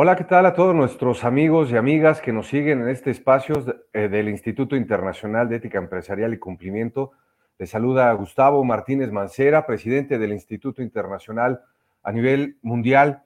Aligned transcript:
Hola, 0.00 0.14
¿qué 0.14 0.22
tal 0.22 0.46
a 0.46 0.54
todos 0.54 0.76
nuestros 0.76 1.24
amigos 1.24 1.72
y 1.72 1.76
amigas 1.76 2.20
que 2.20 2.32
nos 2.32 2.46
siguen 2.46 2.82
en 2.82 2.88
este 2.88 3.10
espacio 3.10 3.56
eh, 3.92 4.06
del 4.08 4.28
Instituto 4.28 4.76
Internacional 4.76 5.48
de 5.48 5.56
Ética 5.56 5.78
Empresarial 5.78 6.32
y 6.32 6.38
Cumplimiento? 6.38 7.10
Les 7.58 7.70
saluda 7.70 8.12
Gustavo 8.12 8.62
Martínez 8.62 9.10
Mancera, 9.10 9.66
presidente 9.66 10.16
del 10.20 10.32
Instituto 10.32 10.82
Internacional 10.82 11.62
a 12.04 12.12
nivel 12.12 12.58
mundial. 12.62 13.24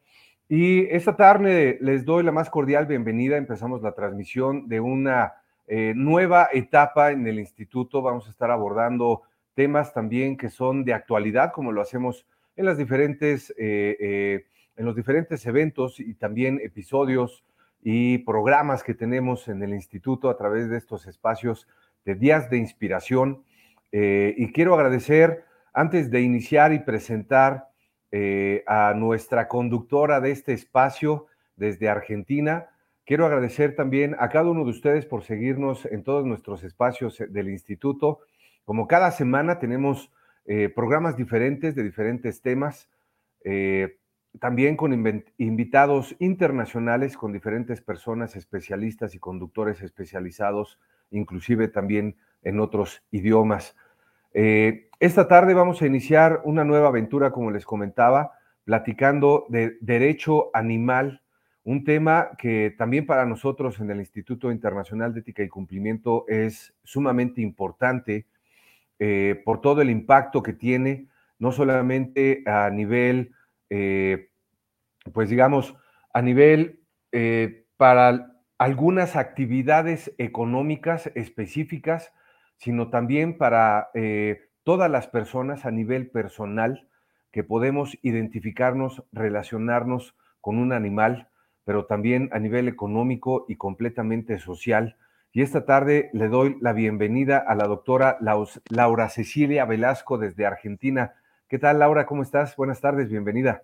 Y 0.49 0.87
esta 0.87 1.15
tarde 1.15 1.77
les 1.83 2.07
doy 2.07 2.23
la 2.23 2.33
más 2.33 2.49
cordial 2.49 2.87
bienvenida. 2.87 3.37
Empezamos 3.37 3.83
la 3.83 3.93
transmisión 3.93 4.67
de 4.67 4.81
una 4.81 5.35
eh, 5.67 5.93
nueva 5.95 6.49
etapa 6.55 7.11
en 7.11 7.27
el 7.27 7.39
instituto. 7.39 8.01
Vamos 8.01 8.29
a 8.29 8.31
estar 8.31 8.51
abordando 8.51 9.25
temas 9.53 9.93
también 9.93 10.39
que 10.39 10.49
son 10.49 10.87
de 10.87 10.95
actualidad, 10.95 11.53
como 11.53 11.71
lo 11.71 11.83
hacemos 11.83 12.25
en 12.57 12.65
las 12.65 12.79
diferentes 12.79 13.55
eh, 13.59 14.47
en 14.77 14.85
los 14.87 14.97
diferentes 14.97 15.45
eventos 15.47 16.01
y 16.01 16.15
también 16.15 16.61
episodios 16.63 17.45
y 17.83 18.19
programas 18.19 18.83
que 18.83 18.95
tenemos 18.95 19.49
en 19.49 19.63
el 19.63 19.75
instituto 19.75 20.31
a 20.31 20.37
través 20.37 20.71
de 20.71 20.79
estos 20.79 21.07
espacios 21.07 21.67
de 22.05 22.15
días 22.15 22.49
de 22.49 22.59
inspiración. 22.59 23.43
Eh, 23.91 24.35
y 24.39 24.53
quiero 24.53 24.75
agradecer, 24.75 25.45
antes 25.75 26.11
de 26.11 26.21
iniciar 26.21 26.73
y 26.73 26.79
presentar 26.79 27.69
eh, 28.13 28.63
a 28.67 28.95
nuestra 28.95 29.49
conductora 29.49 30.21
de 30.21 30.31
este 30.31 30.53
espacio 30.53 31.27
desde 31.57 31.89
Argentina, 31.89 32.69
quiero 33.05 33.27
agradecer 33.27 33.75
también 33.75 34.15
a 34.19 34.29
cada 34.29 34.51
uno 34.51 34.65
de 34.65 34.71
ustedes 34.71 35.05
por 35.05 35.25
seguirnos 35.25 35.87
en 35.87 36.05
todos 36.05 36.25
nuestros 36.25 36.63
espacios 36.63 37.23
del 37.29 37.49
instituto. 37.51 38.21
Como 38.65 38.87
cada 38.87 39.11
semana 39.11 39.59
tenemos 39.59 40.13
eh, 40.45 40.69
programas 40.69 41.17
diferentes 41.17 41.75
de 41.75 41.83
diferentes 41.83 42.43
temas 42.43 42.89
también 44.41 44.77
con 44.77 44.93
invitados 45.39 46.17
internacionales, 46.19 47.17
con 47.17 47.33
diferentes 47.33 47.81
personas 47.81 48.37
especialistas 48.37 49.15
y 49.15 49.19
conductores 49.19 49.83
especializados, 49.83 50.79
inclusive 51.11 51.69
también 51.69 52.17
en 52.43 52.61
otros 52.61 53.03
idiomas. 53.11 53.77
Eh, 54.35 54.89
esta 54.99 55.29
tarde 55.29 55.55
vamos 55.55 55.83
a 55.83 55.87
iniciar 55.87 56.41
una 56.45 56.65
nueva 56.65 56.89
aventura, 56.89 57.31
como 57.31 57.51
les 57.51 57.65
comentaba, 57.65 58.33
platicando 58.65 59.47
de 59.49 59.77
derecho 59.81 60.51
animal, 60.55 61.23
un 61.65 61.85
tema 61.85 62.31
que 62.39 62.75
también 62.77 63.07
para 63.07 63.27
nosotros 63.27 63.79
en 63.81 63.91
el 63.91 63.99
Instituto 63.99 64.51
Internacional 64.51 65.13
de 65.13 65.21
Ética 65.21 65.43
y 65.43 65.49
Cumplimiento 65.49 66.25
es 66.27 66.75
sumamente 66.83 67.41
importante 67.41 68.27
eh, 68.99 69.41
por 69.45 69.61
todo 69.61 69.83
el 69.83 69.91
impacto 69.91 70.43
que 70.43 70.53
tiene, 70.53 71.07
no 71.39 71.53
solamente 71.53 72.43
a 72.47 72.71
nivel 72.71 73.33
eh, 73.75 74.29
pues 75.15 75.31
digamos, 75.31 75.75
a 76.13 76.21
nivel 76.21 76.81
eh, 77.11 77.65
para 77.79 78.37
algunas 78.59 79.17
actividades 79.17 80.15
económicas 80.19 81.11
específicas, 81.15 82.13
sino 82.59 82.91
también 82.91 83.39
para 83.39 83.89
eh, 83.95 84.51
todas 84.63 84.91
las 84.91 85.09
personas 85.09 85.65
a 85.65 85.71
nivel 85.71 86.11
personal 86.11 86.87
que 87.31 87.45
podemos 87.45 87.97
identificarnos, 88.03 89.05
relacionarnos 89.11 90.17
con 90.43 90.59
un 90.59 90.75
animal, 90.75 91.31
pero 91.65 91.87
también 91.87 92.29
a 92.33 92.39
nivel 92.41 92.69
económico 92.69 93.47
y 93.49 93.57
completamente 93.57 94.39
social. 94.39 94.99
Y 95.33 95.41
esta 95.41 95.65
tarde 95.65 96.11
le 96.13 96.29
doy 96.29 96.59
la 96.61 96.75
bienvenida 96.75 97.39
a 97.39 97.55
la 97.55 97.67
doctora 97.67 98.19
Laura 98.21 99.09
Cecilia 99.09 99.65
Velasco 99.65 100.19
desde 100.19 100.45
Argentina. 100.45 101.15
¿Qué 101.53 101.59
tal, 101.59 101.81
Laura? 101.81 102.07
¿Cómo 102.07 102.23
estás? 102.23 102.57
Buenas 102.57 102.81
tardes, 102.81 103.11
bienvenida. 103.11 103.63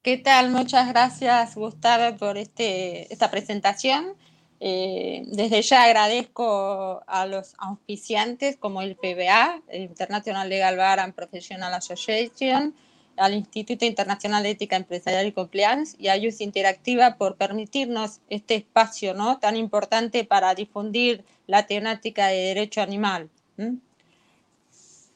¿Qué 0.00 0.16
tal? 0.16 0.50
Muchas 0.50 0.88
gracias, 0.88 1.56
Gustavo, 1.56 2.16
por 2.16 2.38
este, 2.38 3.12
esta 3.12 3.30
presentación. 3.30 4.14
Eh, 4.60 5.24
desde 5.26 5.60
ya 5.60 5.84
agradezco 5.84 7.02
a 7.06 7.26
los 7.26 7.54
auspiciantes 7.58 8.56
como 8.56 8.80
el 8.80 8.96
PBA, 8.96 9.60
el 9.68 9.82
International 9.82 10.48
Legal 10.48 10.78
Bar 10.78 11.00
and 11.00 11.12
Professional 11.12 11.74
Association, 11.74 12.74
al 13.18 13.34
Instituto 13.34 13.84
Internacional 13.84 14.42
de 14.42 14.52
Ética 14.52 14.76
Empresarial 14.76 15.26
y 15.26 15.32
Compliance 15.32 15.98
y 16.00 16.08
a 16.08 16.16
IUS 16.16 16.40
Interactiva 16.40 17.16
por 17.16 17.36
permitirnos 17.36 18.22
este 18.30 18.54
espacio 18.54 19.12
¿no? 19.12 19.38
tan 19.38 19.54
importante 19.54 20.24
para 20.24 20.54
difundir 20.54 21.26
la 21.46 21.66
temática 21.66 22.28
de 22.28 22.36
derecho 22.38 22.80
animal. 22.80 23.28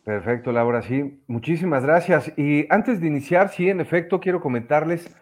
Perfecto, 0.04 0.50
Laura, 0.50 0.82
sí. 0.82 1.22
Muchísimas 1.28 1.84
gracias. 1.84 2.32
Y 2.36 2.66
antes 2.70 3.00
de 3.00 3.06
iniciar, 3.06 3.50
sí, 3.50 3.68
en 3.68 3.80
efecto, 3.80 4.18
quiero 4.18 4.40
comentarles 4.40 5.14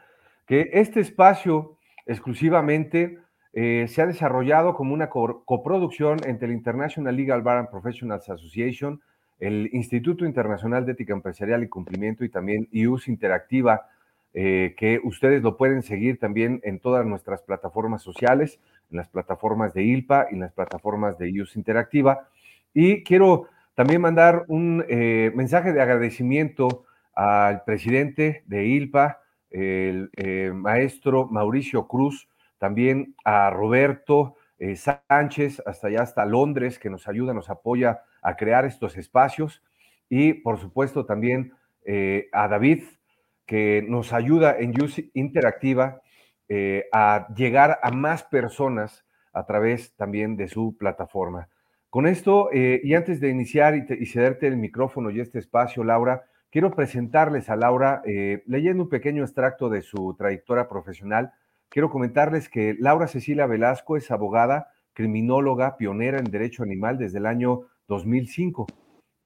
que 0.46 0.70
este 0.72 1.00
espacio 1.00 1.76
exclusivamente 2.06 3.18
eh, 3.52 3.86
se 3.88 4.00
ha 4.00 4.06
desarrollado 4.06 4.74
como 4.74 4.94
una 4.94 5.10
coproducción 5.10 6.18
entre 6.24 6.48
el 6.48 6.54
International 6.54 7.14
Legal 7.14 7.42
Bar 7.42 7.58
and 7.58 7.70
Professionals 7.70 8.30
Association, 8.30 9.02
el 9.38 9.68
Instituto 9.72 10.24
Internacional 10.24 10.86
de 10.86 10.92
Ética 10.92 11.12
Empresarial 11.12 11.62
y 11.62 11.68
Cumplimiento 11.68 12.24
y 12.24 12.30
también 12.30 12.68
IUS 12.72 13.08
Interactiva, 13.08 13.86
eh, 14.32 14.74
que 14.78 15.00
ustedes 15.02 15.42
lo 15.42 15.56
pueden 15.56 15.82
seguir 15.82 16.18
también 16.18 16.60
en 16.62 16.78
todas 16.78 17.04
nuestras 17.04 17.42
plataformas 17.42 18.02
sociales, 18.02 18.60
en 18.90 18.96
las 18.96 19.08
plataformas 19.08 19.74
de 19.74 19.82
ILPA 19.82 20.28
y 20.30 20.34
en 20.34 20.40
las 20.40 20.52
plataformas 20.52 21.18
de 21.18 21.28
IUS 21.30 21.56
Interactiva. 21.56 22.28
Y 22.72 23.02
quiero 23.02 23.48
también 23.74 24.00
mandar 24.00 24.44
un 24.48 24.84
eh, 24.88 25.32
mensaje 25.34 25.72
de 25.72 25.80
agradecimiento 25.80 26.84
al 27.14 27.64
presidente 27.64 28.42
de 28.46 28.66
ILPA, 28.66 29.20
el 29.50 30.10
eh, 30.16 30.52
maestro 30.54 31.28
Mauricio 31.28 31.86
Cruz, 31.86 32.28
también 32.58 33.14
a 33.24 33.50
Roberto 33.50 34.36
eh, 34.58 34.76
Sánchez, 34.76 35.62
hasta 35.64 35.88
allá, 35.88 36.02
hasta 36.02 36.26
Londres, 36.26 36.78
que 36.78 36.90
nos 36.90 37.08
ayuda, 37.08 37.32
nos 37.32 37.48
apoya 37.48 38.02
a 38.22 38.36
crear 38.36 38.64
estos 38.64 38.96
espacios, 38.96 39.62
y 40.08 40.34
por 40.34 40.58
supuesto 40.58 41.06
también 41.06 41.54
a 42.32 42.46
David, 42.46 42.84
que 43.46 43.84
nos 43.88 44.12
ayuda 44.12 44.56
en 44.58 44.80
Use 44.80 45.10
Interactiva 45.14 46.02
a 46.92 47.26
llegar 47.34 47.80
a 47.82 47.90
más 47.90 48.22
personas 48.22 49.04
a 49.32 49.46
través 49.46 49.94
también 49.96 50.36
de 50.36 50.48
su 50.48 50.76
plataforma. 50.76 51.48
Con 51.90 52.06
esto, 52.06 52.50
eh, 52.52 52.80
y 52.84 52.94
antes 52.94 53.18
de 53.18 53.30
iniciar 53.30 53.74
y, 53.74 54.06
cederte 54.06 54.46
el 54.46 54.56
micrófono 54.56 55.10
y 55.10 55.18
este 55.18 55.40
espacio, 55.40 55.82
Laura, 55.82 56.22
quiero 56.48 56.70
presentarles 56.70 57.50
a 57.50 57.56
Laura, 57.56 58.00
eh, 58.06 58.44
leyendo 58.46 58.84
un 58.84 58.88
pequeño 58.88 59.24
extracto 59.24 59.68
de 59.68 59.82
su 59.82 60.14
trayectoria 60.16 60.68
profesional. 60.68 61.32
Quiero 61.68 61.90
comentarles 61.90 62.48
que 62.48 62.76
Laura 62.78 63.08
Cecilia 63.08 63.46
Velasco 63.46 63.96
es 63.96 64.08
abogada, 64.12 64.68
criminóloga, 64.92 65.76
pionera 65.76 66.18
en 66.18 66.30
derecho 66.30 66.62
animal 66.62 66.96
desde 66.96 67.18
el 67.18 67.26
año 67.26 67.62
2005. 67.88 68.68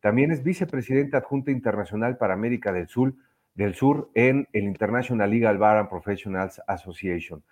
También 0.00 0.30
es 0.30 0.42
vicepresidenta 0.42 1.18
adjunta 1.18 1.50
internacional 1.50 2.16
para 2.16 2.32
América 2.32 2.72
del 2.72 2.88
Sur, 2.88 3.14
del 3.54 3.74
Sur 3.74 4.10
en 4.14 4.48
el 4.54 4.64
International 4.64 5.30
Legal 5.30 5.58
Bar 5.58 5.76
and 5.76 5.90
Professionals 5.90 6.62
Association. 6.66 7.42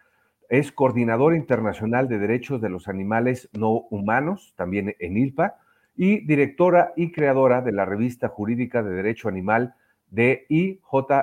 Es 0.48 0.72
coordinador 0.72 1.34
internacional 1.34 2.08
de 2.08 2.18
derechos 2.18 2.60
de 2.60 2.68
los 2.68 2.88
animales 2.88 3.48
no 3.52 3.86
humanos, 3.90 4.54
también 4.56 4.94
en 4.98 5.16
ILPA, 5.16 5.56
y 5.96 6.24
directora 6.26 6.92
y 6.96 7.12
creadora 7.12 7.60
de 7.60 7.72
la 7.72 7.84
revista 7.84 8.28
jurídica 8.28 8.82
de 8.82 8.94
Derecho 8.94 9.28
Animal 9.28 9.74
de 10.10 10.46
IJ 10.48 10.80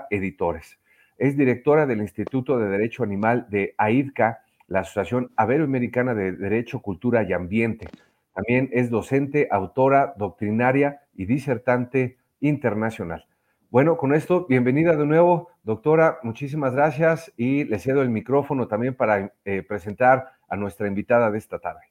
Editores. 0.09 0.79
Es 1.17 1.37
directora 1.37 1.85
del 1.85 1.99
Instituto 1.99 2.57
de 2.57 2.69
Derecho 2.69 3.03
Animal 3.03 3.47
de 3.49 3.75
AIDCA, 3.77 4.39
la 4.67 4.81
Asociación 4.81 5.31
Aberoamericana 5.35 6.13
de 6.13 6.31
Derecho, 6.31 6.81
Cultura 6.81 7.23
y 7.23 7.33
Ambiente. 7.33 7.87
También 8.33 8.69
es 8.71 8.89
docente, 8.89 9.47
autora, 9.51 10.13
doctrinaria 10.17 11.01
y 11.15 11.25
disertante 11.25 12.17
internacional. 12.39 13.25
Bueno, 13.71 13.97
con 13.97 14.15
esto, 14.15 14.47
bienvenida 14.47 14.95
de 14.95 15.05
nuevo, 15.05 15.51
doctora, 15.61 16.17
muchísimas 16.23 16.73
gracias 16.73 17.31
y 17.37 17.65
le 17.65 17.77
cedo 17.77 18.01
el 18.01 18.09
micrófono 18.09 18.67
también 18.67 18.95
para 18.95 19.31
eh, 19.45 19.61
presentar 19.61 20.31
a 20.47 20.55
nuestra 20.55 20.87
invitada 20.87 21.29
de 21.29 21.37
esta 21.37 21.59
tarde. 21.59 21.81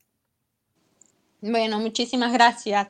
Bueno, 1.41 1.79
muchísimas 1.79 2.33
gracias. 2.33 2.89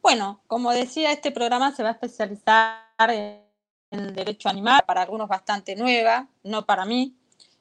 Bueno, 0.00 0.40
como 0.46 0.72
decía, 0.72 1.12
este 1.12 1.30
programa 1.30 1.72
se 1.72 1.82
va 1.82 1.90
a 1.90 1.92
especializar 1.92 3.10
en 3.10 4.14
derecho 4.14 4.48
animal, 4.48 4.80
para 4.86 5.02
algunos 5.02 5.28
bastante 5.28 5.76
nueva, 5.76 6.26
no 6.42 6.64
para 6.64 6.86
mí, 6.86 7.14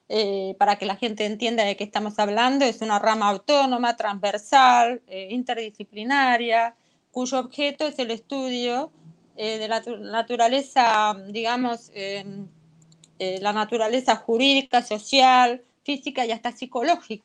eh, 0.07 0.56
para 0.57 0.77
que 0.77 0.85
la 0.85 0.95
gente 0.95 1.25
entienda 1.25 1.65
de 1.65 1.75
qué 1.75 1.83
estamos 1.83 2.17
hablando. 2.17 2.63
Es 2.63 2.81
una 2.81 2.97
rama 2.97 3.27
autónoma, 3.27 3.97
transversal, 3.97 5.01
eh, 5.07 5.27
interdisciplinaria, 5.31 6.75
cuyo 7.12 7.39
objeto 7.39 7.85
es 7.85 8.00
el 8.00 8.12
estudio 8.12 8.89
eh, 9.36 9.57
de 9.57 9.68
la 9.68 9.81
naturaleza, 10.00 11.16
digamos, 11.30 11.92
em, 11.94 12.48
eh, 13.19 13.39
la 13.42 13.54
naturaleza 13.54 14.16
jurídica, 14.16 14.83
social, 14.83 15.63
física 15.83 16.25
y 16.25 16.31
hasta 16.31 16.51
psicológica 16.51 17.24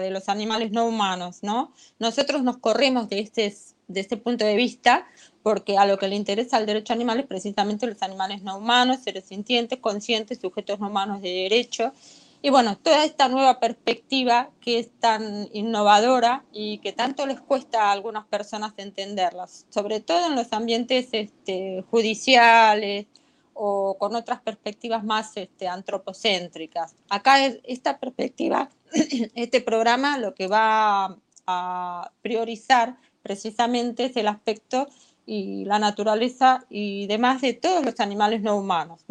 de 0.00 0.10
los 0.10 0.28
animales 0.28 0.72
no 0.72 0.86
humanos, 0.86 1.38
¿no? 1.42 1.72
Nosotros 1.98 2.42
nos 2.42 2.58
corremos 2.58 3.08
de 3.08 3.20
este, 3.20 3.54
de 3.86 4.00
este 4.00 4.16
punto 4.16 4.44
de 4.44 4.56
vista 4.56 5.06
porque 5.42 5.78
a 5.78 5.86
lo 5.86 5.98
que 5.98 6.08
le 6.08 6.16
interesa 6.16 6.56
al 6.56 6.66
derecho 6.66 6.92
animal 6.92 7.20
es 7.20 7.26
precisamente 7.26 7.86
los 7.86 8.02
animales 8.02 8.42
no 8.42 8.58
humanos, 8.58 8.98
seres 9.04 9.26
sintientes, 9.26 9.78
conscientes, 9.78 10.40
sujetos 10.40 10.80
no 10.80 10.88
humanos 10.88 11.22
de 11.22 11.30
derecho. 11.30 11.92
Y 12.40 12.50
bueno, 12.50 12.78
toda 12.78 13.04
esta 13.04 13.28
nueva 13.28 13.58
perspectiva 13.58 14.50
que 14.60 14.78
es 14.78 14.90
tan 15.00 15.48
innovadora 15.52 16.44
y 16.52 16.78
que 16.78 16.92
tanto 16.92 17.26
les 17.26 17.40
cuesta 17.40 17.84
a 17.84 17.92
algunas 17.92 18.26
personas 18.26 18.74
entenderlas, 18.76 19.66
sobre 19.70 20.00
todo 20.00 20.26
en 20.26 20.36
los 20.36 20.52
ambientes 20.52 21.08
este, 21.12 21.84
judiciales 21.90 23.06
o 23.54 23.96
con 23.98 24.14
otras 24.14 24.40
perspectivas 24.40 25.02
más 25.02 25.36
este, 25.36 25.66
antropocéntricas. 25.66 26.94
Acá 27.08 27.44
esta 27.64 27.98
perspectiva, 27.98 28.70
este 29.34 29.60
programa 29.60 30.16
lo 30.16 30.32
que 30.34 30.46
va 30.46 31.18
a 31.46 32.12
priorizar 32.22 32.98
precisamente 33.22 34.04
es 34.04 34.16
el 34.16 34.28
aspecto 34.28 34.86
y 35.26 35.64
la 35.64 35.80
naturaleza 35.80 36.64
y 36.70 37.08
demás 37.08 37.40
de 37.42 37.52
todos 37.52 37.84
los 37.84 37.98
animales 37.98 38.42
no 38.42 38.56
humanos. 38.56 39.04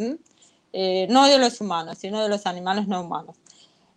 Eh, 0.79 1.07
no 1.09 1.25
de 1.25 1.39
los 1.39 1.59
humanos, 1.59 1.97
sino 1.97 2.21
de 2.21 2.29
los 2.29 2.45
animales 2.45 2.88
no 2.88 3.01
humanos. 3.01 3.35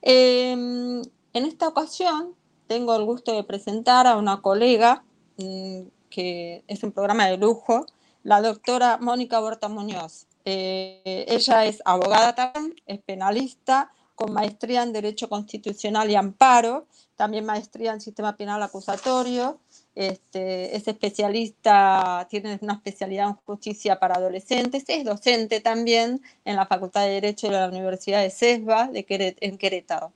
Em, 0.01 1.03
en 1.35 1.45
esta 1.45 1.69
ocasión 1.69 2.35
tengo 2.69 2.97
el 2.97 3.05
gusto 3.05 3.33
de 3.35 3.45
presentar 3.45 4.07
a 4.07 4.17
una 4.17 4.41
colega 4.41 5.05
mm, 5.37 5.83
que 6.09 6.65
es 6.67 6.83
un 6.83 6.93
programa 6.93 7.27
de 7.27 7.37
lujo, 7.37 7.85
la 8.23 8.41
doctora 8.41 8.97
Mónica 8.97 9.41
Borta 9.41 9.69
Muñoz. 9.69 10.25
Eh, 10.47 11.27
ella 11.29 11.67
es 11.67 11.83
abogada 11.85 12.35
también, 12.35 12.75
es 12.87 13.03
penalista, 13.03 13.93
con 14.15 14.33
maestría 14.33 14.83
en 14.83 14.95
Derecho 14.95 15.29
Constitucional 15.29 16.11
y 16.11 16.15
Amparo, 16.15 16.87
también 17.15 17.45
maestría 17.45 17.93
en 17.93 18.01
Sistema 18.01 18.39
Penal 18.39 18.63
Acusatorio, 18.63 19.59
este, 20.01 20.75
es 20.75 20.89
especialista, 20.89 22.27
tiene 22.31 22.59
una 22.63 22.73
especialidad 22.73 23.29
en 23.29 23.35
justicia 23.35 23.99
para 23.99 24.15
adolescentes, 24.15 24.85
es 24.89 25.05
docente 25.05 25.61
también 25.61 26.23
en 26.47 26.57
la 26.57 26.65
Facultad 26.65 27.03
de 27.03 27.11
Derecho 27.11 27.49
de 27.49 27.53
la 27.53 27.69
Universidad 27.69 28.23
de 28.23 28.31
CESBA 28.31 28.89
de 28.89 29.37
en 29.41 29.59
Querétaro. 29.59 30.13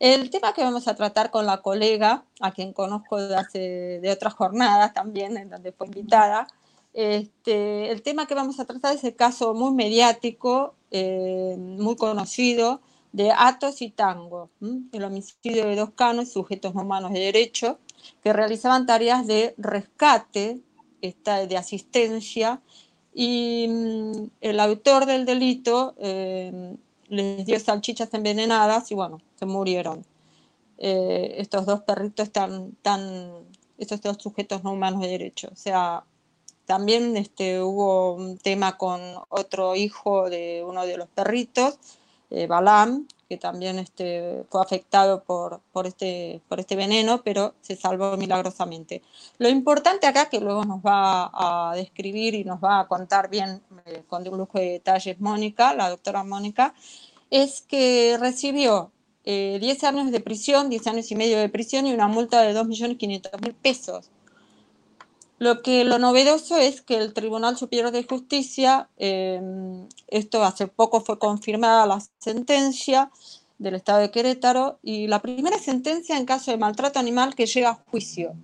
El 0.00 0.30
tema 0.30 0.52
que 0.52 0.64
vamos 0.64 0.88
a 0.88 0.96
tratar 0.96 1.30
con 1.30 1.46
la 1.46 1.58
colega, 1.58 2.24
a 2.40 2.50
quien 2.50 2.72
conozco 2.72 3.18
de, 3.20 4.10
otras 4.12 4.34
jornadas 4.34 4.94
también, 4.94 5.36
en 5.36 5.48
donde 5.48 5.70
fue 5.70 5.86
invitada, 5.86 6.48
este, 6.92 7.92
el 7.92 8.02
tema 8.02 8.26
que 8.26 8.34
vamos 8.34 8.58
a 8.58 8.64
tratar 8.64 8.96
es 8.96 9.04
el 9.04 9.14
caso 9.14 9.54
muy 9.54 9.70
mediático, 9.70 10.74
eh, 10.90 11.54
muy 11.56 11.94
conocido, 11.94 12.80
de 13.12 13.32
Atos 13.32 13.82
y 13.82 13.90
Tango, 13.90 14.50
el 14.92 15.04
homicidio 15.04 15.66
de 15.66 15.76
dos 15.76 15.90
canos, 15.90 16.32
sujetos 16.32 16.74
humanos 16.74 17.12
de 17.12 17.20
derecho, 17.20 17.78
que 18.22 18.32
realizaban 18.32 18.86
tareas 18.86 19.26
de 19.26 19.54
rescate, 19.58 20.60
de 21.00 21.56
asistencia, 21.56 22.60
y 23.12 23.66
mm, 23.68 24.30
el 24.40 24.60
autor 24.60 25.06
del 25.06 25.24
delito 25.24 25.94
eh, 25.98 26.76
les 27.08 27.44
dio 27.44 27.58
salchichas 27.58 28.12
envenenadas 28.14 28.90
y 28.90 28.94
bueno, 28.94 29.20
se 29.38 29.46
murieron. 29.46 30.04
Eh, 30.78 31.34
estos 31.38 31.66
dos 31.66 31.82
perritos 31.82 32.30
tan, 32.30 32.72
tan, 32.82 33.32
estos 33.78 34.00
dos 34.00 34.16
sujetos 34.18 34.64
no 34.64 34.72
humanos 34.72 35.00
de 35.02 35.08
derecho. 35.08 35.48
O 35.52 35.56
sea, 35.56 36.04
también 36.64 37.16
este, 37.16 37.60
hubo 37.60 38.14
un 38.14 38.38
tema 38.38 38.78
con 38.78 39.00
otro 39.28 39.74
hijo 39.76 40.30
de 40.30 40.64
uno 40.64 40.86
de 40.86 40.96
los 40.96 41.08
perritos, 41.08 41.78
eh, 42.30 42.46
Balam, 42.46 43.06
que 43.28 43.36
también 43.36 43.78
este, 43.78 44.44
fue 44.50 44.60
afectado 44.60 45.22
por, 45.22 45.60
por, 45.72 45.86
este, 45.86 46.40
por 46.48 46.58
este 46.58 46.74
veneno, 46.74 47.22
pero 47.22 47.54
se 47.60 47.76
salvó 47.76 48.16
milagrosamente. 48.16 49.02
Lo 49.38 49.48
importante 49.48 50.06
acá, 50.06 50.28
que 50.28 50.40
luego 50.40 50.64
nos 50.64 50.80
va 50.80 51.30
a 51.32 51.74
describir 51.76 52.34
y 52.34 52.44
nos 52.44 52.58
va 52.58 52.80
a 52.80 52.88
contar 52.88 53.30
bien 53.30 53.62
eh, 53.86 54.02
con 54.08 54.26
un 54.26 54.38
lujo 54.38 54.58
de 54.58 54.72
detalles 54.72 55.20
Mónica, 55.20 55.74
la 55.74 55.90
doctora 55.90 56.24
Mónica, 56.24 56.74
es 57.30 57.60
que 57.60 58.16
recibió 58.18 58.90
10 59.24 59.62
eh, 59.82 59.86
años 59.86 60.10
de 60.10 60.20
prisión, 60.20 60.70
10 60.70 60.86
años 60.88 61.10
y 61.10 61.14
medio 61.14 61.38
de 61.38 61.48
prisión 61.48 61.86
y 61.86 61.94
una 61.94 62.08
multa 62.08 62.42
de 62.42 62.54
2.500.000 62.54 63.54
pesos. 63.54 64.10
Lo 65.40 65.62
que 65.62 65.84
lo 65.84 65.98
novedoso 65.98 66.58
es 66.58 66.82
que 66.82 66.98
el 66.98 67.14
Tribunal 67.14 67.56
Superior 67.56 67.90
de 67.92 68.04
Justicia, 68.04 68.90
em, 68.98 69.88
esto 70.08 70.44
hace 70.44 70.66
poco 70.66 71.00
fue 71.00 71.18
confirmada 71.18 71.86
la 71.86 71.98
sentencia 72.18 73.10
del 73.58 73.74
Estado 73.74 74.00
de 74.00 74.10
Querétaro 74.10 74.78
y 74.82 75.06
la 75.06 75.22
primera 75.22 75.58
sentencia 75.58 76.18
en 76.18 76.26
caso 76.26 76.50
de 76.50 76.58
maltrato 76.58 76.98
animal 76.98 77.34
que 77.34 77.46
llega 77.46 77.70
a 77.70 77.82
juicio, 77.90 78.34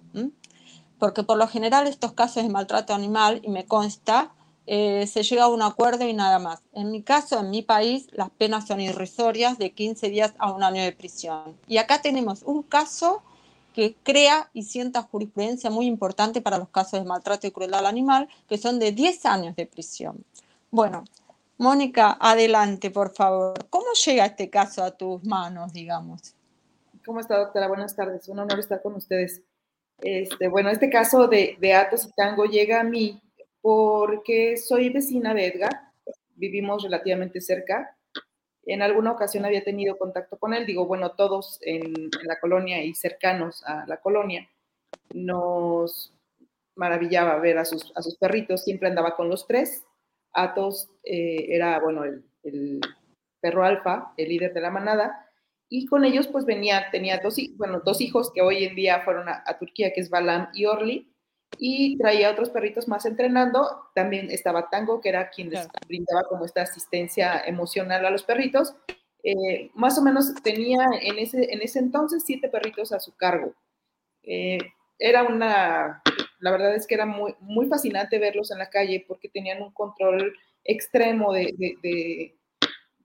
porque 0.98 1.22
por 1.22 1.36
lo 1.36 1.46
general 1.48 1.86
estos 1.86 2.14
casos 2.14 2.42
de 2.42 2.48
maltrato 2.48 2.94
animal, 2.94 3.42
y 3.42 3.50
me 3.50 3.66
consta, 3.66 4.32
eh, 4.66 5.06
se 5.06 5.22
llega 5.22 5.44
a 5.44 5.48
un 5.48 5.60
acuerdo 5.60 6.08
y 6.08 6.14
nada 6.14 6.38
más. 6.38 6.62
En 6.72 6.90
mi 6.90 7.02
caso, 7.02 7.40
en 7.40 7.50
mi 7.50 7.60
país, 7.60 8.06
las 8.12 8.30
penas 8.30 8.66
son 8.66 8.80
irrisorias 8.80 9.58
de 9.58 9.72
15 9.72 10.08
días 10.08 10.32
a 10.38 10.50
un 10.50 10.62
año 10.62 10.82
de 10.82 10.92
prisión. 10.92 11.58
Y 11.68 11.76
acá 11.76 12.00
tenemos 12.00 12.42
un 12.42 12.62
caso 12.62 13.22
que 13.76 13.94
crea 14.02 14.48
y 14.54 14.62
sienta 14.62 15.02
jurisprudencia 15.02 15.68
muy 15.68 15.84
importante 15.84 16.40
para 16.40 16.56
los 16.56 16.70
casos 16.70 16.98
de 16.98 17.06
maltrato 17.06 17.46
y 17.46 17.50
crueldad 17.50 17.80
al 17.80 17.86
animal, 17.86 18.26
que 18.48 18.56
son 18.56 18.78
de 18.78 18.90
10 18.90 19.26
años 19.26 19.54
de 19.54 19.66
prisión. 19.66 20.24
Bueno, 20.70 21.04
Mónica, 21.58 22.16
adelante, 22.18 22.90
por 22.90 23.12
favor. 23.12 23.66
¿Cómo 23.68 23.84
llega 24.02 24.24
este 24.24 24.48
caso 24.48 24.82
a 24.82 24.92
tus 24.92 25.22
manos, 25.24 25.74
digamos? 25.74 26.34
¿Cómo 27.04 27.20
está, 27.20 27.36
doctora? 27.36 27.68
Buenas 27.68 27.94
tardes. 27.94 28.26
Un 28.28 28.38
honor 28.38 28.60
estar 28.60 28.80
con 28.80 28.94
ustedes. 28.94 29.42
Este, 30.00 30.48
bueno, 30.48 30.70
este 30.70 30.88
caso 30.88 31.28
de, 31.28 31.58
de 31.60 31.74
Atos 31.74 32.06
y 32.06 32.12
Tango 32.12 32.46
llega 32.46 32.80
a 32.80 32.84
mí 32.84 33.20
porque 33.60 34.56
soy 34.56 34.88
vecina 34.88 35.34
de 35.34 35.48
Edgar, 35.48 35.92
vivimos 36.34 36.82
relativamente 36.82 37.42
cerca 37.42 37.94
en 38.66 38.82
alguna 38.82 39.12
ocasión 39.12 39.44
había 39.44 39.62
tenido 39.62 39.96
contacto 39.96 40.38
con 40.38 40.52
él, 40.52 40.66
digo, 40.66 40.86
bueno, 40.86 41.12
todos 41.12 41.58
en, 41.62 42.10
la 42.24 42.38
colonia 42.40 42.82
y 42.82 42.94
cercanos 42.94 43.62
a 43.64 43.86
la 43.86 43.98
colonia, 43.98 44.48
nos 45.14 46.12
maravillaba 46.74 47.38
ver 47.38 47.58
a 47.58 47.64
sus, 47.64 47.92
perritos, 48.18 48.64
siempre 48.64 48.88
andaba 48.88 49.16
con 49.16 49.28
los 49.28 49.46
tres. 49.46 49.84
Atos 50.32 50.90
eh, 51.04 51.46
era, 51.48 51.80
bueno, 51.80 52.04
el, 52.04 52.80
perro 53.40 53.64
alfa, 53.64 54.12
el 54.16 54.28
líder 54.28 54.52
de 54.52 54.60
la 54.60 54.70
manada, 54.70 55.30
y 55.68 55.86
con 55.86 56.04
ellos 56.04 56.26
pues 56.28 56.44
venía, 56.44 56.90
tenía 56.90 57.18
dos, 57.18 57.36
bueno, 57.56 57.80
dos 57.84 58.00
hijos 58.00 58.32
que 58.32 58.42
hoy 58.42 58.64
en 58.64 58.74
día 58.74 59.00
fueron 59.02 59.28
a, 59.28 59.58
Turquía, 59.58 59.92
que 59.92 60.00
es 60.00 60.10
Balam 60.10 60.48
y 60.52 60.66
Orly, 60.66 61.12
y 61.58 61.96
traía 61.98 62.30
otros 62.30 62.50
perritos 62.50 62.88
más 62.88 63.06
entrenando. 63.06 63.88
También 63.94 64.30
estaba 64.30 64.68
Tango, 64.68 65.00
que 65.00 65.08
era 65.08 65.30
quien 65.30 65.50
les 65.50 65.68
brindaba 65.86 66.24
como 66.28 66.44
esta 66.44 66.62
asistencia 66.62 67.42
emocional 67.44 68.04
a 68.04 68.10
los 68.10 68.22
perritos. 68.22 68.74
Eh, 69.22 69.70
más 69.74 69.98
o 69.98 70.02
menos 70.02 70.34
tenía 70.42 70.86
en 71.00 71.18
ese, 71.18 71.52
en 71.52 71.62
ese 71.62 71.78
entonces 71.78 72.22
siete 72.24 72.48
perritos 72.48 72.92
a 72.92 73.00
su 73.00 73.16
cargo. 73.16 73.54
Eh, 74.22 74.58
era 74.98 75.24
una, 75.24 76.02
la 76.38 76.50
verdad 76.50 76.74
es 76.74 76.86
que 76.86 76.94
era 76.94 77.06
muy, 77.06 77.34
muy 77.40 77.66
fascinante 77.66 78.18
verlos 78.18 78.50
en 78.50 78.58
la 78.58 78.70
calle 78.70 79.04
porque 79.06 79.28
tenían 79.28 79.62
un 79.62 79.72
control 79.72 80.34
extremo 80.64 81.32
de, 81.32 81.54
de, 81.58 82.34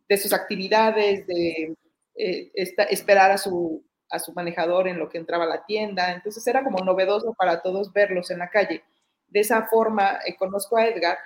de, 0.08 0.18
sus 0.18 0.34
actividades, 0.34 1.26
de 1.28 1.76
eh, 2.16 2.52
esperar 2.56 3.32
a 3.32 3.38
su, 3.38 3.84
a 4.12 4.20
su 4.20 4.34
manejador 4.34 4.88
en 4.88 5.00
lo 5.00 5.10
que 5.10 5.18
entraba 5.18 5.46
a 5.46 5.48
la 5.48 5.66
tienda. 5.66 6.12
Entonces 6.14 6.46
era 6.48 6.64
como 6.64 6.84
novedoso 6.84 7.34
para 7.34 7.62
todos 7.62 7.92
verlos 7.94 8.32
en 8.32 8.40
la 8.40 8.50
calle. 8.50 8.84
De 9.28 9.40
esa 9.40 9.64
forma, 9.68 10.20
eh, 10.26 10.36
conozco 10.36 10.78
a 10.78 10.88
Edgar, 10.88 11.18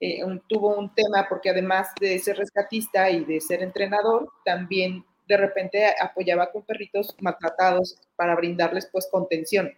eh, 0.00 0.20
tuvo 0.48 0.76
un 0.76 0.92
tema 0.94 1.26
porque 1.28 1.50
además 1.50 1.88
de 2.00 2.18
ser 2.18 2.36
rescatista 2.36 3.08
y 3.08 3.24
de 3.24 3.40
ser 3.40 3.62
entrenador, 3.62 4.28
también 4.44 5.04
de 5.28 5.36
repente 5.36 5.86
apoyaba 6.00 6.50
con 6.50 6.62
perritos 6.62 7.14
maltratados 7.20 7.96
para 8.16 8.34
brindarles 8.34 8.88
pues 8.90 9.08
contención. 9.10 9.72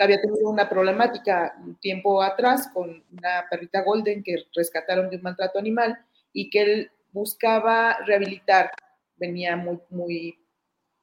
Había 0.00 0.20
tenido 0.20 0.48
una 0.48 0.68
problemática 0.68 1.54
un 1.62 1.78
tiempo 1.80 2.22
atrás 2.22 2.68
con 2.72 3.04
una 3.12 3.44
perrita 3.50 3.82
golden 3.82 4.22
que 4.22 4.36
rescataron 4.54 5.10
de 5.10 5.16
un 5.16 5.22
maltrato 5.22 5.58
animal 5.58 5.98
y 6.32 6.48
que 6.48 6.62
él 6.62 6.90
buscaba 7.12 7.98
rehabilitar. 8.06 8.70
Venía 9.16 9.56
muy, 9.56 9.78
muy 9.90 10.41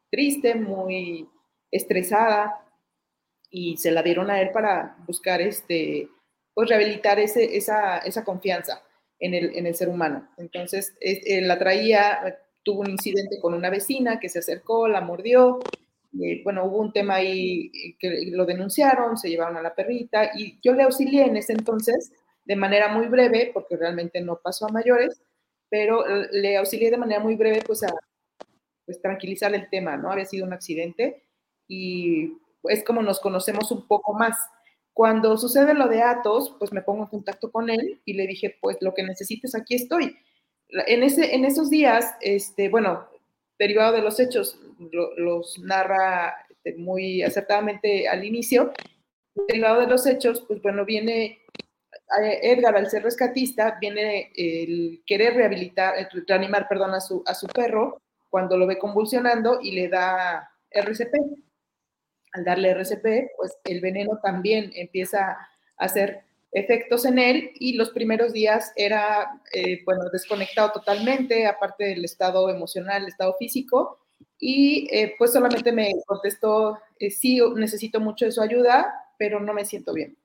triste, 0.10 0.56
muy 0.56 1.28
estresada 1.72 2.66
y 3.50 3.78
se 3.78 3.92
la 3.92 4.04
dieron 4.04 4.30
a 4.30 4.42
él 4.42 4.52
para 4.52 4.98
buscar 5.08 5.42
este, 5.42 6.10
pues 6.54 6.70
rehabilitar 6.70 7.20
ese, 7.20 7.58
esa, 7.58 8.00
esa, 8.00 8.24
confianza 8.24 8.84
en 9.20 9.34
el, 9.34 9.56
en 9.56 9.66
el, 9.66 9.76
ser 9.76 9.90
humano. 9.90 10.30
Entonces, 10.38 10.96
él 11.02 11.48
la 11.48 11.58
traía, 11.58 12.40
tuvo 12.64 12.82
un 12.82 12.92
incidente 12.92 13.40
con 13.40 13.54
una 13.54 13.70
vecina 13.70 14.20
que 14.20 14.30
se 14.30 14.40
acercó, 14.40 14.88
la 14.88 15.02
mordió, 15.02 15.60
y, 16.12 16.42
bueno, 16.44 16.66
hubo 16.66 16.80
un 16.80 16.92
tema 16.92 17.16
ahí 17.16 17.72
que 18.00 18.30
lo 18.32 18.46
denunciaron, 18.46 19.18
se 19.18 19.30
llevaron 19.30 19.58
a 19.58 19.62
la 19.62 19.76
perrita 19.76 20.32
y 20.36 20.60
yo 20.62 20.74
le 20.74 20.84
auxilié 20.84 21.26
en 21.26 21.38
ese 21.38 21.54
entonces 21.54 22.12
de 22.46 22.56
manera 22.56 22.88
muy 22.88 23.08
breve, 23.08 23.52
porque 23.54 23.78
realmente 23.78 24.22
no 24.22 24.40
pasó 24.44 24.66
a 24.66 24.72
mayores, 24.72 25.22
pero 25.70 26.04
le 26.32 26.58
auxilié 26.58 26.90
de 26.90 26.98
manera 26.98 27.20
muy 27.20 27.36
breve 27.36 27.62
pues 27.66 27.84
a, 27.84 27.94
pues 28.90 29.04
tranquilizar 29.04 29.54
el 29.54 29.70
tema, 29.70 29.98
¿no? 29.98 30.12
Había 30.12 30.26
sido 30.26 30.48
un 30.48 30.54
accidente 30.54 31.22
y 31.68 32.40
es 32.64 32.84
como 32.84 33.04
nos 33.04 33.20
conocemos 33.20 33.70
un 33.70 33.86
poco 33.86 34.16
más. 34.16 34.36
Cuando 34.94 35.38
sucede 35.38 35.76
lo 35.76 35.88
de 35.88 36.02
Atos, 36.02 36.56
pues 36.58 36.74
me 36.74 36.82
pongo 36.82 37.04
en 37.04 37.10
contacto 37.10 37.52
con 37.52 37.70
él 37.70 38.02
y 38.04 38.14
le 38.14 38.26
dije, 38.26 38.58
pues 38.60 38.78
lo 38.82 38.96
que 38.96 39.04
necesites, 39.04 39.54
aquí 39.54 39.76
estoy. 39.76 40.18
En, 40.88 41.04
ese, 41.04 41.36
en 41.36 41.46
esos 41.46 41.70
días, 41.70 42.16
este, 42.22 42.68
bueno, 42.70 43.08
derivado 43.60 43.94
de 43.94 44.02
los 44.02 44.20
hechos, 44.20 44.60
los 45.18 45.60
narra 45.60 46.48
este, 46.50 46.76
muy 46.76 47.22
acertadamente 47.22 48.08
al 48.08 48.26
inicio, 48.26 48.74
derivado 49.48 49.82
de 49.82 49.88
los 49.88 50.08
hechos, 50.08 50.44
pues 50.48 50.64
bueno, 50.64 50.84
viene 50.84 51.42
Edgar, 52.42 52.76
al 52.76 52.90
ser 52.90 53.04
rescatista, 53.04 53.78
viene 53.80 54.32
el 54.36 55.04
querer 55.06 55.36
rehabilitar, 55.36 55.94
reanimar, 56.28 56.68
perdón, 56.68 56.96
a 56.96 57.02
su, 57.02 57.22
a 57.28 57.36
su 57.36 57.46
perro 57.46 58.02
cuando 58.30 58.58
lo 58.58 58.68
ve 58.68 58.78
convulsionando 58.78 59.60
y 59.62 59.72
le 59.72 59.90
da 59.90 60.52
RCP. 60.72 61.14
Al 62.34 62.44
darle 62.46 62.70
RCP, 62.70 63.32
pues 63.38 63.58
el 63.64 63.82
veneno 63.82 64.20
también 64.22 64.72
empieza 64.76 65.32
a 65.32 65.48
hacer 65.78 66.24
efectos 66.52 67.06
en 67.06 67.20
él 67.20 67.52
y 67.56 67.74
los 67.74 67.92
primeros 67.92 68.34
días 68.34 68.72
era, 68.76 69.42
eh, 69.54 69.82
bueno, 69.86 70.10
desconectado 70.12 70.72
totalmente, 70.72 71.46
aparte 71.46 71.86
del 71.86 72.06
estado 72.06 72.50
emocional, 72.50 73.04
el 73.04 73.10
estado 73.10 73.36
físico, 73.38 74.00
y 74.38 74.88
eh, 74.92 75.16
pues 75.18 75.34
solamente 75.34 75.72
me 75.72 75.92
contestó, 76.06 76.80
eh, 77.00 77.10
sí, 77.12 77.40
necesito 77.56 78.00
mucho 78.00 78.26
de 78.26 78.32
su 78.32 78.42
ayuda, 78.42 78.94
pero 79.18 79.40
no 79.40 79.54
me 79.54 79.66
siento 79.66 79.94
bien. 79.94 80.18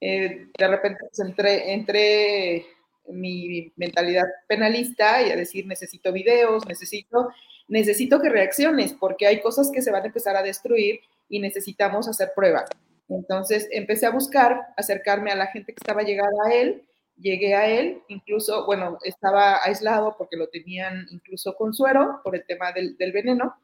de 0.00 0.48
repente 0.58 1.00
pues, 1.00 1.20
entré, 1.20 1.72
entré 1.72 2.66
mi 3.12 3.72
mentalidad 3.76 4.26
penalista 4.46 5.22
y 5.22 5.30
a 5.30 5.36
decir, 5.36 5.66
necesito 5.66 6.12
videos, 6.12 6.66
necesito, 6.66 7.30
necesito 7.68 8.20
que 8.20 8.28
reacciones, 8.28 8.92
porque 8.92 9.26
hay 9.26 9.40
cosas 9.40 9.70
que 9.72 9.82
se 9.82 9.90
van 9.90 10.02
a 10.02 10.06
empezar 10.06 10.36
a 10.36 10.42
destruir 10.42 11.00
y 11.28 11.40
necesitamos 11.40 12.08
hacer 12.08 12.32
pruebas. 12.34 12.68
Entonces 13.08 13.68
empecé 13.72 14.06
a 14.06 14.10
buscar, 14.10 14.60
acercarme 14.76 15.30
a 15.30 15.36
la 15.36 15.48
gente 15.48 15.72
que 15.72 15.80
estaba 15.80 16.02
llegada 16.02 16.30
a 16.46 16.54
él, 16.54 16.84
llegué 17.20 17.54
a 17.54 17.66
él, 17.68 18.02
incluso, 18.08 18.64
bueno, 18.66 18.98
estaba 19.02 19.62
aislado 19.64 20.14
porque 20.16 20.36
lo 20.36 20.48
tenían 20.48 21.06
incluso 21.10 21.54
con 21.54 21.74
suero 21.74 22.20
por 22.24 22.34
el 22.34 22.44
tema 22.46 22.72
del, 22.72 22.96
veneno, 23.12 23.56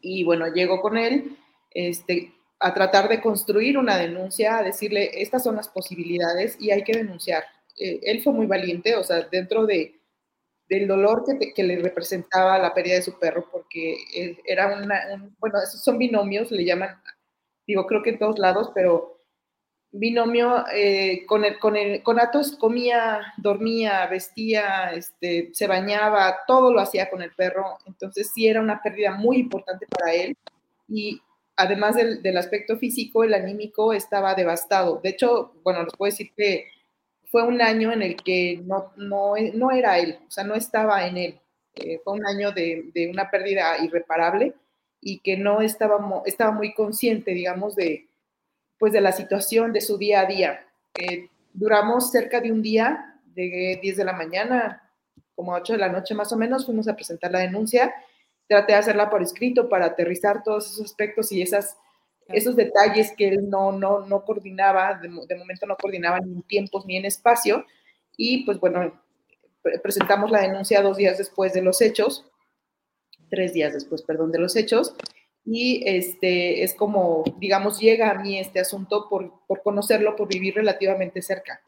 y 0.00 0.24
bueno, 0.24 0.46
llego 0.52 0.80
con 0.80 0.96
él 0.98 1.36
este, 1.70 2.32
a 2.58 2.74
tratar 2.74 3.08
de 3.08 3.20
construir 3.20 3.78
una 3.78 3.96
denuncia, 3.96 4.58
a 4.58 4.62
decirle, 4.62 5.22
estas 5.22 5.42
son 5.42 5.56
las 5.56 5.68
posibilidades 5.68 6.56
y 6.60 6.70
hay 6.70 6.84
que 6.84 6.92
denunciar. 6.92 7.44
Eh, 7.76 8.00
él 8.02 8.22
fue 8.22 8.32
muy 8.32 8.46
valiente, 8.46 8.96
o 8.96 9.04
sea, 9.04 9.22
dentro 9.22 9.66
de, 9.66 10.00
del 10.68 10.88
dolor 10.88 11.24
que, 11.24 11.52
que, 11.52 11.62
le 11.62 11.78
representaba 11.78 12.58
la 12.58 12.74
pérdida 12.74 12.96
de 12.96 13.02
su 13.02 13.18
perro, 13.18 13.48
porque 13.50 13.96
era 14.44 14.78
una, 14.82 15.32
bueno, 15.38 15.58
esos 15.62 15.82
son 15.82 15.98
binomios, 15.98 16.50
le 16.50 16.64
llaman 16.64 17.00
digo, 17.66 17.86
creo 17.86 18.02
que 18.02 18.10
en 18.10 18.18
todos 18.18 18.38
lados, 18.38 18.70
pero 18.74 19.20
binomio 19.90 20.64
eh, 20.72 21.24
con, 21.26 21.44
el, 21.44 21.58
con, 21.58 21.76
el, 21.76 22.02
con 22.02 22.20
Atos 22.20 22.56
comía, 22.56 23.20
dormía, 23.38 24.06
vestía, 24.06 24.92
este, 24.92 25.50
se 25.52 25.66
bañaba, 25.66 26.38
todo 26.46 26.72
lo 26.72 26.80
hacía 26.80 27.10
con 27.10 27.22
el 27.22 27.32
perro, 27.34 27.78
entonces 27.86 28.30
sí 28.34 28.46
era 28.46 28.60
una 28.60 28.82
pérdida 28.82 29.12
muy 29.12 29.38
importante 29.38 29.86
para 29.86 30.12
él 30.12 30.36
y 30.88 31.20
además 31.56 31.96
del, 31.96 32.22
del 32.22 32.36
aspecto 32.36 32.76
físico, 32.76 33.24
el 33.24 33.32
anímico 33.32 33.92
estaba 33.92 34.34
devastado. 34.34 35.00
De 35.02 35.08
hecho, 35.10 35.54
bueno, 35.64 35.82
les 35.82 35.94
puedo 35.96 36.10
decir 36.10 36.30
que 36.36 36.66
fue 37.30 37.42
un 37.42 37.60
año 37.60 37.92
en 37.92 38.02
el 38.02 38.16
que 38.16 38.60
no, 38.64 38.92
no, 38.96 39.34
no 39.54 39.70
era 39.70 39.98
él, 39.98 40.18
o 40.26 40.30
sea, 40.30 40.44
no 40.44 40.54
estaba 40.54 41.06
en 41.06 41.16
él. 41.16 41.40
Eh, 41.74 42.00
fue 42.02 42.14
un 42.14 42.26
año 42.26 42.52
de, 42.52 42.90
de 42.94 43.08
una 43.10 43.30
pérdida 43.30 43.76
irreparable 43.78 44.54
y 45.00 45.20
que 45.20 45.36
no 45.36 45.60
estaba, 45.60 46.22
estaba 46.24 46.52
muy 46.52 46.74
consciente, 46.74 47.32
digamos, 47.32 47.76
de, 47.76 48.08
pues 48.78 48.92
de 48.92 49.00
la 49.00 49.12
situación 49.12 49.72
de 49.72 49.80
su 49.80 49.98
día 49.98 50.20
a 50.20 50.26
día. 50.26 50.66
Eh, 50.98 51.28
duramos 51.52 52.10
cerca 52.10 52.40
de 52.40 52.52
un 52.52 52.62
día, 52.62 53.20
de 53.24 53.78
10 53.82 53.96
de 53.96 54.04
la 54.04 54.12
mañana, 54.12 54.82
como 55.34 55.52
8 55.52 55.74
de 55.74 55.78
la 55.78 55.90
noche 55.90 56.14
más 56.14 56.32
o 56.32 56.36
menos, 56.36 56.64
fuimos 56.64 56.88
a 56.88 56.96
presentar 56.96 57.30
la 57.30 57.40
denuncia. 57.40 57.94
Traté 58.48 58.72
de 58.72 58.78
hacerla 58.78 59.10
por 59.10 59.22
escrito 59.22 59.68
para 59.68 59.86
aterrizar 59.86 60.42
todos 60.42 60.72
esos 60.72 60.86
aspectos 60.86 61.30
y 61.32 61.42
esas, 61.42 61.76
esos 62.28 62.56
detalles 62.56 63.12
que 63.16 63.28
él 63.28 63.48
no, 63.48 63.72
no, 63.72 64.00
no 64.06 64.24
coordinaba, 64.24 64.94
de, 64.94 65.08
de 65.08 65.36
momento 65.36 65.66
no 65.66 65.76
coordinaba 65.76 66.20
ni 66.20 66.32
en 66.32 66.42
tiempos 66.42 66.86
ni 66.86 66.96
en 66.96 67.04
espacio. 67.04 67.64
Y 68.16 68.44
pues 68.44 68.58
bueno, 68.58 69.00
presentamos 69.82 70.30
la 70.30 70.42
denuncia 70.42 70.82
dos 70.82 70.96
días 70.96 71.18
después 71.18 71.52
de 71.52 71.62
los 71.62 71.80
hechos 71.80 72.24
tres 73.28 73.52
días 73.52 73.72
después, 73.72 74.02
perdón, 74.02 74.32
de 74.32 74.38
los 74.38 74.56
hechos. 74.56 74.94
Y 75.44 75.82
este, 75.86 76.64
es 76.64 76.74
como, 76.74 77.22
digamos, 77.38 77.78
llega 77.78 78.10
a 78.10 78.14
mí 78.14 78.38
este 78.38 78.60
asunto 78.60 79.08
por, 79.08 79.46
por 79.46 79.62
conocerlo, 79.62 80.16
por 80.16 80.28
vivir 80.28 80.54
relativamente 80.54 81.22
cerca. 81.22 81.60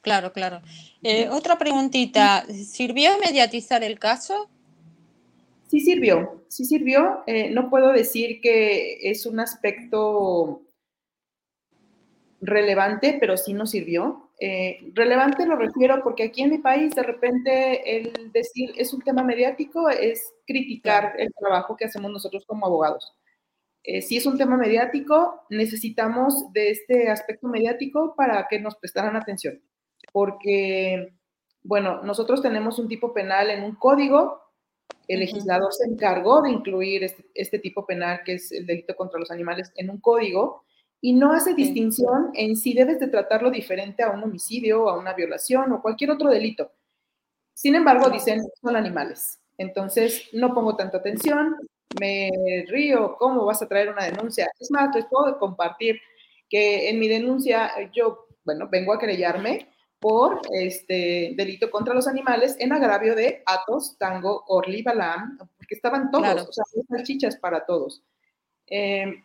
Claro, 0.00 0.32
claro. 0.32 0.62
Eh, 1.02 1.28
otra 1.28 1.58
preguntita, 1.58 2.46
¿sirvió 2.46 3.18
mediatizar 3.18 3.82
el 3.82 3.98
caso? 3.98 4.48
Sí 5.66 5.80
sirvió, 5.80 6.44
sí 6.48 6.64
sirvió. 6.64 7.22
Eh, 7.26 7.50
no 7.50 7.70
puedo 7.70 7.92
decir 7.92 8.40
que 8.40 9.10
es 9.10 9.26
un 9.26 9.40
aspecto 9.40 10.62
relevante, 12.40 13.16
pero 13.18 13.36
sí 13.36 13.52
nos 13.52 13.70
sirvió. 13.70 14.30
Eh, 14.38 14.90
relevante 14.92 15.46
lo 15.46 15.56
refiero 15.56 16.02
porque 16.02 16.24
aquí 16.24 16.42
en 16.42 16.50
mi 16.50 16.58
país 16.58 16.94
de 16.94 17.02
repente 17.02 17.96
el 17.98 18.32
decir 18.32 18.70
es 18.76 18.92
un 18.92 19.00
tema 19.00 19.22
mediático 19.22 19.88
es 19.88 20.30
criticar 20.46 21.14
el 21.18 21.32
trabajo 21.32 21.74
que 21.74 21.86
hacemos 21.86 22.10
nosotros 22.10 22.44
como 22.46 22.66
abogados. 22.66 23.16
Eh, 23.82 24.02
si 24.02 24.16
es 24.16 24.26
un 24.26 24.36
tema 24.36 24.56
mediático, 24.56 25.46
necesitamos 25.48 26.52
de 26.52 26.70
este 26.70 27.08
aspecto 27.08 27.46
mediático 27.48 28.14
para 28.16 28.46
que 28.48 28.58
nos 28.58 28.76
prestaran 28.76 29.16
atención. 29.16 29.62
Porque, 30.12 31.14
bueno, 31.62 32.02
nosotros 32.02 32.42
tenemos 32.42 32.80
un 32.80 32.88
tipo 32.88 33.14
penal 33.14 33.48
en 33.50 33.62
un 33.62 33.76
código, 33.76 34.40
el 35.08 35.20
legislador 35.20 35.72
se 35.72 35.88
encargó 35.88 36.42
de 36.42 36.50
incluir 36.50 37.04
este, 37.04 37.24
este 37.34 37.58
tipo 37.58 37.86
penal, 37.86 38.20
que 38.24 38.34
es 38.34 38.50
el 38.52 38.66
delito 38.66 38.94
contra 38.96 39.20
los 39.20 39.30
animales, 39.30 39.72
en 39.76 39.90
un 39.90 40.00
código, 40.00 40.64
y 41.00 41.12
no 41.12 41.32
hace 41.32 41.54
distinción 41.54 42.30
en 42.34 42.56
si 42.56 42.72
debes 42.74 42.98
de 42.98 43.08
tratarlo 43.08 43.50
diferente 43.50 44.02
a 44.02 44.10
un 44.10 44.24
homicidio, 44.24 44.88
a 44.88 44.98
una 44.98 45.12
violación 45.12 45.72
o 45.72 45.82
cualquier 45.82 46.10
otro 46.10 46.30
delito. 46.30 46.72
Sin 47.52 47.74
embargo, 47.74 48.10
dicen, 48.10 48.42
son 48.60 48.76
animales. 48.76 49.40
Entonces, 49.58 50.28
no 50.32 50.52
pongo 50.52 50.76
tanta 50.76 50.98
atención, 50.98 51.56
me 52.00 52.30
río, 52.68 53.16
¿cómo 53.18 53.44
vas 53.44 53.62
a 53.62 53.68
traer 53.68 53.88
una 53.90 54.04
denuncia? 54.04 54.50
Es 54.58 54.70
más, 54.70 54.94
les 54.94 55.06
puedo 55.06 55.38
compartir 55.38 56.00
que 56.48 56.90
en 56.90 56.98
mi 56.98 57.08
denuncia 57.08 57.70
yo, 57.94 58.26
bueno, 58.44 58.68
vengo 58.70 58.92
a 58.92 58.98
querellarme 58.98 59.70
por 59.98 60.40
este 60.52 61.32
delito 61.36 61.70
contra 61.70 61.94
los 61.94 62.06
animales 62.06 62.56
en 62.58 62.72
agravio 62.72 63.14
de 63.14 63.42
Atos, 63.46 63.96
Tango, 63.98 64.44
Orly, 64.48 64.82
Balam, 64.82 65.38
porque 65.38 65.74
estaban 65.74 66.10
todos, 66.10 66.48
o 66.48 66.52
sea, 66.52 66.64
salchichas 66.88 67.36
para 67.36 67.64
todos. 67.64 68.02
Eh, 68.66 69.22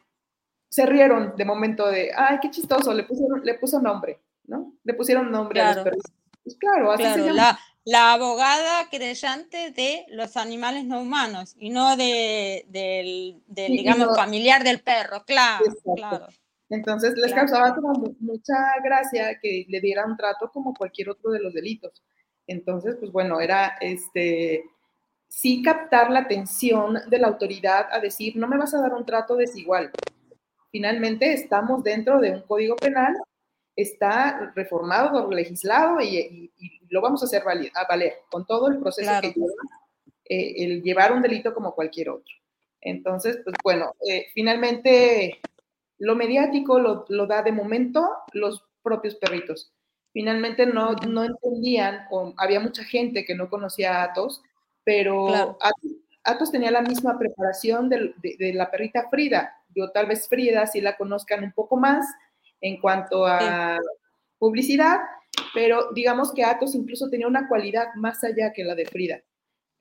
se 0.70 0.86
rieron 0.86 1.34
de 1.36 1.46
momento 1.46 1.88
de, 1.88 2.12
ay, 2.16 2.38
qué 2.42 2.50
chistoso, 2.50 2.94
le 2.94 3.04
pusieron, 3.04 3.42
le 3.44 3.56
puso 3.56 3.82
nombre, 3.82 4.22
¿no? 4.46 4.74
Le 4.84 4.94
pusieron 4.94 5.30
nombre 5.30 5.62
a 5.62 5.76
los 5.76 5.84
perros. 5.84 6.04
Pues 6.44 6.56
claro, 6.56 6.92
así 6.92 7.04
se 7.04 7.26
llama. 7.26 7.60
La, 7.84 8.14
abogada 8.14 8.90
creyente 8.90 9.72
de 9.72 10.06
los 10.10 10.38
animales 10.38 10.86
no 10.86 11.02
humanos 11.02 11.56
y 11.58 11.72
no 11.72 11.98
de, 11.98 12.66
del, 12.70 13.42
digamos, 13.48 14.16
familiar 14.16 14.64
del 14.64 14.82
perro, 14.82 15.26
claro, 15.26 15.66
claro. 15.96 16.28
Entonces 16.72 17.16
les 17.18 17.34
causaba 17.34 17.76
como 17.76 17.94
mucha 18.20 18.56
gracia 18.82 19.38
que 19.40 19.66
le 19.68 19.82
diera 19.82 20.06
un 20.06 20.16
trato 20.16 20.50
como 20.52 20.74
cualquier 20.74 21.10
otro 21.10 21.32
de 21.32 21.42
los 21.42 21.54
delitos. 21.54 22.02
Entonces, 22.48 22.96
pues 22.98 23.12
bueno, 23.12 23.42
era 23.42 23.76
este 23.82 24.64
sí 25.28 25.62
captar 25.62 26.10
la 26.10 26.20
atención 26.20 26.98
de 27.08 27.20
la 27.20 27.28
autoridad 27.28 27.88
a 27.92 28.00
decir, 28.00 28.36
no 28.38 28.48
me 28.48 28.58
vas 28.58 28.74
a 28.74 28.82
dar 28.82 28.94
un 28.94 29.06
trato 29.06 29.36
desigual, 29.36 29.92
finalmente 30.72 31.34
estamos 31.34 31.84
dentro 31.84 32.20
de 32.20 32.32
un 32.32 32.42
código 32.42 32.76
penal, 32.76 33.14
está 33.76 34.52
reformado, 34.56 35.30
legislado 35.30 36.02
y, 36.02 36.52
lo 36.90 37.02
vamos 37.02 37.22
a 37.22 37.26
hacer 37.26 37.44
valer, 37.44 37.72
a 37.76 37.86
valer 37.88 38.16
con 38.30 38.46
todo 38.46 38.68
el 38.68 38.80
proceso 38.80 39.12
que 39.22 39.32
lleva 39.32 39.54
eh, 40.26 40.54
el 40.58 40.84
llevar 40.84 41.14
un 41.14 41.22
delito 41.22 41.54
como 41.54 41.74
cualquier 41.74 42.10
otro. 42.10 42.34
Entonces, 42.82 43.40
pues 43.44 43.56
bueno, 43.64 43.94
eh, 44.06 44.26
finalmente 44.34 45.40
lo 46.02 46.16
mediático 46.16 46.80
lo, 46.80 47.28
da 47.28 47.42
de 47.42 47.52
momento 47.52 48.08
los 48.34 48.66
propios 48.84 49.16
perritos. 49.16 49.72
Finalmente 50.14 50.66
no, 50.66 50.94
no 51.08 51.24
entendían, 51.24 52.08
o 52.12 52.34
había 52.38 52.60
mucha 52.60 52.84
gente 52.84 53.24
que 53.24 53.36
no 53.36 53.50
conocía 53.50 53.96
a 53.96 54.04
Atos, 54.04 54.42
pero 54.84 55.58
Atos, 56.24 56.52
tenía 56.52 56.72
la 56.72 56.82
misma 56.82 57.18
preparación 57.18 57.88
de, 57.88 58.14
de 58.22 58.54
la 58.54 58.70
perrita 58.70 59.08
Frida 59.10 59.62
yo 59.76 59.92
tal 59.92 60.08
vez 60.08 60.28
Frida 60.28 60.68
sí 60.68 60.82
la 60.82 60.98
conozcan 60.98 61.44
un 61.44 61.52
poco 61.52 61.78
más 61.78 62.06
en 62.60 62.80
cuanto 62.80 63.26
a 63.26 63.78
publicidad, 64.38 65.00
pero 65.54 65.92
digamos 65.94 66.34
que 66.34 66.44
Atos 66.44 66.76
incluso 66.76 67.10
tenía 67.10 67.28
una 67.28 67.48
cualidad 67.48 67.88
más 67.96 68.24
allá 68.24 68.52
que 68.54 68.64
la 68.64 68.76
de 68.76 68.86
Frida. 68.86 69.22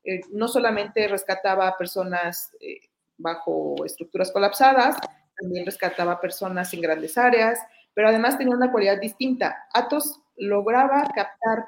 Eh, 0.04 0.20
no 0.30 0.48
solamente 0.48 1.08
rescataba 1.08 1.68
a 1.68 1.76
personas 1.76 2.52
eh, 2.60 2.80
bajo 3.18 3.84
estructuras 3.84 4.30
colapsadas, 4.32 4.96
también 5.40 5.66
rescataba 5.66 6.20
personas 6.20 6.72
en 6.74 6.80
grandes 6.80 7.16
áreas, 7.16 7.58
pero 7.94 8.08
además 8.08 8.38
tenía 8.38 8.54
una 8.54 8.70
cualidad 8.70 9.00
distinta. 9.00 9.66
Atos 9.72 10.20
lograba 10.36 11.04
captar 11.14 11.66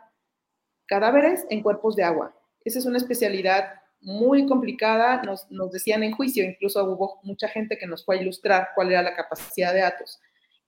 cadáveres 0.87 1.47
en 1.51 1.63
cuerpos 1.63 1.97
de 1.97 2.05
agua. 2.05 2.35
Esa 2.65 2.79
es 2.79 2.87
una 2.87 2.99
especialidad 2.99 3.81
muy 4.01 4.47
complicada, 4.47 5.23
nos, 5.23 5.49
nos, 5.51 5.71
decían 5.71 6.03
en 6.03 6.13
juicio, 6.13 6.45
incluso 6.45 6.85
hubo 6.85 7.21
mucha 7.23 7.49
gente 7.49 7.79
que 7.79 7.87
nos 7.87 8.05
fue 8.05 8.19
a 8.19 8.23
ilustrar 8.23 8.69
cuál 8.75 8.91
era 8.91 9.03
la 9.03 9.15
capacidad 9.15 9.73
de 9.73 9.83
Atos. 9.83 10.21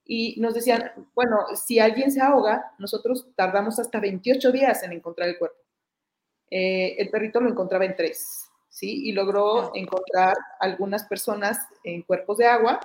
Y 0.05 0.41
nos 0.41 0.55
decían, 0.55 0.93
bueno, 1.15 1.39
si 1.57 1.79
alguien 1.79 2.13
se 2.13 2.21
ahoga, 2.21 2.73
nosotros 2.79 3.27
tardamos 3.37 3.79
hasta 3.79 4.01
28 4.01 4.53
días 4.53 4.83
en 4.83 4.93
encontrar 4.93 5.29
el 5.29 5.39
cuerpo. 5.39 5.57
Eh, 6.51 6.97
el 6.99 7.11
perrito 7.11 7.41
lo 7.41 7.49
encontraba 7.49 7.85
en 7.85 7.97
tres, 7.97 8.49
¿sí? 8.69 9.09
Y 9.09 9.13
logró 9.13 9.75
encontrar 9.75 10.37
algunas 10.61 11.05
personas 11.05 11.59
en 11.83 12.03
cuerpos 12.03 12.39
de 12.39 12.47
agua 12.47 12.81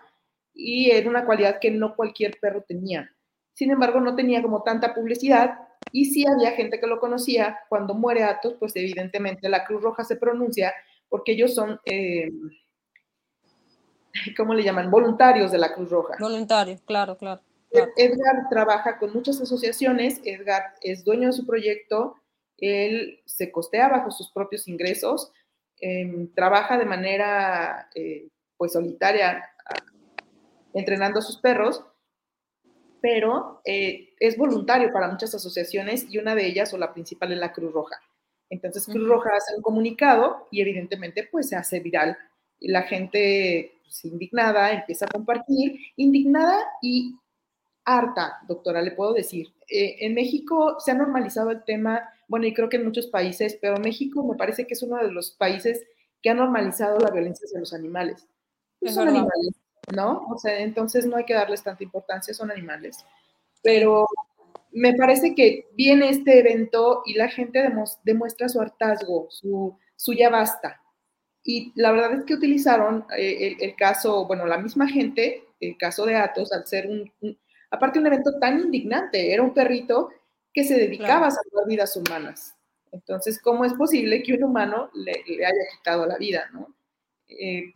y 0.53 0.91
era 0.91 1.09
una 1.09 1.25
cualidad 1.25 1.59
que 1.59 1.71
no 1.71 1.95
cualquier 1.95 2.39
perro 2.39 2.63
tenía. 2.67 3.09
Sin 3.53 3.71
embargo, 3.71 3.99
no 3.99 4.15
tenía 4.15 4.41
como 4.41 4.63
tanta 4.63 4.93
publicidad 4.93 5.59
y 5.91 6.05
sí 6.05 6.25
había 6.25 6.51
gente 6.51 6.79
que 6.79 6.87
lo 6.87 6.99
conocía. 6.99 7.59
Cuando 7.69 7.93
muere 7.93 8.23
Atos, 8.23 8.55
pues 8.59 8.75
evidentemente 8.75 9.49
la 9.49 9.65
Cruz 9.65 9.81
Roja 9.81 10.03
se 10.03 10.15
pronuncia 10.15 10.73
porque 11.09 11.33
ellos 11.33 11.53
son, 11.53 11.79
eh, 11.85 12.29
¿cómo 14.37 14.53
le 14.53 14.63
llaman? 14.63 14.91
Voluntarios 14.91 15.51
de 15.51 15.57
la 15.57 15.73
Cruz 15.73 15.89
Roja. 15.89 16.15
Voluntarios, 16.19 16.81
claro, 16.81 17.17
claro, 17.17 17.41
Edgar 17.71 18.49
trabaja 18.49 18.97
con 18.97 19.13
muchas 19.13 19.39
asociaciones, 19.41 20.21
Edgar 20.23 20.73
es 20.81 21.03
dueño 21.03 21.27
de 21.27 21.33
su 21.33 21.45
proyecto, 21.45 22.15
él 22.57 23.21
se 23.25 23.51
costea 23.51 23.87
bajo 23.87 24.11
sus 24.11 24.31
propios 24.31 24.67
ingresos, 24.67 25.31
em, 25.79 26.33
trabaja 26.33 26.77
de 26.77 26.85
manera 26.85 27.89
eh, 27.95 28.27
pues 28.57 28.73
solitaria 28.73 29.43
entrenando 30.73 31.19
a 31.19 31.23
sus 31.23 31.37
perros 31.37 31.83
pero 33.01 33.61
eh, 33.65 34.13
es 34.19 34.37
voluntario 34.37 34.91
para 34.91 35.09
muchas 35.09 35.33
asociaciones 35.33 36.05
y 36.09 36.17
una 36.17 36.35
de 36.35 36.45
ellas, 36.45 36.73
o 36.73 36.77
la 36.77 36.93
principal, 36.93 37.31
es 37.31 37.39
la 37.39 37.53
Cruz 37.53 37.71
Roja. 37.71 37.95
Entonces, 38.49 38.85
Cruz 38.85 39.07
Roja 39.07 39.29
hace 39.35 39.55
un 39.55 39.61
comunicado 39.61 40.47
y 40.51 40.61
evidentemente 40.61 41.27
pues 41.31 41.49
se 41.49 41.55
hace 41.55 41.79
viral. 41.79 42.17
Y 42.59 42.69
la 42.69 42.83
gente 42.83 43.73
pues, 43.83 44.03
indignada 44.05 44.71
empieza 44.71 45.05
a 45.05 45.09
compartir, 45.09 45.79
indignada 45.95 46.57
y 46.81 47.15
harta, 47.85 48.39
doctora, 48.47 48.81
le 48.81 48.91
puedo 48.91 49.13
decir. 49.13 49.47
Eh, 49.69 49.97
en 49.99 50.15
México 50.15 50.77
se 50.79 50.91
ha 50.91 50.95
normalizado 50.95 51.51
el 51.51 51.63
tema, 51.63 52.09
bueno, 52.27 52.47
y 52.47 52.53
creo 52.53 52.69
que 52.69 52.77
en 52.77 52.85
muchos 52.85 53.07
países, 53.07 53.57
pero 53.61 53.77
México 53.77 54.23
me 54.23 54.35
parece 54.35 54.65
que 54.65 54.73
es 54.73 54.83
uno 54.83 54.97
de 54.97 55.11
los 55.11 55.31
países 55.31 55.85
que 56.21 56.29
ha 56.29 56.33
normalizado 56.33 56.97
la 56.99 57.11
violencia 57.11 57.45
hacia 57.45 57.59
los 57.59 57.73
animales. 57.73 58.27
son 58.81 59.07
animales, 59.07 59.53
¿no? 59.93 60.25
O 60.29 60.37
sea, 60.37 60.59
entonces 60.59 61.05
no 61.05 61.17
hay 61.17 61.25
que 61.25 61.33
darles 61.33 61.63
tanta 61.63 61.83
importancia, 61.83 62.33
son 62.33 62.51
animales. 62.51 63.05
Pero 63.63 64.07
me 64.71 64.93
parece 64.93 65.33
que 65.35 65.67
viene 65.73 66.09
este 66.09 66.39
evento 66.39 67.01
y 67.05 67.15
la 67.15 67.29
gente 67.29 67.71
demuestra 68.03 68.49
su 68.49 68.61
hartazgo, 68.61 69.27
su, 69.29 69.77
su, 69.95 70.13
ya 70.13 70.29
basta. 70.29 70.81
Y 71.43 71.71
la 71.75 71.91
verdad 71.91 72.13
es 72.13 72.25
que 72.25 72.35
utilizaron 72.35 73.05
eh, 73.17 73.57
el, 73.59 73.75
caso, 73.75 74.25
bueno, 74.27 74.45
la 74.45 74.57
misma 74.57 74.87
gente, 74.87 75.43
el 75.59 75.77
caso 75.77 76.05
de 76.05 76.15
Atos, 76.15 76.51
al 76.51 76.67
ser 76.67 76.87
un, 76.87 77.11
aparte 77.71 77.99
un 77.99 78.07
evento 78.07 78.37
tan 78.39 78.59
indignante, 78.59 79.33
era 79.33 79.41
un 79.41 79.53
perrito 79.53 80.09
que 80.53 80.63
se 80.63 80.77
dedicaba 80.77 81.27
a 81.27 81.31
salvar 81.31 81.67
vidas 81.67 81.95
humanas. 81.95 82.55
Entonces, 82.91 83.41
¿cómo 83.41 83.65
es 83.65 83.73
posible 83.73 84.23
que 84.23 84.33
un 84.33 84.43
humano 84.43 84.89
le, 84.93 85.13
haya 85.45 85.77
quitado 85.77 86.05
la 86.05 86.17
vida, 86.17 86.49
no? 86.53 86.75
Eh, 87.27 87.73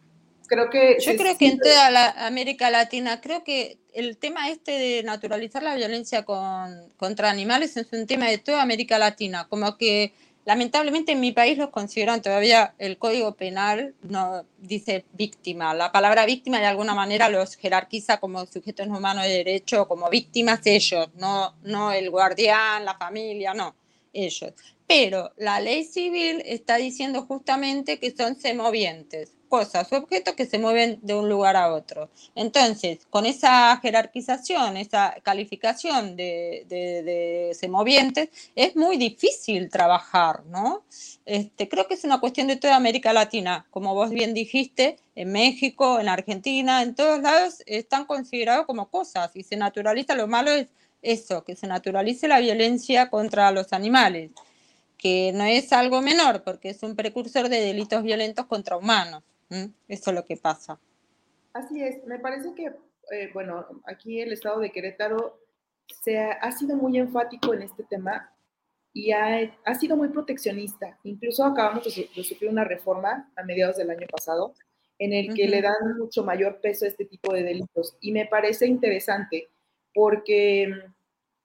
creo 0.54 0.70
que... 0.70 0.98
Yo 1.00 1.16
creo 1.16 1.38
que 1.38 1.48
en 1.48 1.60
toda 1.60 1.92
la 1.92 2.10
América 2.28 2.70
Latina, 2.70 3.20
creo 3.22 3.44
que 3.44 3.78
el 3.94 4.18
tema 4.18 4.50
este 4.50 4.72
de 4.72 5.04
naturalizar 5.04 5.64
la 5.64 5.76
violencia 5.76 6.24
con, 6.24 6.92
contra 6.98 7.30
animales 7.30 7.78
es 7.78 7.88
un 7.92 8.08
tema 8.08 8.28
de 8.28 8.38
toda 8.38 8.62
América 8.62 8.98
Latina, 8.98 9.48
como 9.50 9.78
que 9.78 10.14
lamentablemente 10.46 11.14
en 11.14 11.20
mi 11.20 11.32
país 11.32 11.58
los 11.58 11.70
consideran 11.70 12.22
todavía 12.22 12.74
el 12.78 12.98
código 12.98 13.36
penal 13.36 13.94
no 14.02 14.46
dice 14.58 15.06
víctima. 15.14 15.74
La 15.74 15.92
palabra 15.92 16.26
víctima 16.26 16.60
de 16.60 16.66
alguna 16.66 16.94
manera 16.94 17.30
los 17.30 17.56
jerarquiza 17.56 18.20
como 18.20 18.46
sujetos 18.46 18.88
humanos 18.88 19.24
de 19.24 19.30
derecho, 19.30 19.88
como 19.88 20.10
víctimas 20.10 20.62
ellos, 20.66 21.10
no, 21.16 21.56
no 21.64 21.92
el 21.92 22.10
guardián, 22.10 22.86
la 22.86 22.96
familia, 22.96 23.54
no, 23.54 23.76
ellos. 24.12 24.54
Pero 24.86 25.32
la 25.38 25.60
ley 25.60 25.86
civil 25.86 26.42
está 26.46 26.76
diciendo 26.76 27.24
justamente 27.26 28.00
que 28.00 28.12
son 28.12 28.36
semovientes 28.36 29.32
cosas 29.54 29.94
o 29.94 29.98
objetos 29.98 30.34
que 30.34 30.48
se 30.48 30.58
mueven 30.58 30.98
de 31.04 31.14
un 31.14 31.30
lugar 31.30 31.56
a 31.56 31.72
otro. 31.72 32.10
Entonces, 32.34 33.06
con 33.12 33.28
esa 33.28 33.78
jerarquización, 33.78 34.78
esa 34.78 35.16
calificación 35.22 36.16
de, 36.16 36.66
de, 36.68 37.54
semovientes, 37.54 38.30
es 38.56 38.76
muy 38.76 38.98
difícil 38.98 39.70
trabajar, 39.70 40.44
¿no? 40.48 40.84
Este, 41.28 41.70
creo 41.70 41.88
que 41.88 41.94
es 41.94 42.04
una 42.04 42.20
cuestión 42.20 42.48
de 42.48 42.56
toda 42.56 42.76
América 42.76 43.14
Latina. 43.14 43.68
Como 43.70 43.94
vos 43.94 44.10
bien 44.10 44.34
dijiste, 44.34 44.98
en 45.14 45.32
México, 45.32 46.00
en 46.00 46.10
Argentina, 46.10 46.82
en 46.82 46.96
todos 46.96 47.22
lados 47.22 47.62
están 47.68 48.06
considerados 48.06 48.66
como 48.66 48.90
cosas 48.90 49.36
y 49.36 49.44
se 49.44 49.56
naturaliza. 49.56 50.16
Lo 50.16 50.28
malo 50.28 50.50
es 50.50 50.66
eso, 51.04 51.44
que 51.44 51.56
se 51.56 51.68
naturalice 51.68 52.28
la 52.28 52.40
violencia 52.40 53.12
contra 53.12 53.52
los 53.52 53.72
animales, 53.72 54.32
que 54.98 55.32
no 55.36 55.44
es 55.44 55.72
algo 55.74 56.02
menor 56.02 56.42
porque 56.44 56.72
es 56.72 56.82
un 56.82 56.96
precursor 56.96 57.50
de 57.50 57.62
delitos 57.62 58.02
violentos 58.02 58.48
contra 58.48 58.78
humanos. 58.78 59.22
Eso 59.88 60.10
es 60.10 60.16
lo 60.16 60.26
que 60.26 60.38
pasa. 60.38 60.80
Así 61.54 61.84
es, 61.84 62.04
me 62.06 62.20
parece 62.20 62.54
que, 62.56 62.74
eh, 63.12 63.30
bueno, 63.34 63.66
aquí 63.86 64.22
el 64.22 64.34
estado 64.34 64.60
de 64.60 64.72
Querétaro 64.72 65.40
se 66.04 66.18
ha, 66.18 66.52
sido 66.52 66.76
muy 66.76 66.98
enfático 66.98 67.54
en 67.54 67.62
este 67.62 67.84
tema 67.84 68.34
y 68.92 69.12
ha, 69.12 69.54
ha 69.66 69.76
sido 69.76 69.96
muy 69.96 70.10
proteccionista. 70.10 70.98
Incluso 71.04 71.46
acabamos 71.46 71.84
de, 71.84 72.24
sufrir 72.24 72.50
una 72.50 72.64
reforma 72.64 73.32
a 73.36 73.44
mediados 73.44 73.78
del 73.78 73.92
año 73.92 74.08
pasado 74.08 74.56
en 74.98 75.14
el 75.14 75.34
que 75.34 75.48
le 75.48 75.62
dan 75.62 75.98
mucho 75.98 76.24
mayor 76.24 76.60
peso 76.62 76.86
a 76.86 76.88
este 76.88 77.06
tipo 77.06 77.34
de 77.34 77.44
delitos. 77.44 77.98
Y 78.00 78.12
me 78.12 78.26
parece 78.26 78.66
interesante 78.66 79.50
porque 79.94 80.68
mm, 80.68 80.94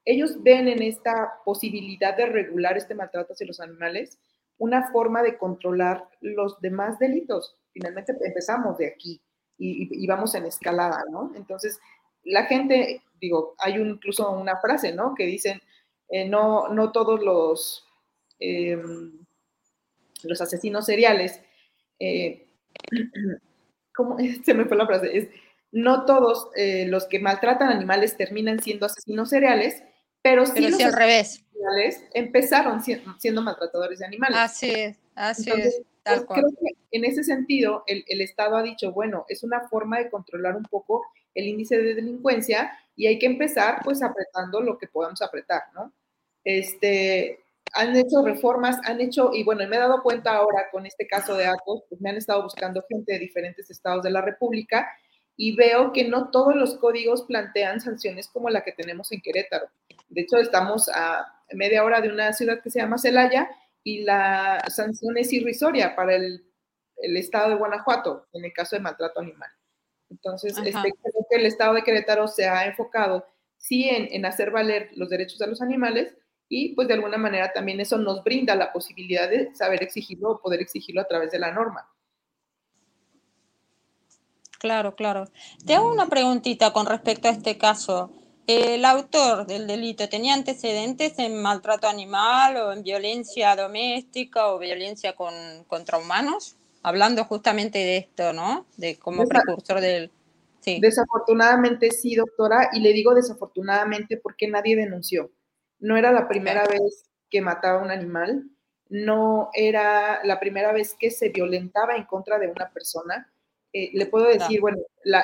ellos 0.04 0.42
ven 0.42 0.68
en 0.68 0.82
esta 0.82 1.40
posibilidad 1.44 2.16
de 2.16 2.26
regular 2.26 2.78
este 2.78 2.94
maltrato 2.94 3.32
hacia 3.32 3.46
los 3.46 3.60
animales 3.60 4.18
una 4.58 4.90
forma 4.90 5.22
de 5.22 5.38
controlar 5.38 6.08
los 6.20 6.60
demás 6.60 6.98
delitos 6.98 7.56
finalmente 7.78 8.16
empezamos 8.20 8.76
de 8.76 8.88
aquí 8.88 9.20
y, 9.56 10.06
vamos 10.06 10.34
en 10.34 10.46
escalada, 10.46 11.04
¿no? 11.10 11.32
Entonces, 11.34 11.80
la 12.24 12.44
gente, 12.44 13.02
digo, 13.20 13.54
hay 13.58 13.74
incluso 13.74 14.30
una 14.30 14.60
frase, 14.60 14.92
¿no? 14.92 15.14
Que 15.16 15.26
dicen, 15.26 15.60
eh, 16.08 16.28
no, 16.28 16.68
no 16.68 16.92
todos 16.92 17.20
los, 17.20 17.84
em, 18.38 19.12
los 20.22 20.40
asesinos 20.40 20.86
seriales, 20.86 21.40
eh, 21.98 22.48
¿cómo 23.94 24.16
se 24.44 24.54
me 24.54 24.64
fue 24.64 24.76
la 24.76 24.86
frase? 24.86 25.16
Es, 25.16 25.28
no 25.72 26.04
todos 26.04 26.50
eh, 26.56 26.86
los 26.86 27.06
que 27.06 27.18
maltratan 27.18 27.70
animales 27.70 28.16
terminan 28.16 28.60
siendo 28.60 28.86
asesinos 28.86 29.28
seriales, 29.28 29.82
pero 30.22 30.46
sí, 30.46 30.68
los 30.68 30.80
al 30.80 30.92
revés. 30.92 31.44
empezaron 32.14 32.80
siendo, 32.82 33.42
maltratadores 33.42 33.98
de 33.98 34.06
animales. 34.06 34.38
Así 34.38 34.70
es, 34.70 34.98
así 35.14 35.50
es. 35.50 35.82
Pues, 36.04 36.24
creo 36.26 36.50
que 36.50 36.76
en 36.90 37.04
ese 37.04 37.22
sentido 37.24 37.84
el, 37.86 38.04
el, 38.08 38.20
Estado 38.20 38.56
ha 38.56 38.62
dicho, 38.62 38.92
bueno, 38.92 39.24
es 39.28 39.42
una 39.42 39.68
forma 39.68 39.98
de 39.98 40.10
controlar 40.10 40.56
un 40.56 40.64
poco 40.64 41.04
el 41.34 41.46
índice 41.46 41.76
de 41.76 41.94
delincuencia 41.94 42.72
y 42.96 43.06
hay 43.06 43.18
que 43.18 43.26
empezar 43.26 43.80
pues 43.84 44.02
apretando 44.02 44.60
lo 44.60 44.78
que 44.78 44.88
podamos 44.88 45.22
apretar, 45.22 45.62
¿no? 45.74 45.92
Este, 46.44 47.40
han 47.74 47.94
hecho 47.96 48.24
reformas, 48.24 48.78
han 48.84 49.00
hecho, 49.00 49.30
y 49.32 49.44
bueno, 49.44 49.66
me 49.68 49.76
he 49.76 49.78
dado 49.78 50.02
cuenta 50.02 50.36
ahora 50.36 50.70
con 50.72 50.86
este 50.86 51.06
caso 51.06 51.34
de 51.34 51.46
Atos, 51.46 51.82
pues 51.88 52.00
me 52.00 52.10
han 52.10 52.16
estado 52.16 52.42
buscando 52.42 52.84
gente 52.88 53.12
de 53.12 53.18
diferentes 53.18 53.70
estados 53.70 54.02
de 54.02 54.10
la 54.10 54.22
República 54.22 54.88
y 55.36 55.54
veo 55.54 55.92
que 55.92 56.08
no 56.08 56.30
todos 56.30 56.56
los 56.56 56.76
códigos 56.76 57.22
plantean 57.22 57.80
sanciones 57.80 58.28
como 58.28 58.50
la 58.50 58.62
que 58.62 58.72
tenemos 58.72 59.12
en 59.12 59.20
Querétaro. 59.20 59.68
De 60.08 60.22
hecho, 60.22 60.38
estamos 60.38 60.88
a 60.88 61.26
media 61.52 61.84
hora 61.84 62.00
de 62.00 62.08
una 62.08 62.32
ciudad 62.32 62.60
que 62.62 62.70
se 62.70 62.80
llama 62.80 62.98
Celaya 62.98 63.48
y 63.88 64.02
la 64.02 64.62
sanción 64.68 65.16
es 65.16 65.32
irrisoria 65.32 65.96
para 65.96 66.14
el, 66.14 66.44
el, 66.98 67.16
estado 67.16 67.48
de 67.48 67.54
Guanajuato 67.54 68.26
en 68.34 68.44
el 68.44 68.52
caso 68.52 68.76
de 68.76 68.82
maltrato 68.82 69.20
animal. 69.20 69.48
Entonces, 70.10 70.58
este, 70.58 70.72
creo 70.72 71.26
que 71.30 71.36
el 71.36 71.46
estado 71.46 71.72
de 71.72 71.82
Querétaro 71.82 72.28
se 72.28 72.46
ha 72.46 72.66
enfocado 72.66 73.26
sí 73.56 73.88
en, 73.88 74.08
en, 74.12 74.26
hacer 74.26 74.50
valer 74.50 74.90
los 74.94 75.08
derechos 75.08 75.38
de 75.38 75.46
los 75.46 75.62
animales 75.62 76.14
y 76.50 76.74
pues 76.74 76.86
de 76.86 76.94
alguna 76.94 77.16
manera 77.16 77.50
también 77.54 77.80
eso 77.80 77.96
nos 77.96 78.22
brinda 78.22 78.54
la 78.54 78.72
posibilidad 78.74 79.28
de 79.28 79.54
saber 79.54 79.82
exigirlo 79.82 80.32
o 80.32 80.40
poder 80.40 80.60
exigirlo 80.60 81.00
a 81.00 81.08
través 81.08 81.30
de 81.30 81.38
la 81.38 81.50
norma. 81.50 81.88
Claro, 84.58 84.94
claro. 84.96 85.24
Te 85.64 85.74
hago 85.74 85.90
una 85.90 86.08
preguntita 86.08 86.74
con 86.74 86.84
respecto 86.84 87.28
a 87.28 87.30
este 87.30 87.56
caso 87.56 88.12
el 88.48 88.84
autor 88.86 89.46
del 89.46 89.66
delito 89.66 90.08
tenía 90.08 90.32
antecedentes 90.32 91.18
en 91.18 91.42
maltrato 91.42 91.86
animal 91.86 92.56
o 92.56 92.72
en 92.72 92.82
violencia 92.82 93.54
doméstica 93.54 94.48
o 94.48 94.58
violencia 94.58 95.14
con, 95.14 95.34
contra 95.66 95.98
humanos, 95.98 96.56
hablando 96.82 97.24
justamente 97.24 97.78
de 97.78 97.98
esto, 97.98 98.32
¿no? 98.32 98.64
De 98.78 98.98
como 98.98 99.26
precursor 99.26 99.82
del... 99.82 100.10
Sí. 100.60 100.80
Desafortunadamente 100.80 101.90
sí, 101.90 102.14
doctora, 102.14 102.70
y 102.72 102.80
le 102.80 102.94
digo 102.94 103.14
desafortunadamente 103.14 104.16
porque 104.16 104.48
nadie 104.48 104.76
denunció. 104.76 105.30
No 105.78 105.98
era 105.98 106.10
la 106.10 106.26
primera 106.26 106.66
vez 106.66 107.04
que 107.30 107.42
mataba 107.42 107.80
a 107.80 107.84
un 107.84 107.90
animal. 107.90 108.44
no 108.88 109.50
era 109.52 110.24
la 110.24 110.40
primera 110.40 110.72
vez 110.72 110.96
que 110.98 111.10
se 111.10 111.28
violentaba 111.28 111.96
en 111.96 112.04
contra 112.04 112.38
de 112.38 112.48
una 112.48 112.70
persona. 112.70 113.30
Eh, 113.74 113.90
le 113.92 114.06
puedo 114.06 114.26
decir, 114.26 114.62
bueno, 114.62 114.78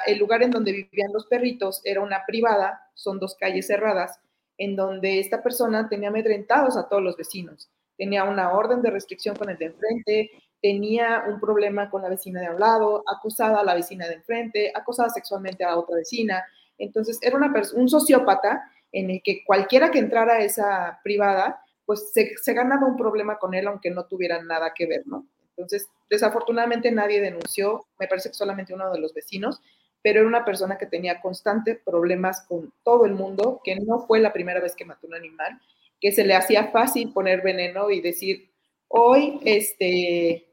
el 0.06 0.18
lugar 0.18 0.42
en 0.42 0.50
donde 0.50 0.72
vivían 0.72 1.12
los 1.12 1.24
perritos 1.26 1.80
era 1.84 2.02
una 2.02 2.26
privada, 2.26 2.83
son 2.94 3.18
dos 3.18 3.36
calles 3.38 3.66
cerradas, 3.66 4.18
en 4.58 4.76
donde 4.76 5.20
esta 5.20 5.42
persona 5.42 5.88
tenía 5.88 6.08
amedrentados 6.08 6.76
a 6.76 6.88
todos 6.88 7.02
los 7.02 7.16
vecinos. 7.16 7.70
Tenía 7.96 8.24
una 8.24 8.52
orden 8.52 8.82
de 8.82 8.90
restricción 8.90 9.36
con 9.36 9.50
el 9.50 9.58
de 9.58 9.66
enfrente, 9.66 10.30
tenía 10.60 11.24
un 11.28 11.40
problema 11.40 11.90
con 11.90 12.02
la 12.02 12.08
vecina 12.08 12.40
de 12.40 12.46
al 12.46 12.58
lado, 12.58 13.04
acusada 13.06 13.60
a 13.60 13.64
la 13.64 13.74
vecina 13.74 14.08
de 14.08 14.14
enfrente, 14.14 14.72
acosada 14.74 15.10
sexualmente 15.10 15.64
a 15.64 15.76
otra 15.76 15.96
vecina. 15.96 16.42
Entonces, 16.78 17.18
era 17.22 17.36
una 17.36 17.52
un 17.74 17.88
sociópata 17.88 18.70
en 18.90 19.10
el 19.10 19.20
que 19.22 19.44
cualquiera 19.44 19.90
que 19.90 19.98
entrara 19.98 20.34
a 20.34 20.40
esa 20.42 21.00
privada, 21.02 21.60
pues 21.84 22.12
se, 22.12 22.54
ganaba 22.54 22.86
un 22.86 22.96
problema 22.96 23.38
con 23.38 23.54
él, 23.54 23.66
aunque 23.66 23.90
no 23.90 24.06
tuvieran 24.06 24.46
nada 24.46 24.72
que 24.74 24.86
ver, 24.86 25.02
¿no? 25.06 25.26
Entonces, 25.50 25.86
desafortunadamente 26.08 26.90
nadie 26.90 27.20
denunció, 27.20 27.86
me 27.98 28.08
parece 28.08 28.30
que 28.30 28.34
solamente 28.34 28.72
uno 28.72 28.90
de 28.90 29.00
los 29.00 29.12
vecinos, 29.12 29.60
pero 30.04 30.20
era 30.20 30.28
una 30.28 30.44
persona 30.44 30.76
que 30.76 30.84
tenía 30.84 31.22
constantes 31.22 31.78
problemas 31.82 32.42
con 32.42 32.70
todo 32.82 33.06
el 33.06 33.14
mundo, 33.14 33.62
que 33.64 33.76
no 33.76 34.00
fue 34.00 34.20
la 34.20 34.34
primera 34.34 34.60
vez 34.60 34.76
que 34.76 34.84
mató 34.84 35.06
un 35.06 35.14
animal, 35.14 35.58
que 35.98 36.12
se 36.12 36.26
le 36.26 36.34
hacía 36.34 36.66
fácil 36.66 37.10
poner 37.10 37.40
veneno 37.40 37.90
y 37.90 38.02
decir, 38.02 38.50
hoy, 38.88 39.40
este, 39.46 40.46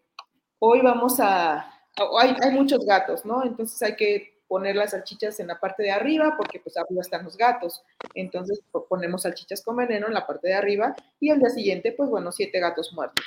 hoy 0.58 0.80
vamos 0.80 1.20
a, 1.20 1.70
hay, 2.18 2.52
muchos 2.54 2.86
gatos, 2.86 3.26
¿no? 3.26 3.44
Entonces 3.44 3.82
hay 3.82 3.98
que 3.98 4.42
poner 4.48 4.78
las 4.78 4.92
salchichas 4.92 5.38
en 5.42 5.48
la 5.48 5.60
parte 5.60 5.84
de 5.84 5.92
arriba, 5.92 6.36
porque 6.38 6.62
pues 6.62 6.78
arriba 6.78 7.02
están 7.02 7.26
los 7.26 7.36
gatos. 7.36 7.84
Entonces 8.14 8.62
ponemos 8.88 9.24
salchichas 9.24 9.62
con 9.62 9.76
veneno 9.76 10.08
en 10.08 10.14
la 10.14 10.26
parte 10.26 10.48
de 10.48 10.54
arriba 10.54 10.96
y 11.20 11.30
al 11.30 11.40
día 11.40 11.50
siguiente, 11.50 11.92
pues 11.92 12.10
bueno, 12.10 12.32
siete 12.32 12.58
gatos 12.62 12.94
muertos. 12.94 13.26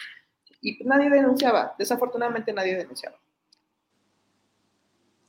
Y 0.62 0.82
nadie 0.84 1.10
denunciaba, 1.10 1.74
desafortunadamente 1.78 2.50
nadie 2.54 2.76
denunciaba. 2.76 3.18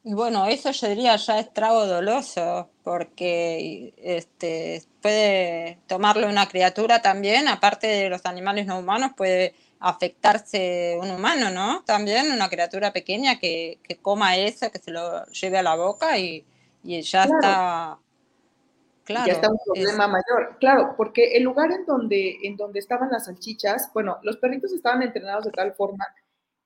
Y 0.07 0.13
bueno, 0.13 0.45
eso 0.45 0.69
yo 0.69 0.87
diría 0.87 1.15
ya 1.15 1.39
es 1.39 1.51
trago 1.51 1.87
doloso, 1.87 2.69
porque 2.83 3.91
este, 3.97 4.83
puede 5.01 5.79
tomarlo 5.87 6.29
una 6.29 6.47
criatura 6.47 7.01
también, 7.01 7.47
aparte 7.47 7.87
de 7.87 8.09
los 8.11 8.23
animales 8.27 8.67
no 8.67 8.77
humanos, 8.77 9.13
puede 9.17 9.55
afectarse 9.79 10.95
un 11.01 11.09
humano, 11.09 11.49
¿no? 11.49 11.83
También 11.85 12.31
una 12.31 12.49
criatura 12.49 12.93
pequeña 12.93 13.39
que, 13.39 13.79
coma 14.03 14.37
eso, 14.37 14.71
que 14.71 14.77
se 14.77 14.91
lo 14.91 15.25
lleve 15.25 15.57
a 15.57 15.63
la 15.63 15.75
boca 15.75 16.19
y, 16.19 16.45
ya 16.83 17.23
está. 17.23 17.97
Claro, 19.05 19.25
ya 19.25 19.33
está 19.33 19.49
un 19.49 19.57
problema 19.65 20.07
mayor. 20.07 20.57
Claro, 20.59 20.93
porque 20.95 21.35
el 21.35 21.41
lugar 21.41 21.71
en 21.71 21.83
donde, 21.87 22.37
en 22.43 22.57
donde 22.57 22.77
estaban 22.77 23.09
las 23.09 23.25
salchichas, 23.25 23.89
bueno, 23.91 24.19
los 24.21 24.37
perritos 24.37 24.71
estaban 24.71 25.01
entrenados 25.01 25.45
de 25.45 25.51
tal 25.51 25.73
forma 25.73 26.05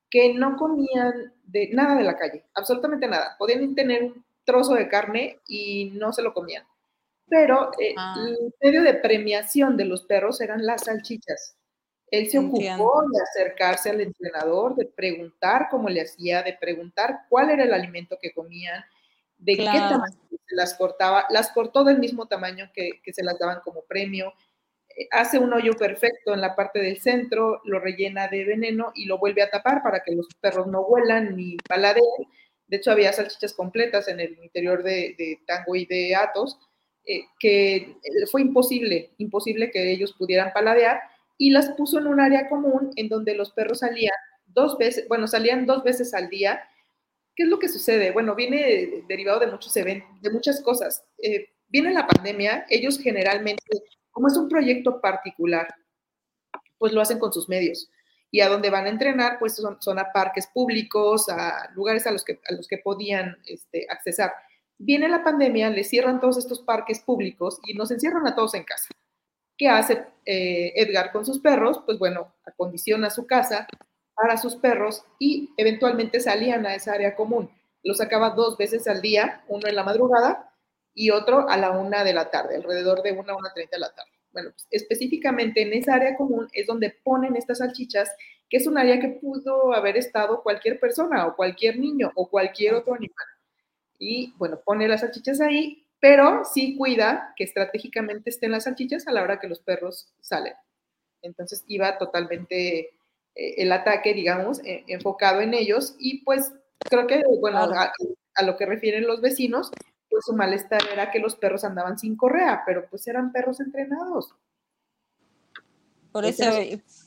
que 0.09 0.33
no 0.33 0.57
comían 0.57 1.33
de 1.43 1.69
nada 1.71 1.95
de 1.95 2.03
la 2.03 2.17
calle, 2.17 2.45
absolutamente 2.53 3.07
nada. 3.07 3.35
Podían 3.37 3.75
tener 3.75 4.03
un 4.03 4.25
trozo 4.43 4.73
de 4.73 4.87
carne 4.87 5.39
y 5.47 5.91
no 5.93 6.11
se 6.13 6.21
lo 6.21 6.33
comían. 6.33 6.63
Pero 7.27 7.71
eh, 7.79 7.93
ah. 7.97 8.15
el 8.27 8.53
medio 8.61 8.81
de 8.81 8.95
premiación 8.95 9.77
de 9.77 9.85
los 9.85 10.03
perros 10.03 10.41
eran 10.41 10.65
las 10.65 10.85
salchichas. 10.85 11.55
Él 12.11 12.29
se 12.29 12.39
ocupó 12.39 13.03
de 13.11 13.21
acercarse 13.21 13.91
al 13.91 14.01
entrenador, 14.01 14.75
de 14.75 14.85
preguntar 14.85 15.67
cómo 15.69 15.89
le 15.89 16.01
hacía, 16.01 16.41
de 16.41 16.53
preguntar 16.53 17.19
cuál 17.29 17.51
era 17.51 17.63
el 17.63 17.73
alimento 17.73 18.17
que 18.19 18.33
comían, 18.33 18.83
de 19.37 19.57
qué 19.57 19.65
tamaño 19.65 20.17
se 20.29 20.55
las 20.55 20.73
cortaba. 20.73 21.25
Las 21.29 21.51
cortó 21.51 21.83
del 21.83 21.99
mismo 21.99 22.27
tamaño 22.27 22.71
que, 22.73 23.01
se 23.13 23.23
las 23.23 23.37
daban 23.37 23.59
como 23.63 23.83
premio. 23.83 24.33
Hace 25.11 25.39
un 25.39 25.53
hoyo 25.53 25.73
perfecto 25.73 26.33
en 26.33 26.41
la 26.41 26.55
parte 26.55 26.79
del 26.79 26.99
centro, 26.99 27.61
lo 27.65 27.79
rellena 27.79 28.27
de 28.27 28.43
veneno 28.43 28.91
y 28.95 29.05
lo 29.05 29.17
vuelve 29.17 29.41
a 29.41 29.49
tapar 29.49 29.81
para 29.81 30.01
que 30.03 30.13
los 30.13 30.27
perros 30.41 30.67
no 30.67 30.85
vuelan 30.85 31.35
ni 31.35 31.57
paladeen. 31.57 32.27
De 32.67 32.77
hecho, 32.77 32.91
había 32.91 33.13
salchichas 33.13 33.53
completas 33.53 34.07
en 34.07 34.19
el 34.19 34.37
interior 34.43 34.83
de, 34.83 35.39
Tango 35.47 35.75
y 35.75 35.85
de 35.85 36.15
Atos, 36.15 36.59
eh, 37.05 37.21
que 37.39 37.75
eh, 37.75 37.95
fue 38.29 38.41
imposible, 38.41 39.11
imposible 39.17 39.71
que 39.71 39.91
ellos 39.91 40.13
pudieran 40.13 40.53
paladear 40.53 41.01
y 41.37 41.51
las 41.51 41.69
puso 41.71 41.97
en 41.97 42.07
un 42.07 42.19
área 42.19 42.47
común 42.49 42.91
en 42.95 43.07
donde 43.07 43.33
los 43.33 43.51
perros 43.51 43.79
salían 43.79 44.13
dos 44.45 44.77
veces, 44.77 45.07
bueno, 45.07 45.27
salían 45.27 45.65
dos 45.65 45.83
veces 45.83 46.13
al 46.13 46.29
día. 46.29 46.61
¿Qué 47.35 47.43
es 47.43 47.49
lo 47.49 47.57
que 47.57 47.69
sucede? 47.69 48.11
Bueno, 48.11 48.35
viene 48.35 49.03
derivado 49.07 49.39
de 49.39 49.47
muchos 49.47 49.75
eventos, 49.77 50.21
de 50.21 50.29
muchas 50.29 50.61
cosas. 50.61 51.03
Eh, 51.23 51.47
viene 51.69 51.93
la 51.93 52.05
pandemia, 52.05 52.65
ellos 52.69 52.99
generalmente, 52.99 53.63
como 54.19 54.27
es 54.27 54.35
un 54.35 54.49
proyecto 54.49 54.99
particular, 54.99 55.65
pues 56.77 56.91
lo 56.91 56.99
hacen 56.99 57.19
con 57.19 57.31
sus 57.31 57.47
medios. 57.47 57.89
Y 58.29 58.41
a 58.41 58.49
donde 58.49 58.69
van 58.69 58.85
a 58.85 58.89
entrenar, 58.89 59.39
pues 59.39 59.55
son, 59.55 59.97
a 59.97 60.11
parques 60.11 60.47
públicos, 60.47 61.29
a 61.29 61.71
lugares 61.73 62.05
a 62.05 62.11
los 62.11 62.25
que, 62.25 62.41
a 62.49 62.53
los 62.53 62.67
que 62.67 62.79
podían 62.79 63.37
este, 63.45 63.87
accesar. 63.89 64.33
Viene 64.77 65.07
la 65.07 65.23
pandemia, 65.23 65.69
les 65.69 65.87
cierran 65.87 66.19
todos 66.19 66.37
estos 66.37 66.59
parques 66.59 66.99
públicos 66.99 67.61
y 67.63 67.75
nos 67.75 67.91
encierran 67.91 68.27
a 68.27 68.35
todos 68.35 68.55
en 68.55 68.65
casa. 68.65 68.89
¿Qué 69.57 69.69
hace 69.69 70.05
eh, 70.25 70.73
Edgar 70.75 71.13
con 71.13 71.25
sus 71.25 71.39
perros? 71.39 71.81
Pues 71.85 71.97
bueno, 71.97 72.35
acondiciona 72.45 73.09
su 73.09 73.25
casa 73.25 73.69
para 74.15 74.35
sus 74.35 74.57
perros 74.57 75.05
y 75.17 75.53
eventualmente 75.55 76.19
salían 76.19 76.65
a 76.65 76.75
esa 76.75 76.91
área 76.91 77.15
común. 77.15 77.49
Los 77.83 77.99
sacaba 77.99 78.31
dos 78.31 78.57
veces 78.57 78.85
al 78.89 79.01
día, 79.01 79.45
uno 79.47 79.65
en 79.65 79.75
la 79.75 79.83
madrugada 79.83 80.48
y 80.93 81.11
otro 81.11 81.49
a 81.49 81.57
la 81.57 81.71
una 81.71 82.03
de 82.03 82.13
la 82.13 82.29
tarde, 82.29 82.55
alrededor 82.55 83.01
de 83.01 83.11
una 83.11 83.35
una 83.35 83.53
treinta 83.53 83.77
de 83.77 83.81
la 83.81 83.93
tarde. 83.93 84.11
Bueno, 84.31 84.51
pues, 84.51 84.67
específicamente 84.69 85.61
en 85.61 85.73
esa 85.73 85.95
área 85.95 86.15
común 86.15 86.47
es 86.53 86.67
donde 86.67 86.95
ponen 87.03 87.35
estas 87.35 87.59
salchichas, 87.59 88.11
que 88.49 88.57
es 88.57 88.67
un 88.67 88.77
área 88.77 88.99
que 88.99 89.09
pudo 89.09 89.73
haber 89.73 89.97
estado 89.97 90.43
cualquier 90.43 90.79
persona 90.79 91.27
o 91.27 91.35
cualquier 91.35 91.79
niño 91.79 92.11
o 92.15 92.29
cualquier 92.29 92.75
otro 92.75 92.93
animal. 92.93 93.25
Y 93.97 94.33
bueno, 94.37 94.59
pone 94.63 94.87
las 94.87 95.01
salchichas 95.01 95.41
ahí 95.41 95.85
pero 95.99 96.43
sí 96.45 96.77
cuida 96.77 97.33
que 97.35 97.43
estratégicamente 97.43 98.29
estén 98.29 98.51
las 98.51 98.63
salchichas 98.63 99.07
a 99.07 99.11
la 99.11 99.21
hora 99.21 99.39
que 99.39 99.47
los 99.47 99.59
perros 99.59 100.07
salen. 100.21 100.53
Entonces 101.21 101.63
iba 101.67 101.97
totalmente 101.97 102.79
eh, 102.79 102.91
el 103.35 103.71
ataque, 103.71 104.13
digamos, 104.13 104.63
e, 104.63 104.85
enfocado 104.87 105.41
en 105.41 105.53
ellos 105.53 105.95
y 105.99 106.23
pues 106.23 106.53
creo 106.89 107.07
que, 107.07 107.21
bueno, 107.41 107.59
a, 107.59 107.91
lo 108.43 108.55
que 108.55 108.65
refieren 108.65 109.05
los 109.05 109.19
vecinos, 109.19 109.69
pues 110.09 110.25
su 110.25 110.33
malestar 110.33 110.81
era 110.91 111.11
que 111.11 111.19
los 111.19 111.35
perros 111.35 111.63
andaban 111.63 111.97
sin 111.97 112.15
correa, 112.15 112.63
pero 112.65 112.87
pues 112.89 113.07
eran 113.07 113.31
perros 113.31 113.59
entrenados. 113.59 114.33
Por 116.11 116.25
eso 116.25 116.45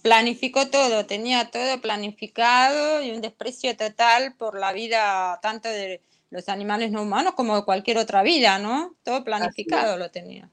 planificó 0.02 0.68
todo, 0.68 1.06
tenía 1.06 1.50
todo 1.50 1.80
planificado 1.80 3.02
y 3.02 3.10
un 3.10 3.20
desprecio 3.20 3.76
total 3.76 4.34
por 4.36 4.58
la 4.58 4.72
vida 4.72 5.40
tanto 5.42 5.68
de 5.68 6.00
los 6.30 6.48
animales 6.48 6.92
no 6.92 7.02
humanos 7.02 7.34
como 7.34 7.64
cualquier 7.64 7.98
otra 7.98 8.22
vida, 8.22 8.58
¿no? 8.58 8.94
Todo 9.02 9.24
planificado 9.24 9.96
lo 9.96 10.10
tenía. 10.10 10.48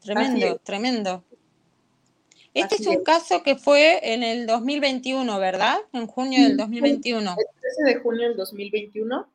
Tremendo, 0.00 0.58
tremendo. 0.58 1.24
Este 2.52 2.76
es 2.76 2.86
un 2.86 3.02
caso 3.02 3.42
que 3.42 3.56
fue 3.56 4.12
en 4.12 4.22
el 4.22 4.46
2021, 4.46 5.38
¿verdad? 5.38 5.78
En 5.92 6.06
junio 6.06 6.42
del 6.42 6.56
2021. 6.56 7.30
El 7.30 7.60
13 7.60 7.94
de 7.94 8.00
junio 8.00 8.28
del 8.28 8.36
2021 8.36 9.33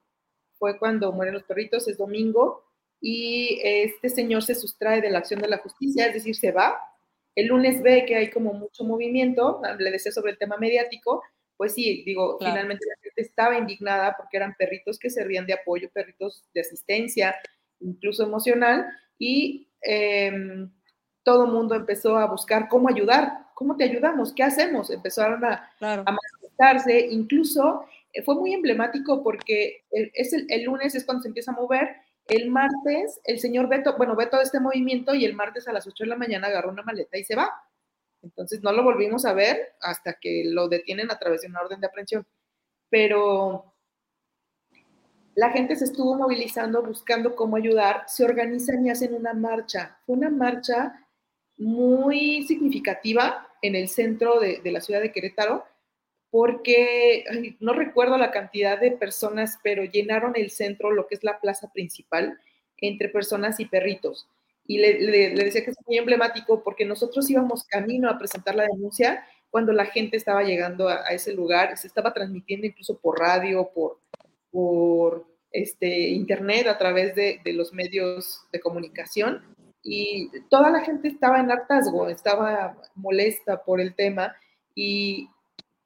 fue 0.59 0.77
cuando 0.77 1.11
mueren 1.11 1.33
los 1.33 1.43
perritos, 1.43 1.87
es 1.87 1.97
domingo, 1.97 2.65
y 3.01 3.59
este 3.63 4.09
señor 4.09 4.43
se 4.43 4.55
sustrae 4.55 5.01
de 5.01 5.09
la 5.09 5.19
acción 5.19 5.41
de 5.41 5.47
la 5.47 5.59
justicia, 5.59 6.05
es 6.05 6.13
decir, 6.13 6.35
se 6.35 6.51
va. 6.51 6.79
El 7.33 7.47
lunes 7.47 7.81
ve 7.81 8.05
que 8.05 8.15
hay 8.15 8.29
como 8.29 8.53
mucho 8.53 8.83
movimiento, 8.83 9.61
le 9.79 9.91
decía 9.91 10.11
sobre 10.11 10.31
el 10.31 10.37
tema 10.37 10.57
mediático, 10.57 11.23
pues 11.55 11.73
sí, 11.73 12.03
digo, 12.05 12.37
finalmente 12.39 12.85
la 12.87 13.01
gente 13.01 13.21
estaba 13.21 13.57
indignada 13.57 14.15
porque 14.17 14.37
eran 14.37 14.55
perritos 14.57 14.97
que 14.97 15.09
servían 15.09 15.45
de 15.45 15.53
apoyo, 15.53 15.89
perritos 15.93 16.45
de 16.53 16.61
asistencia, 16.61 17.35
incluso 17.81 18.23
emocional, 18.23 18.85
y 19.17 19.67
em, 19.81 20.71
todo 21.23 21.45
el 21.45 21.51
mundo 21.51 21.75
empezó 21.75 22.17
a 22.17 22.27
buscar 22.27 22.69
cómo 22.69 22.89
ayudar, 22.89 23.47
cómo 23.55 23.75
te 23.75 23.83
ayudamos, 23.83 24.33
qué 24.33 24.43
hacemos, 24.43 24.89
empezaron 24.89 25.43
a, 25.43 25.69
manifestarse, 25.81 27.07
incluso 27.11 27.83
eh, 27.83 27.98
fue 28.25 28.35
muy 28.35 28.53
emblemático 28.53 29.23
porque 29.23 29.85
el, 29.91 30.11
es 30.13 30.33
el, 30.33 30.63
lunes 30.63 30.95
es 30.95 31.05
cuando 31.05 31.21
se 31.21 31.27
empieza 31.27 31.51
a 31.51 31.55
mover, 31.55 31.95
el 32.27 32.49
martes 32.49 33.19
el 33.23 33.39
señor 33.39 33.67
Beto, 33.69 33.97
bueno, 33.97 34.15
ve 34.15 34.27
todo 34.27 34.41
este 34.41 34.59
movimiento 34.59 35.15
y 35.15 35.25
el 35.25 35.33
martes 35.33 35.67
a 35.67 35.73
las 35.73 35.87
8 35.87 36.03
de 36.03 36.09
la 36.09 36.15
mañana 36.15 36.47
agarró 36.47 36.69
una 36.69 36.83
maleta 36.83 37.17
y 37.17 37.23
se 37.23 37.35
va. 37.35 37.51
Entonces 38.21 38.61
no 38.61 38.71
lo 38.71 38.83
volvimos 38.83 39.25
a 39.25 39.33
ver 39.33 39.75
hasta 39.81 40.13
que 40.13 40.43
lo 40.45 40.67
detienen 40.67 41.09
a 41.11 41.17
través 41.17 41.41
de 41.41 41.47
una 41.47 41.61
orden 41.61 41.79
de 41.79 41.87
aprehensión. 41.87 42.27
Pero 42.89 43.73
la 45.35 45.51
gente 45.51 45.75
se 45.75 45.85
estuvo 45.85 46.15
movilizando, 46.15 46.83
buscando 46.83 47.35
cómo 47.35 47.55
ayudar, 47.55 48.03
se 48.07 48.25
organizan 48.25 48.85
y 48.85 48.89
hacen 48.89 49.13
una 49.13 49.33
marcha. 49.33 49.97
Fue 50.05 50.17
una 50.17 50.29
marcha 50.29 51.07
muy 51.57 52.43
significativa 52.43 53.47
en 53.61 53.75
el 53.75 53.89
centro 53.89 54.39
de, 54.39 54.61
la 54.65 54.81
ciudad 54.81 55.01
de 55.01 55.11
Querétaro, 55.11 55.65
porque 56.31 57.25
no 57.59 57.73
recuerdo 57.73 58.17
la 58.17 58.31
cantidad 58.31 58.79
de 58.79 58.91
personas, 58.91 59.59
pero 59.63 59.83
llenaron 59.83 60.33
el 60.35 60.51
centro, 60.51 60.91
lo 60.91 61.07
que 61.07 61.15
es 61.15 61.23
la 61.23 61.39
plaza 61.39 61.71
principal, 61.71 62.39
entre 62.77 63.09
personas 63.09 63.59
y 63.59 63.65
perritos. 63.65 64.27
Y 64.65 64.77
le, 64.77 65.31
decía 65.31 65.63
que 65.65 65.71
es 65.71 65.77
muy 65.87 65.97
emblemático 65.97 66.63
porque 66.63 66.85
nosotros 66.85 67.27
íbamos 67.29 67.63
camino 67.63 68.09
a 68.09 68.19
presentar 68.19 68.55
la 68.55 68.67
denuncia 68.67 69.25
cuando 69.49 69.73
la 69.73 69.85
gente 69.85 70.15
estaba 70.15 70.43
llegando 70.43 70.87
a, 70.87 71.07
ese 71.07 71.33
lugar, 71.33 71.75
se 71.75 71.87
estaba 71.87 72.13
transmitiendo 72.13 72.67
incluso 72.67 72.99
por 72.99 73.17
radio, 73.17 73.71
por, 73.73 73.97
por 74.51 75.25
este, 75.51 76.09
internet, 76.09 76.67
a 76.67 76.77
través 76.77 77.15
de, 77.15 77.41
de 77.43 77.53
los 77.53 77.73
medios 77.73 78.45
de 78.51 78.59
comunicación, 78.59 79.43
y 79.81 80.29
toda 80.49 80.69
la 80.69 80.81
gente 80.81 81.07
estaba 81.07 81.39
en 81.39 81.51
hartazgo, 81.51 82.09
estaba 82.09 82.77
molesta 82.95 83.63
por 83.63 83.79
el 83.79 83.95
tema 83.95 84.35
y 84.75 85.29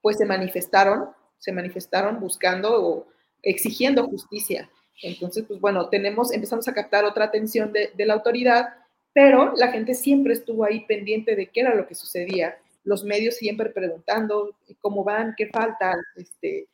pues 0.03 0.17
se 0.17 0.25
manifestaron, 0.25 1.09
se 1.39 1.53
manifestaron 1.53 2.19
buscando 2.19 2.85
o 2.85 3.07
exigiendo 3.41 4.05
justicia. 4.05 4.69
Entonces, 5.01 5.45
pues 5.47 5.61
bueno, 5.61 5.87
tenemos, 5.87 6.33
empezamos 6.33 6.67
a 6.67 6.73
captar 6.73 7.05
otra 7.05 7.25
atención 7.25 7.71
de, 7.71 7.91
la 8.05 8.13
autoridad, 8.13 8.75
pero 9.13 9.53
la 9.55 9.69
gente 9.69 9.95
siempre 9.95 10.33
estuvo 10.33 10.65
ahí 10.65 10.81
pendiente 10.81 11.37
de 11.37 11.47
qué 11.47 11.61
era 11.61 11.73
lo 11.73 11.87
que 11.87 11.95
sucedía. 11.95 12.57
Los 12.83 13.05
medios 13.05 13.35
siempre 13.37 13.69
preguntando 13.69 14.53
cómo 14.81 15.05
van, 15.05 15.35
qué 15.37 15.47
falta. 15.47 15.95
Este, 16.17 16.67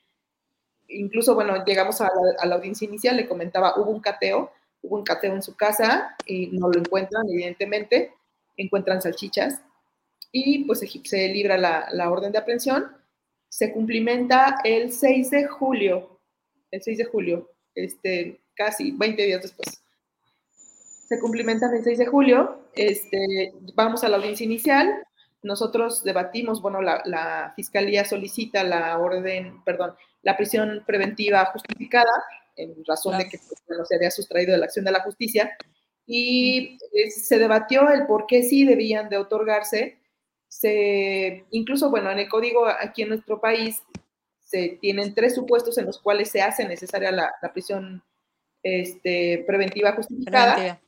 incluso, 0.88 1.36
bueno, 1.36 1.64
llegamos 1.64 2.02
a 2.02 2.10
la, 2.44 2.56
audiencia 2.56 2.88
inicial, 2.88 3.16
le 3.16 3.28
comentaba, 3.28 3.80
hubo 3.80 3.92
un 3.92 4.02
cateo, 4.02 4.52
hubo 4.82 4.96
un 4.98 5.04
cateo 5.04 5.36
en 5.36 5.44
su 5.44 5.56
casa 5.56 6.16
y 6.26 6.48
no 6.48 6.68
lo 6.68 6.80
encuentran, 6.80 7.30
evidentemente, 7.30 8.12
encuentran 8.58 9.04
salchichas 9.04 9.62
y 10.32 10.66
pues 10.66 10.80
se, 10.80 11.28
libra 11.30 11.58
la, 11.58 12.12
orden 12.12 12.32
de 12.32 12.40
aprehensión. 12.40 12.99
Se 13.50 13.74
cumplimenta 13.74 14.62
el 14.64 14.92
6 14.92 15.32
de 15.32 15.48
julio, 15.48 16.22
el 16.72 16.82
6 16.82 16.98
de 17.00 17.06
julio, 17.06 17.52
este, 17.76 18.40
casi 18.56 18.92
20 18.92 19.24
días 19.24 19.42
después. 19.42 19.82
Se 21.08 21.20
cumplimenta 21.20 21.66
el 21.76 21.84
6 21.84 21.98
de 21.98 22.06
julio, 22.06 22.70
este, 22.76 23.54
vamos 23.74 24.04
a 24.04 24.10
la 24.10 24.18
audiencia 24.18 24.46
inicial, 24.46 25.04
nosotros 25.42 26.04
debatimos, 26.04 26.62
bueno, 26.62 26.82
la, 26.82 27.02
la 27.06 27.54
fiscalía 27.56 28.06
solicita 28.06 28.64
la 28.64 28.98
orden, 29.00 29.64
perdón, 29.64 29.96
la 30.22 30.38
prisión 30.38 30.84
preventiva 30.86 31.46
justificada, 31.46 32.12
en 32.56 32.76
razón 32.86 33.18
de 33.18 33.30
que 33.30 33.40
pues, 33.40 33.88
se 33.88 33.96
había 33.96 34.12
sustraído 34.12 34.52
de 34.52 34.60
la 34.60 34.66
acción 34.66 34.86
de 34.86 34.92
la 34.92 35.02
justicia, 35.02 35.56
y 36.06 36.78
eh, 36.92 37.12
se 37.12 37.38
debatió 37.38 37.90
el 37.90 38.08
por 38.08 38.26
qué 38.26 38.44
sí 38.44 38.66
debían 38.66 39.10
de 39.10 39.18
otorgarse. 39.18 39.99
Se, 40.50 41.46
incluso, 41.52 41.90
bueno, 41.90 42.12
en 42.12 42.20
el 42.20 42.28
código 42.28 42.68
aquí 42.68 43.04
en 43.04 43.10
nuestro 43.10 43.40
país 43.40 43.82
se 44.40 44.78
tienen 44.82 45.14
tres 45.14 45.36
supuestos 45.36 45.78
en 45.78 45.86
los 45.86 46.00
cuales 46.00 46.30
se 46.30 46.42
hace 46.42 46.68
necesaria 46.68 47.12
la, 47.12 47.32
la 47.42 47.54
prisión 47.54 48.04
este, 48.64 49.46
preventiva 49.48 49.94
justificada. 49.94 50.82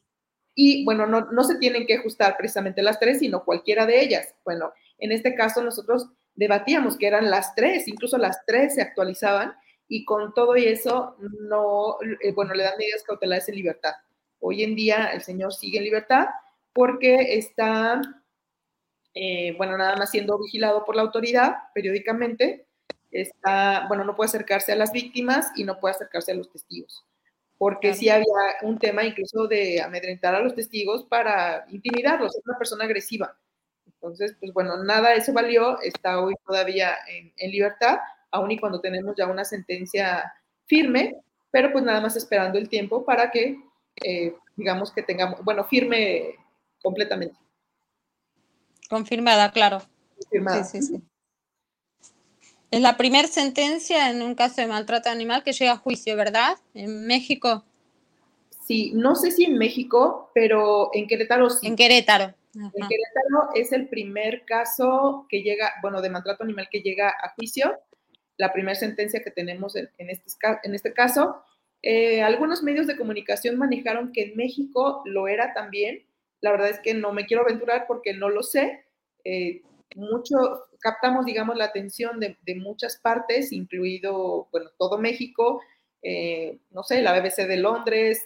Y 0.53 0.83
bueno, 0.83 1.05
no, 1.05 1.31
no 1.31 1.43
se 1.43 1.55
tienen 1.55 1.85
que 1.85 1.95
ajustar 1.95 2.35
precisamente 2.37 2.81
las 2.81 2.99
tres, 2.99 3.19
sino 3.19 3.45
cualquiera 3.45 3.85
de 3.85 4.01
ellas. 4.01 4.33
Bueno, 4.43 4.73
en 4.97 5.11
este 5.11 5.35
caso 5.35 5.63
nosotros 5.63 6.09
debatíamos 6.35 6.97
que 6.97 7.07
eran 7.07 7.29
las 7.29 7.55
tres, 7.55 7.87
incluso 7.87 8.17
las 8.17 8.43
tres 8.45 8.75
se 8.75 8.81
actualizaban 8.81 9.53
y 9.87 10.05
con 10.05 10.33
todo 10.33 10.55
y 10.57 10.65
eso, 10.65 11.15
no, 11.19 11.97
eh, 12.21 12.31
bueno, 12.33 12.53
le 12.53 12.63
dan 12.63 12.77
medidas 12.77 13.03
cautelares 13.03 13.47
en 13.49 13.55
libertad. 13.55 13.93
Hoy 14.39 14.63
en 14.63 14.75
día 14.75 15.11
el 15.13 15.21
señor 15.21 15.53
sigue 15.53 15.77
en 15.77 15.83
libertad 15.83 16.27
porque 16.73 17.37
está, 17.37 18.01
eh, 19.13 19.55
bueno, 19.57 19.77
nada 19.77 19.95
más 19.95 20.11
siendo 20.11 20.39
vigilado 20.39 20.85
por 20.85 20.95
la 20.95 21.01
autoridad 21.01 21.55
periódicamente. 21.73 22.65
Está, 23.11 23.85
bueno, 23.87 24.03
no 24.05 24.15
puede 24.15 24.29
acercarse 24.29 24.71
a 24.71 24.75
las 24.75 24.91
víctimas 24.91 25.51
y 25.55 25.63
no 25.63 25.79
puede 25.79 25.95
acercarse 25.95 26.31
a 26.31 26.35
los 26.35 26.49
testigos. 26.49 27.05
Porque 27.57 27.93
sí 27.93 28.09
había 28.09 28.25
un 28.63 28.79
tema 28.79 29.03
incluso 29.03 29.47
de 29.47 29.81
amedrentar 29.81 30.33
a 30.33 30.39
los 30.39 30.55
testigos 30.55 31.05
para 31.05 31.65
intimidarlos, 31.69 32.35
es 32.35 32.43
una 32.45 32.57
persona 32.57 32.85
agresiva. 32.85 33.37
Entonces, 33.85 34.35
pues 34.39 34.51
bueno, 34.53 34.83
nada 34.83 35.09
de 35.09 35.17
eso 35.17 35.31
valió, 35.31 35.79
está 35.81 36.21
hoy 36.21 36.33
todavía 36.45 36.95
en, 37.07 37.31
en 37.37 37.51
libertad, 37.51 37.99
aun 38.31 38.49
y 38.49 38.57
cuando 38.57 38.81
tenemos 38.81 39.15
ya 39.15 39.27
una 39.27 39.45
sentencia 39.45 40.33
firme, 40.65 41.17
pero 41.51 41.71
pues 41.71 41.83
nada 41.83 42.01
más 42.01 42.15
esperando 42.15 42.57
el 42.57 42.69
tiempo 42.69 43.05
para 43.05 43.29
que, 43.29 43.59
eh, 44.03 44.33
digamos 44.55 44.91
que 44.91 45.03
tengamos, 45.03 45.43
bueno, 45.43 45.65
firme 45.65 46.35
completamente. 46.81 47.37
Confirmada, 48.91 49.53
claro. 49.53 49.81
Confirmada. 50.17 50.65
Sí, 50.65 50.81
sí, 50.81 50.87
sí. 50.87 51.01
Es 52.71 52.81
la 52.81 52.97
primera 52.97 53.25
sentencia 53.25 54.09
en 54.09 54.21
un 54.21 54.35
caso 54.35 54.59
de 54.59 54.67
maltrato 54.67 55.09
animal 55.09 55.43
que 55.43 55.53
llega 55.53 55.71
a 55.71 55.77
juicio, 55.77 56.17
¿verdad? 56.17 56.57
En 56.73 57.07
México. 57.07 57.63
Sí, 58.67 58.91
no 58.93 59.15
sé 59.15 59.31
si 59.31 59.45
en 59.45 59.57
México, 59.57 60.29
pero 60.33 60.89
en 60.93 61.07
Querétaro 61.07 61.49
sí. 61.49 61.67
En 61.67 61.77
Querétaro. 61.77 62.33
En 62.53 62.69
Querétaro 62.69 63.53
es 63.55 63.71
el 63.71 63.87
primer 63.87 64.43
caso 64.43 65.25
que 65.29 65.41
llega, 65.41 65.71
bueno, 65.81 66.01
de 66.01 66.09
maltrato 66.09 66.43
animal 66.43 66.67
que 66.69 66.81
llega 66.81 67.11
a 67.11 67.33
juicio 67.35 67.79
la 68.35 68.51
primera 68.51 68.75
sentencia 68.75 69.23
que 69.23 69.31
tenemos 69.31 69.77
en, 69.77 69.89
este, 69.99 70.31
en 70.63 70.75
este, 70.75 70.91
caso. 70.91 71.45
Eh, 71.81 72.21
algunos 72.21 72.61
medios 72.61 72.87
de 72.87 72.97
comunicación 72.97 73.57
manejaron 73.57 74.11
que 74.11 74.23
en 74.23 74.35
México 74.35 75.01
lo 75.05 75.29
era 75.29 75.53
también. 75.53 76.03
La 76.41 76.51
verdad 76.51 76.69
es 76.69 76.79
que 76.79 76.93
no 76.93 77.13
me 77.13 77.25
quiero 77.25 77.43
aventurar 77.43 77.85
porque 77.87 78.13
no 78.13 78.29
lo 78.29 78.43
sé. 78.43 78.85
Eh, 79.23 79.61
mucho, 79.95 80.37
captamos, 80.79 81.25
digamos, 81.25 81.55
la 81.55 81.65
atención 81.65 82.19
de, 82.19 82.37
muchas 82.55 82.97
partes, 82.97 83.51
incluido, 83.51 84.47
bueno, 84.51 84.69
todo 84.77 84.97
México, 84.97 85.61
eh, 86.01 86.57
no 86.71 86.83
sé, 86.83 87.01
la 87.01 87.19
BBC 87.19 87.47
de 87.47 87.57
Londres, 87.57 88.25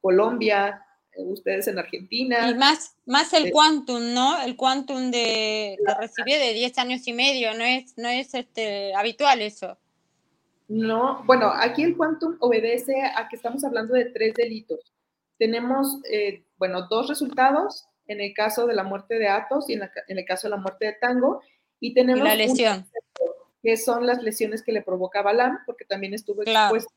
Colombia, 0.00 0.84
ustedes 1.16 1.68
en 1.68 1.78
Argentina. 1.78 2.50
Y 2.50 2.54
más, 2.54 2.96
más 3.06 3.32
el 3.32 3.50
quantum, 3.50 4.14
¿no? 4.14 4.40
El 4.42 4.56
quantum 4.56 5.10
de, 5.10 5.76
que 5.84 5.94
recibió 5.94 6.38
de 6.38 6.52
10 6.54 6.78
años 6.78 7.06
y 7.06 7.12
medio, 7.12 7.54
no 7.54 7.64
es, 7.64 7.96
no 7.96 8.08
es 8.08 8.34
este, 8.34 8.94
habitual 8.94 9.40
eso. 9.40 9.78
No, 10.68 11.22
bueno, 11.24 11.52
aquí 11.52 11.82
el 11.82 11.96
quantum 11.96 12.36
obedece 12.38 13.02
a 13.02 13.28
que 13.28 13.36
estamos 13.36 13.64
hablando 13.64 13.94
de 13.94 14.06
tres 14.06 14.34
delitos. 14.34 14.78
Tenemos, 15.36 15.98
eh, 16.10 16.44
bueno, 16.60 16.86
dos 16.88 17.08
resultados 17.08 17.86
en 18.06 18.20
el 18.20 18.32
caso 18.34 18.68
de 18.68 18.74
la 18.74 18.84
muerte 18.84 19.18
de 19.18 19.26
Atos 19.26 19.68
y 19.68 19.72
en, 19.72 19.90
el 20.06 20.24
caso 20.24 20.46
de 20.46 20.50
la 20.52 20.60
muerte 20.60 20.86
de 20.86 20.92
Tango. 20.92 21.42
Y 21.80 21.94
tenemos 21.94 22.22
la 22.22 22.36
lesión. 22.36 22.86
que 23.62 23.76
son 23.76 24.06
las 24.06 24.22
lesiones 24.22 24.62
que 24.62 24.70
le 24.70 24.82
provoca 24.82 25.22
Balam, 25.22 25.58
porque 25.66 25.84
también 25.84 26.14
estuvo 26.14 26.42
expuesto, 26.42 26.92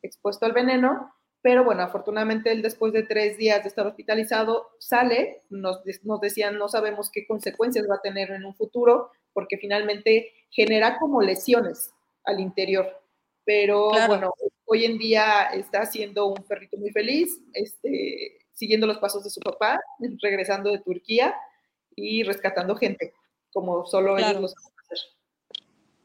expuesto 0.00 0.46
al 0.46 0.52
veneno 0.52 1.12
pero 1.46 1.62
bueno, 1.62 1.82
afortunadamente 1.82 2.50
él 2.50 2.60
después 2.60 2.92
de 2.92 3.04
tres 3.04 3.38
días 3.38 3.62
de 3.62 3.68
estar 3.68 3.86
hospitalizado 3.86 4.70
sale, 4.80 5.42
nos, 5.48 5.80
nos 6.02 6.20
decían 6.20 6.58
no 6.58 6.68
sabemos 6.68 7.08
qué 7.08 7.24
consecuencias 7.24 7.86
va 7.88 7.94
a 7.94 8.00
tener 8.00 8.32
en 8.32 8.44
un 8.44 8.56
futuro, 8.56 9.12
porque 9.32 9.56
finalmente 9.56 10.32
genera 10.50 10.98
como 10.98 11.22
lesiones 11.22 11.92
al 12.24 12.40
interior. 12.40 13.00
Pero 13.44 13.90
bueno, 14.08 14.32
hoy 14.64 14.86
en 14.86 14.98
día 14.98 15.44
está 15.54 15.86
siendo 15.86 16.26
un 16.26 16.42
perrito 16.48 16.78
muy 16.78 16.90
feliz, 16.90 17.40
este, 17.52 18.38
siguiendo 18.56 18.86
los 18.86 18.98
pasos 18.98 19.22
de 19.22 19.30
su 19.30 19.40
papá, 19.40 19.78
regresando 20.20 20.72
de 20.72 20.78
Turquía 20.78 21.34
y 21.94 22.22
rescatando 22.24 22.74
gente, 22.74 23.12
como 23.52 23.86
solo 23.86 24.18
ellos 24.18 24.40
lo 24.40 24.48
saben 24.48 24.72
hacer. 24.82 24.98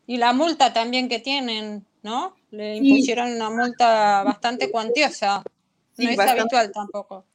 Y 0.05 0.17
la 0.17 0.33
multa 0.33 0.73
también 0.73 1.07
que 1.07 1.19
tienen, 1.19 1.85
¿no? 2.03 2.35
Le 2.51 2.75
impusieron 2.75 3.31
una 3.31 3.49
multa 3.49 4.23
bastante 4.23 4.69
cuantiosa. 4.69 5.43
No 5.97 6.09
es 6.09 6.19
habitual 6.19 6.71
tampoco. 6.71 7.25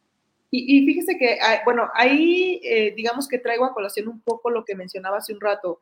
Y, 0.50 0.86
fíjese 0.86 1.18
que, 1.18 1.38
bueno, 1.64 1.90
ahí 1.92 2.60
eh, 2.62 2.94
digamos 2.96 3.28
que 3.28 3.38
traigo 3.38 3.64
a 3.64 3.74
colación 3.74 4.08
un 4.08 4.20
poco 4.20 4.48
lo 4.50 4.64
que 4.64 4.74
mencionaba 4.74 5.18
hace 5.18 5.34
un 5.34 5.40
rato. 5.40 5.80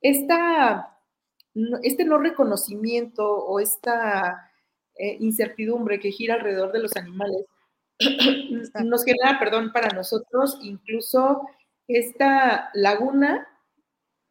Esta, 0.00 0.98
este 1.82 2.04
no 2.04 2.18
reconocimiento 2.18 3.26
o 3.26 3.60
esta 3.60 4.50
eh, 4.96 5.16
incertidumbre 5.20 6.00
que 6.00 6.12
gira 6.12 6.34
alrededor 6.34 6.72
de 6.72 6.78
los 6.78 6.96
animales 6.96 7.44
nos 8.84 9.04
genera, 9.04 9.38
perdón, 9.38 9.72
para 9.72 9.88
nosotros 9.88 10.58
incluso 10.62 11.46
esta 11.86 12.70
laguna, 12.74 13.46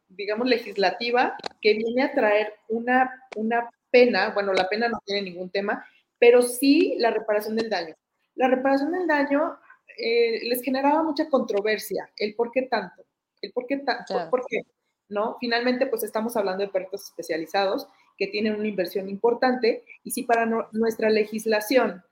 digamos, 0.08 0.48
legislativa 0.48 1.36
que 1.60 1.74
viene 1.74 2.02
a 2.02 2.12
traer 2.14 2.54
una, 2.68 3.10
una 3.36 3.70
pena, 3.90 4.30
bueno, 4.30 4.52
la 4.52 4.68
pena 4.68 4.88
no 4.88 4.98
tiene 5.04 5.22
ningún 5.22 5.50
tema, 5.50 5.86
pero 6.18 6.42
sí 6.42 6.96
la 6.98 7.10
reparación 7.10 7.56
del 7.56 7.70
daño. 7.70 7.94
La 8.34 8.48
reparación 8.48 8.92
del 8.92 9.06
daño 9.06 9.56
eh, 9.96 10.40
les 10.48 10.62
generaba 10.62 11.02
mucha 11.02 11.28
controversia, 11.28 12.10
el 12.16 12.34
por 12.34 12.50
qué 12.50 12.62
tanto, 12.62 13.04
el 13.40 13.52
por 13.52 13.66
qué 13.66 13.78
tanto, 13.78 14.28
por 14.30 14.44
qué, 14.48 14.62
¿no? 15.08 15.36
Finalmente, 15.38 15.86
pues 15.86 16.02
estamos 16.02 16.36
hablando 16.36 16.64
de 16.64 16.72
perros 16.72 17.04
especializados 17.04 17.86
que 18.16 18.26
tienen 18.26 18.54
una 18.54 18.68
inversión 18.68 19.08
importante 19.08 19.84
y 20.02 20.10
si 20.10 20.24
para 20.24 20.46
nuestra 20.72 21.10
legislación 21.10 22.02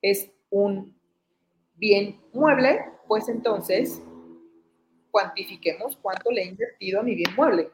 es 0.00 0.30
un 0.50 1.01
bien 1.82 2.20
mueble, 2.32 2.84
pues 3.08 3.28
entonces 3.28 4.00
cuantifiquemos 5.10 5.98
cuánto 6.00 6.30
le 6.30 6.42
he 6.42 6.46
invertido 6.46 7.00
a 7.00 7.02
mi 7.02 7.16
bien 7.16 7.34
mueble. 7.34 7.70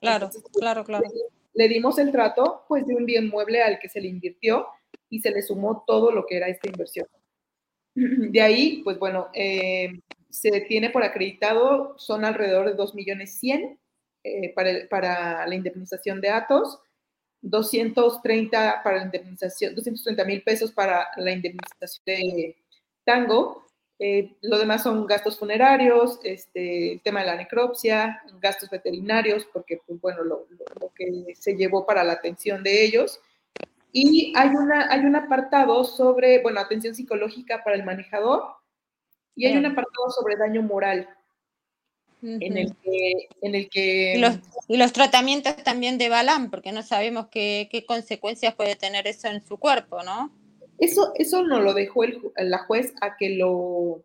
Claro, 0.00 0.30
claro, 0.52 0.84
claro 0.84 1.08
le 1.54 1.68
dimos 1.68 1.98
el 1.98 2.12
trato 2.12 2.64
pues 2.68 2.86
de 2.86 2.94
un 2.94 3.06
bien 3.06 3.28
mueble 3.28 3.62
al 3.62 3.78
que 3.78 3.88
se 3.88 4.00
le 4.00 4.08
invirtió 4.08 4.66
y 5.08 5.20
se 5.20 5.30
le 5.30 5.42
sumó 5.42 5.84
todo 5.86 6.10
lo 6.10 6.26
que 6.26 6.36
era 6.36 6.48
esta 6.48 6.68
inversión. 6.68 7.06
De 7.94 8.40
ahí, 8.40 8.80
pues 8.84 8.98
bueno, 8.98 9.28
eh, 9.34 10.00
se 10.30 10.62
tiene 10.62 10.90
por 10.90 11.02
acreditado 11.02 11.94
son 11.98 12.24
alrededor 12.24 12.66
de 12.66 12.74
2 12.74 12.94
millones 12.94 13.38
100 13.38 13.78
eh, 14.24 14.52
para, 14.54 14.88
para, 14.88 15.46
la 15.46 15.54
indemnización 15.54 16.20
de 16.20 16.30
Atos, 16.30 16.80
230 17.42 18.82
para 18.82 18.98
la 18.98 19.04
indemnización, 19.04 19.74
230 19.74 20.24
mil 20.24 20.42
pesos 20.42 20.72
para 20.72 21.08
la 21.16 21.32
indemnización 21.32 22.02
de 22.06 22.56
Tango. 23.04 23.66
Eh, 23.98 24.36
lo 24.40 24.58
demás 24.58 24.82
son 24.82 25.06
gastos 25.06 25.38
funerarios, 25.38 26.18
este, 26.24 26.94
el 26.94 27.02
tema 27.02 27.20
de 27.20 27.26
la 27.26 27.36
necropsia, 27.36 28.20
gastos 28.40 28.68
veterinarios, 28.68 29.46
porque, 29.52 29.78
pues, 29.86 30.00
bueno, 30.00 30.24
lo, 30.24 30.46
lo, 30.80 30.92
que 30.94 31.34
se 31.36 31.54
llevó 31.54 31.86
para 31.86 32.02
la 32.02 32.14
atención 32.14 32.64
de 32.64 32.84
ellos. 32.84 33.20
Y 33.92 34.32
hay, 34.36 34.48
una, 34.48 34.90
hay 34.90 35.00
un 35.00 35.14
apartado 35.14 35.84
sobre, 35.84 36.42
bueno, 36.42 36.60
atención 36.60 36.94
psicológica 36.94 37.62
para 37.62 37.76
el 37.76 37.84
manejador 37.84 38.42
y 39.36 39.46
hay 39.46 39.56
un 39.56 39.66
apartado 39.66 40.10
sobre 40.10 40.36
daño 40.36 40.62
moral 40.62 41.08
en 42.22 42.56
el 42.56 42.74
que... 42.76 43.28
En 43.40 43.54
el 43.54 43.68
que 43.68 44.14
y, 44.16 44.18
los, 44.18 44.38
y, 44.68 44.76
los, 44.76 44.92
tratamientos 44.92 45.56
también 45.56 45.98
de 45.98 46.08
Balam, 46.08 46.50
porque 46.50 46.72
no 46.72 46.82
sabemos 46.82 47.26
qué, 47.30 47.68
qué, 47.70 47.84
consecuencias 47.84 48.54
puede 48.54 48.76
tener 48.76 49.06
eso 49.06 49.28
en 49.28 49.44
su 49.44 49.58
cuerpo, 49.58 50.02
¿no? 50.02 50.30
Eso, 50.82 51.12
eso 51.14 51.42
nos 51.44 51.62
lo 51.62 51.74
dejó 51.74 52.02
el, 52.02 52.20
la 52.36 52.58
juez 52.58 52.92
a 53.00 53.16
que 53.16 53.36
lo 53.36 54.02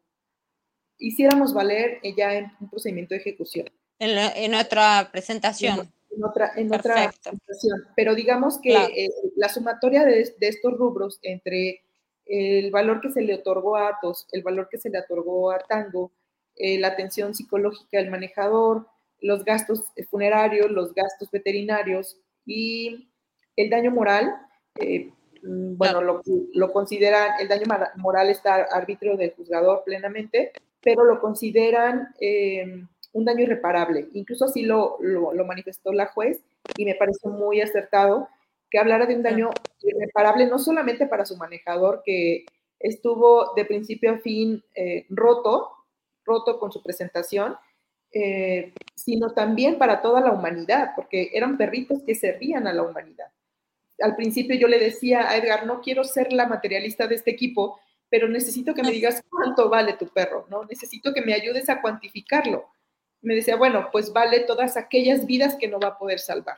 hiciéramos 0.99 1.55
valer 1.55 1.99
ya 2.15 2.35
en 2.35 2.51
un 2.59 2.69
procedimiento 2.69 3.15
de 3.15 3.21
ejecución. 3.21 3.67
En, 3.97 4.15
en 4.15 4.53
otra 4.53 5.09
presentación. 5.11 5.91
En, 6.15 6.23
otra, 6.23 6.51
en 6.55 6.71
otra 6.71 7.09
presentación. 7.09 7.87
Pero 7.95 8.13
digamos 8.13 8.61
que 8.61 8.75
eh, 8.75 9.09
la 9.35 9.49
sumatoria 9.49 10.05
de, 10.05 10.35
de 10.39 10.47
estos 10.47 10.71
rubros 10.77 11.17
entre 11.23 11.81
el 12.25 12.69
valor 12.69 13.01
que 13.01 13.11
se 13.11 13.21
le 13.21 13.33
otorgó 13.33 13.75
a 13.75 13.89
Atos, 13.89 14.27
el 14.31 14.43
valor 14.43 14.69
que 14.69 14.77
se 14.77 14.91
le 14.91 14.99
otorgó 14.99 15.49
a 15.49 15.57
Tango, 15.57 16.11
eh, 16.57 16.77
la 16.77 16.89
atención 16.89 17.33
psicológica 17.33 17.97
del 17.97 18.11
manejador, 18.11 18.87
los 19.19 19.43
gastos 19.43 19.83
funerarios, 20.11 20.69
los 20.69 20.93
gastos 20.93 21.31
veterinarios 21.31 22.17
y 22.45 23.09
el 23.55 23.71
daño 23.71 23.89
moral, 23.89 24.31
eh, 24.79 25.11
bueno, 25.43 26.01
lo, 26.01 26.21
lo 26.53 26.71
consideran, 26.71 27.39
el 27.39 27.47
daño 27.47 27.65
moral 27.95 28.29
está 28.29 28.55
arbitrio 28.71 29.17
del 29.17 29.33
juzgador 29.33 29.83
plenamente, 29.83 30.51
pero 30.81 31.03
lo 31.03 31.19
consideran 31.19 32.09
em, 32.19 32.87
un 33.13 33.25
daño 33.25 33.43
irreparable. 33.43 34.09
Incluso 34.13 34.45
así 34.45 34.63
lo, 34.63 34.97
lo, 34.99 35.33
lo, 35.33 35.45
manifestó 35.45 35.91
la 35.91 36.07
juez 36.07 36.41
y 36.77 36.85
me 36.85 36.95
pareció 36.95 37.29
muy 37.29 37.61
acertado 37.61 38.29
que 38.69 38.79
hablara 38.79 39.05
de 39.05 39.15
un 39.15 39.23
daño 39.23 39.49
irreparable 39.81 40.45
no 40.47 40.59
solamente 40.59 41.07
para 41.07 41.25
su 41.25 41.37
manejador, 41.37 42.01
que 42.05 42.45
estuvo 42.79 43.53
de 43.55 43.65
principio 43.65 44.11
a 44.13 44.17
fin 44.19 44.63
eh, 44.75 45.05
roto, 45.09 45.71
roto 46.25 46.59
con 46.59 46.71
su 46.71 46.83
presentación, 46.83 47.55
eh, 48.11 48.73
sino 48.95 49.33
también 49.33 49.77
para 49.77 50.01
toda 50.01 50.21
la 50.21 50.31
humanidad, 50.31 50.91
porque 50.95 51.31
eran 51.33 51.57
perritos 51.57 52.01
que 52.05 52.15
servían 52.15 52.67
a 52.67 52.73
la 52.73 52.83
humanidad. 52.83 53.27
Al 54.01 54.15
principio 54.15 54.55
yo 54.55 54.67
le 54.67 54.79
decía 54.79 55.29
a 55.29 55.37
Edgar, 55.37 55.65
no 55.65 55.81
quiero 55.81 56.03
ser 56.03 56.31
la 56.33 56.47
materialista 56.47 57.07
de 57.07 57.15
este 57.15 57.31
equipo, 57.31 57.79
pero 58.09 58.27
necesito 58.27 58.73
que 58.73 58.83
me 58.83 58.91
digas 58.91 59.23
cuánto 59.29 59.69
vale 59.69 59.93
tu 59.93 60.07
perro, 60.07 60.45
¿no? 60.49 60.63
Necesito 60.65 61.13
que 61.13 61.21
me 61.21 61.33
ayudes 61.33 61.69
a 61.69 61.81
cuantificarlo. 61.81 62.69
Me 63.21 63.35
decía, 63.35 63.55
bueno, 63.55 63.89
pues 63.91 64.13
vale 64.13 64.41
todas 64.41 64.77
aquellas 64.77 65.25
vidas 65.25 65.55
que 65.55 65.67
no 65.67 65.79
va 65.79 65.89
a 65.89 65.97
poder 65.97 66.19
salvar. 66.19 66.57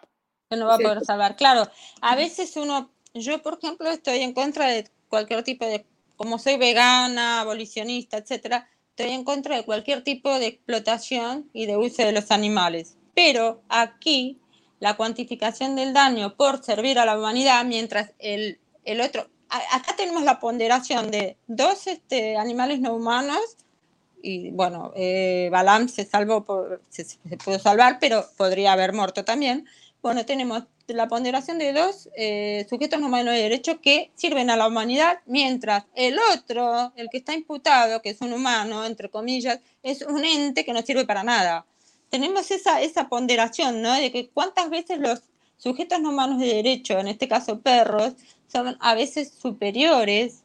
Que 0.50 0.58
no 0.58 0.68
va 0.68 0.76
a 0.76 0.80
poder 0.80 1.04
salvar, 1.06 1.36
claro. 1.36 1.68
A 2.02 2.16
veces 2.16 2.56
uno, 2.58 2.92
yo 3.14 3.42
por 3.42 3.58
ejemplo 3.62 3.90
estoy 3.90 4.20
en 4.20 4.34
contra 4.34 4.68
de 4.68 4.88
cualquier 5.08 5.44
tipo 5.44 5.66
de, 5.66 5.86
como 6.18 6.38
soy 6.38 6.58
vegana, 6.58 7.42
abolicionista, 7.42 8.18
etcétera, 8.18 8.70
estoy 8.90 9.14
en 9.14 9.24
contra 9.24 9.56
de 9.56 9.64
cualquier 9.64 10.04
tipo 10.04 10.38
de 10.38 10.48
explotación 10.48 11.50
y 11.54 11.66
de 11.66 11.78
uso 11.78 12.04
de 12.04 12.12
los 12.12 12.32
animales. 12.32 12.98
Pero 13.16 13.62
aquí 13.70 14.40
la 14.80 14.96
cuantificación 14.96 15.76
del 15.76 15.94
daño 15.94 16.36
por 16.36 16.64
servir 16.64 17.00
a 17.00 17.06
la 17.06 17.18
humanidad, 17.18 17.66
mientras 17.66 18.12
el, 18.20 18.60
el 18.86 19.02
otro, 19.02 19.30
acá 19.50 19.96
tenemos 19.96 20.24
la 20.24 20.40
ponderación 20.40 21.12
de 21.12 21.38
dos 21.48 21.88
este, 21.88 22.38
animales 22.38 22.80
no 22.80 22.94
humanos, 22.94 23.58
y 24.22 24.52
bueno, 24.52 24.92
eh, 24.96 25.50
Balam 25.52 25.88
se 25.88 26.06
salvó, 26.06 26.44
por, 26.44 26.82
se, 26.90 27.06
pudo 27.44 27.60
salvar, 27.60 27.98
pero 28.00 28.26
podría 28.38 28.74
haber 28.74 28.94
muerto 28.94 29.24
también. 29.24 29.66
Bueno, 30.02 30.26
tenemos 30.26 30.64
la 30.88 31.08
ponderación 31.08 31.58
de 31.58 31.74
dos 31.74 32.10
eh, 32.16 32.66
sujetos 32.70 33.00
no 33.00 33.08
humanos 33.08 33.34
de 33.34 33.42
derecho 33.42 33.80
que 33.80 34.12
sirven 34.16 34.50
a 34.50 34.58
la 34.58 34.68
humanidad, 34.68 35.20
mientras 35.26 35.86
el 35.96 36.18
otro, 36.34 36.92
el 36.96 37.10
que 37.10 37.18
está 37.18 37.34
imputado, 37.34 38.02
que 38.02 38.10
es 38.10 38.22
un 38.22 38.34
humano, 38.34 38.86
entre 38.86 39.10
comillas, 39.10 39.60
es 39.84 40.02
un 40.02 40.26
ente 40.26 40.66
que 40.66 40.74
no 40.74 40.82
sirve 40.82 41.06
para 41.06 41.24
nada. 41.24 41.66
Tenemos 42.10 42.52
esa, 42.52 42.82
esa 42.82 43.10
ponderación, 43.10 43.82
¿no? 43.82 43.94
De 43.94 44.12
que 44.12 44.30
cuántas 44.30 44.70
veces 44.70 45.00
los 45.00 45.22
sujetos 45.58 46.00
no 46.02 46.10
humanos 46.10 46.40
de 46.40 46.48
derecho, 46.48 47.00
en 47.00 47.08
este 47.08 47.28
caso 47.28 47.60
perros, 47.60 48.14
son 48.48 48.78
a 48.80 48.96
veces 48.96 49.32
superiores 49.32 50.44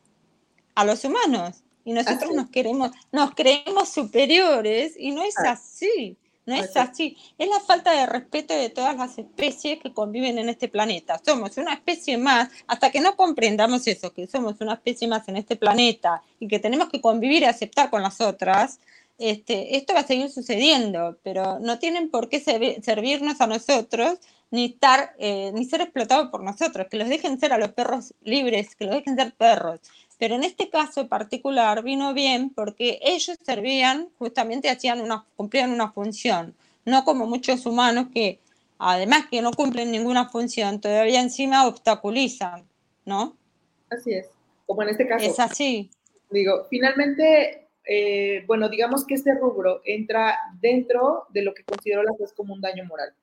a 0.74 0.85
los 0.85 1.05
humanos. 1.05 1.62
Y 1.85 1.92
nosotros 1.92 2.33
nos 2.35 2.48
queremos, 2.50 2.90
nos 3.12 3.35
creemos 3.35 3.90
superiores 3.90 4.94
y 4.98 5.12
no 5.12 5.22
es 5.22 5.35
ah. 5.38 5.53
así. 5.53 6.16
No 6.46 6.55
es 6.55 6.77
así. 6.77 7.16
Es 7.38 7.48
la 7.48 7.61
falta 7.61 7.92
de 7.92 8.05
respeto 8.05 8.55
de 8.55 8.68
todas 8.68 8.94
las 8.96 9.16
especies 9.18 9.81
que 9.81 9.94
conviven 9.94 10.38
en 10.38 10.50
este 10.50 10.68
planeta. 10.68 11.18
Somos 11.24 11.57
una 11.57 11.72
especie 11.72 12.18
más, 12.18 12.50
hasta 12.66 12.90
que 12.90 13.00
no 13.00 13.16
comprendamos 13.16 13.87
eso, 13.87 14.12
que 14.12 14.27
somos 14.27 14.61
una 14.61 14.74
especie 14.74 15.09
más 15.09 15.27
en 15.29 15.38
este 15.38 15.57
planeta 15.57 16.22
y 16.38 16.46
que 16.46 16.59
tenemos 16.59 16.90
que 16.90 17.00
convivir 17.00 17.42
y 17.42 17.46
aceptar 17.46 17.88
con 17.88 18.03
las 18.03 18.20
otras, 18.20 18.79
este, 19.18 19.77
esto 19.77 19.94
va 19.94 20.00
a 20.00 20.07
seguir 20.07 20.31
sucediendo, 20.31 21.18
pero 21.22 21.59
no 21.61 21.79
tienen 21.79 22.11
por 22.11 22.29
qué 22.29 22.40
servirnos 22.40 23.40
a 23.40 23.46
nosotros 23.46 24.18
ni 24.50 24.66
estar, 24.66 25.14
eh, 25.18 25.50
ni 25.53 25.64
ser 25.64 25.81
explotados 25.81 26.31
por 26.31 26.42
nosotros, 26.42 26.87
que 26.90 26.96
los 26.96 27.09
dejen 27.09 27.40
ser 27.40 27.53
a 27.53 27.59
los 27.59 27.72
perros 27.72 28.14
libres, 28.22 28.74
que 28.77 28.85
los 28.85 28.94
dejen 28.94 29.16
ser 29.16 29.35
perros. 29.35 29.81
Pero 30.18 30.37
en 30.37 30.44
este 30.44 30.70
caso 30.70 31.09
particular 31.09 31.83
vino 31.83 32.14
bien 32.14 32.50
porque 32.50 33.00
ellos 33.03 33.37
servían, 33.44 34.09
justamente 34.18 34.70
hacían 34.70 35.00
una, 35.00 35.24
cumplían 35.37 35.72
una 35.72 35.90
función, 35.90 36.55
no 36.85 37.05
como 37.05 37.27
muchos 37.27 37.66
humanos 37.66 38.07
que, 38.14 38.38
además 38.79 39.27
que 39.31 39.42
no 39.42 39.53
cumplen 39.53 39.90
ninguna 39.90 40.29
función, 40.29 40.81
todavía 40.81 41.20
encima 41.20 41.66
obstaculizan, 41.66 42.64
¿no? 43.05 43.37
Así 43.90 44.12
es, 44.12 44.27
como 44.66 44.83
en 44.83 44.90
este 44.90 45.09
caso. 45.09 45.24
Es 45.24 45.40
así. 45.40 45.90
Digo, 46.31 46.66
finalmente, 46.70 47.63
eh, 47.86 48.44
bueno, 48.46 48.68
digamos 48.68 49.06
que 49.06 49.14
este 49.14 49.34
rubro 49.34 49.80
entra 49.84 50.38
dentro 50.60 51.26
de 51.30 51.42
lo 51.42 51.54
que 51.54 51.64
considero 51.64 52.02
la 52.02 52.12
juez 52.12 52.32
como 52.32 52.54
un 52.54 52.60
daño 52.60 52.84
moral, 52.84 53.14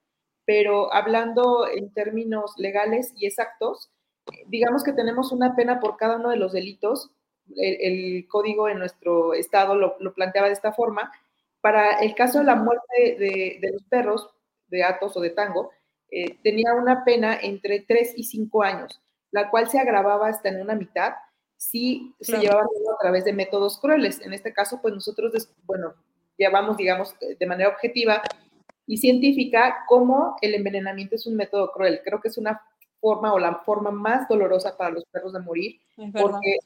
pero 0.46 0.94
hablando 0.94 1.68
en 1.68 1.92
términos 1.94 2.54
legales 2.58 3.14
y 3.16 3.26
exactos, 3.26 3.92
digamos 4.48 4.84
que 4.84 4.94
tenemos 4.94 5.32
una 5.32 5.56
pena 5.56 5.80
por 5.80 5.98
cada 5.98 6.18
uno 6.18 6.30
de 6.30 6.38
los 6.38 6.54
delitos. 6.54 7.12
El, 7.58 8.28
código 8.28 8.70
en 8.70 8.80
nuestro 8.80 9.34
estado 9.34 9.76
lo, 9.76 9.98
planteaba 10.14 10.48
de 10.48 10.54
esta 10.54 10.74
forma. 10.74 11.12
Para 11.60 12.00
el 12.00 12.16
caso 12.16 12.40
de 12.40 12.46
la 12.46 12.56
muerte 12.56 13.18
de, 13.20 13.72
los 13.72 13.84
perros, 13.84 14.30
de 14.68 14.84
Atos 14.84 15.18
o 15.18 15.22
de 15.22 15.32
Tango, 15.32 15.72
eh, 16.10 16.38
tenía 16.44 16.74
una 16.74 17.04
pena 17.04 17.38
entre 17.42 17.82
3 17.82 18.14
y 18.16 18.24
5 18.24 18.64
años, 18.64 19.02
la 19.32 19.50
cual 19.50 19.70
se 19.70 19.80
agravaba 19.80 20.28
hasta 20.28 20.50
en 20.50 20.62
una 20.62 20.76
mitad 20.76 21.14
si 21.62 22.16
se 22.20 22.40
llevaba 22.40 22.64
a 22.64 22.98
través 23.00 23.24
de 23.24 23.34
métodos 23.34 23.80
crueles. 23.80 24.20
En 24.22 24.34
este 24.34 24.52
caso, 24.52 24.80
pues 24.82 24.96
nosotros, 24.96 25.32
bueno, 25.66 25.94
llevamos, 26.36 26.76
digamos, 26.76 27.14
de 27.20 27.46
manera 27.46 27.70
objetiva 27.70 28.24
y 28.88 28.98
científica 28.98 29.86
cómo 29.88 30.38
el 30.42 30.56
envenenamiento 30.56 31.14
es 31.16 31.28
un 31.28 31.36
método 31.36 31.72
cruel. 31.72 32.02
Creo 32.04 32.20
que 32.20 32.30
es 32.30 32.38
una 32.40 32.60
forma 33.00 33.32
o 33.32 33.38
la 33.38 33.60
forma 33.60 33.92
más 33.92 34.28
dolorosa 34.28 34.76
para 34.76 34.90
los 34.90 35.06
perros 35.06 35.34
de 35.34 35.40
morir, 35.40 35.80
porque 36.20 36.58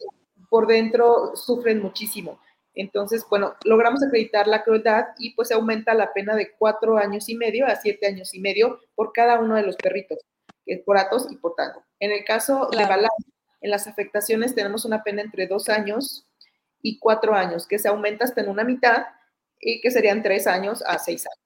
por 0.49 0.65
dentro 0.65 1.35
sufren 1.35 1.81
muchísimo. 1.81 2.39
Entonces, 2.73 3.25
bueno, 3.29 3.55
logramos 3.65 4.01
acreditar 4.01 4.47
la 4.47 4.63
crueldad 4.63 5.07
y 5.17 5.35
pues 5.35 5.49
se 5.49 5.55
aumenta 5.55 5.93
la 5.93 6.13
pena 6.13 6.35
de 6.35 6.53
cuatro 6.57 6.97
años 6.97 7.27
y 7.27 7.35
medio 7.35 7.67
a 7.67 7.75
siete 7.75 8.07
años 8.07 8.33
y 8.33 8.39
medio 8.39 8.79
por 8.95 9.11
cada 9.11 9.39
uno 9.39 9.55
de 9.55 9.63
los 9.63 9.75
perritos, 9.75 10.19
por 10.85 10.97
atos 10.97 11.27
y 11.29 11.35
por 11.35 11.53
tango. 11.55 11.83
En 11.99 12.13
el 12.13 12.23
caso 12.23 12.69
de 12.71 12.85
Balán, 12.85 13.09
en 13.61 13.71
las 13.71 13.87
afectaciones 13.87 14.55
tenemos 14.55 14.85
una 14.85 15.03
pena 15.03 15.21
entre 15.21 15.47
dos 15.47 15.69
años 15.69 16.27
y 16.81 16.99
cuatro 16.99 17.33
años, 17.33 17.67
que 17.67 17.79
se 17.79 17.87
aumenta 17.87 18.25
hasta 18.25 18.41
en 18.41 18.49
una 18.49 18.63
mitad 18.63 19.05
y 19.59 19.81
que 19.81 19.91
serían 19.91 20.21
tres 20.23 20.47
años 20.47 20.83
a 20.85 20.99
seis 20.99 21.25
años 21.25 21.45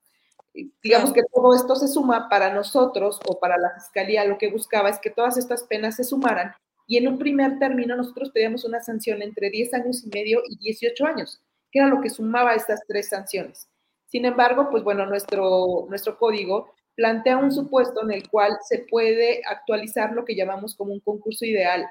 digamos 0.84 1.14
que 1.14 1.22
todo 1.34 1.56
esto 1.56 1.76
se 1.76 1.88
suma 1.88 2.30
para 2.30 2.54
nosotros 2.54 3.20
o 3.28 3.40
para 3.40 3.58
la 3.58 3.72
fiscalía, 3.76 4.26
lo 4.26 4.38
que 4.38 4.50
buscaba 4.50 4.90
es 4.90 5.00
que 5.00 5.10
todas 5.10 5.38
estas 5.38 5.64
penas 5.64 5.96
se 5.96 6.04
sumaran 6.04 6.54
y 6.88 6.98
en 6.98 7.08
un 7.08 7.20
primer 7.20 7.60
término 7.60 7.96
nosotros 7.96 8.32
pedíamos 8.32 8.66
una 8.66 8.82
sanción 8.82 9.22
entre 9.22 9.50
10 9.50 9.74
años 9.76 10.04
y 10.04 10.10
medio 10.10 10.42
y 10.48 10.58
18 10.58 11.06
años, 11.06 11.42
que 11.72 11.80
era 11.80 11.88
lo 11.88 12.02
que 12.02 12.10
sumaba 12.10 12.56
estas 12.56 12.82
tres 12.88 13.10
sanciones. 13.10 13.70
Sin 14.08 14.26
embargo, 14.26 14.70
pues 14.72 14.84
bueno, 14.84 15.06
nuestro, 15.06 15.86
nuestro 15.88 16.18
código 16.18 16.74
plantea 16.96 17.38
un 17.38 17.52
supuesto 17.52 18.04
en 18.04 18.12
el 18.12 18.28
cual 18.28 18.58
se 18.68 18.80
puede 18.90 19.42
actualizar 19.46 20.14
lo 20.14 20.26
que 20.26 20.36
llamamos 20.36 20.76
como 20.76 20.92
un 20.92 21.00
concurso 21.00 21.46
ideal. 21.46 21.88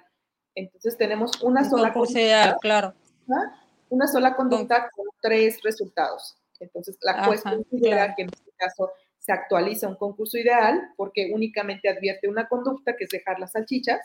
Entonces 0.58 0.96
tenemos 0.96 1.40
una 1.42 1.62
un 1.62 1.70
sola... 1.70 1.94
Ideal, 2.08 2.56
claro. 2.60 2.94
una 3.90 4.06
sola 4.08 4.34
conducta 4.34 4.90
con 4.90 5.06
tres 5.20 5.60
resultados. 5.62 6.36
Entonces, 6.58 6.98
la 7.00 7.24
juez 7.24 7.42
considera 7.42 8.14
que 8.16 8.22
en 8.22 8.30
este 8.32 8.50
caso 8.56 8.90
se 9.18 9.32
actualiza 9.32 9.86
un 9.86 9.94
concurso 9.94 10.36
ideal 10.36 10.92
porque 10.96 11.30
únicamente 11.32 11.88
advierte 11.88 12.28
una 12.28 12.48
conducta 12.48 12.96
que 12.96 13.04
es 13.04 13.10
dejar 13.10 13.38
las 13.38 13.52
salchichas. 13.52 14.00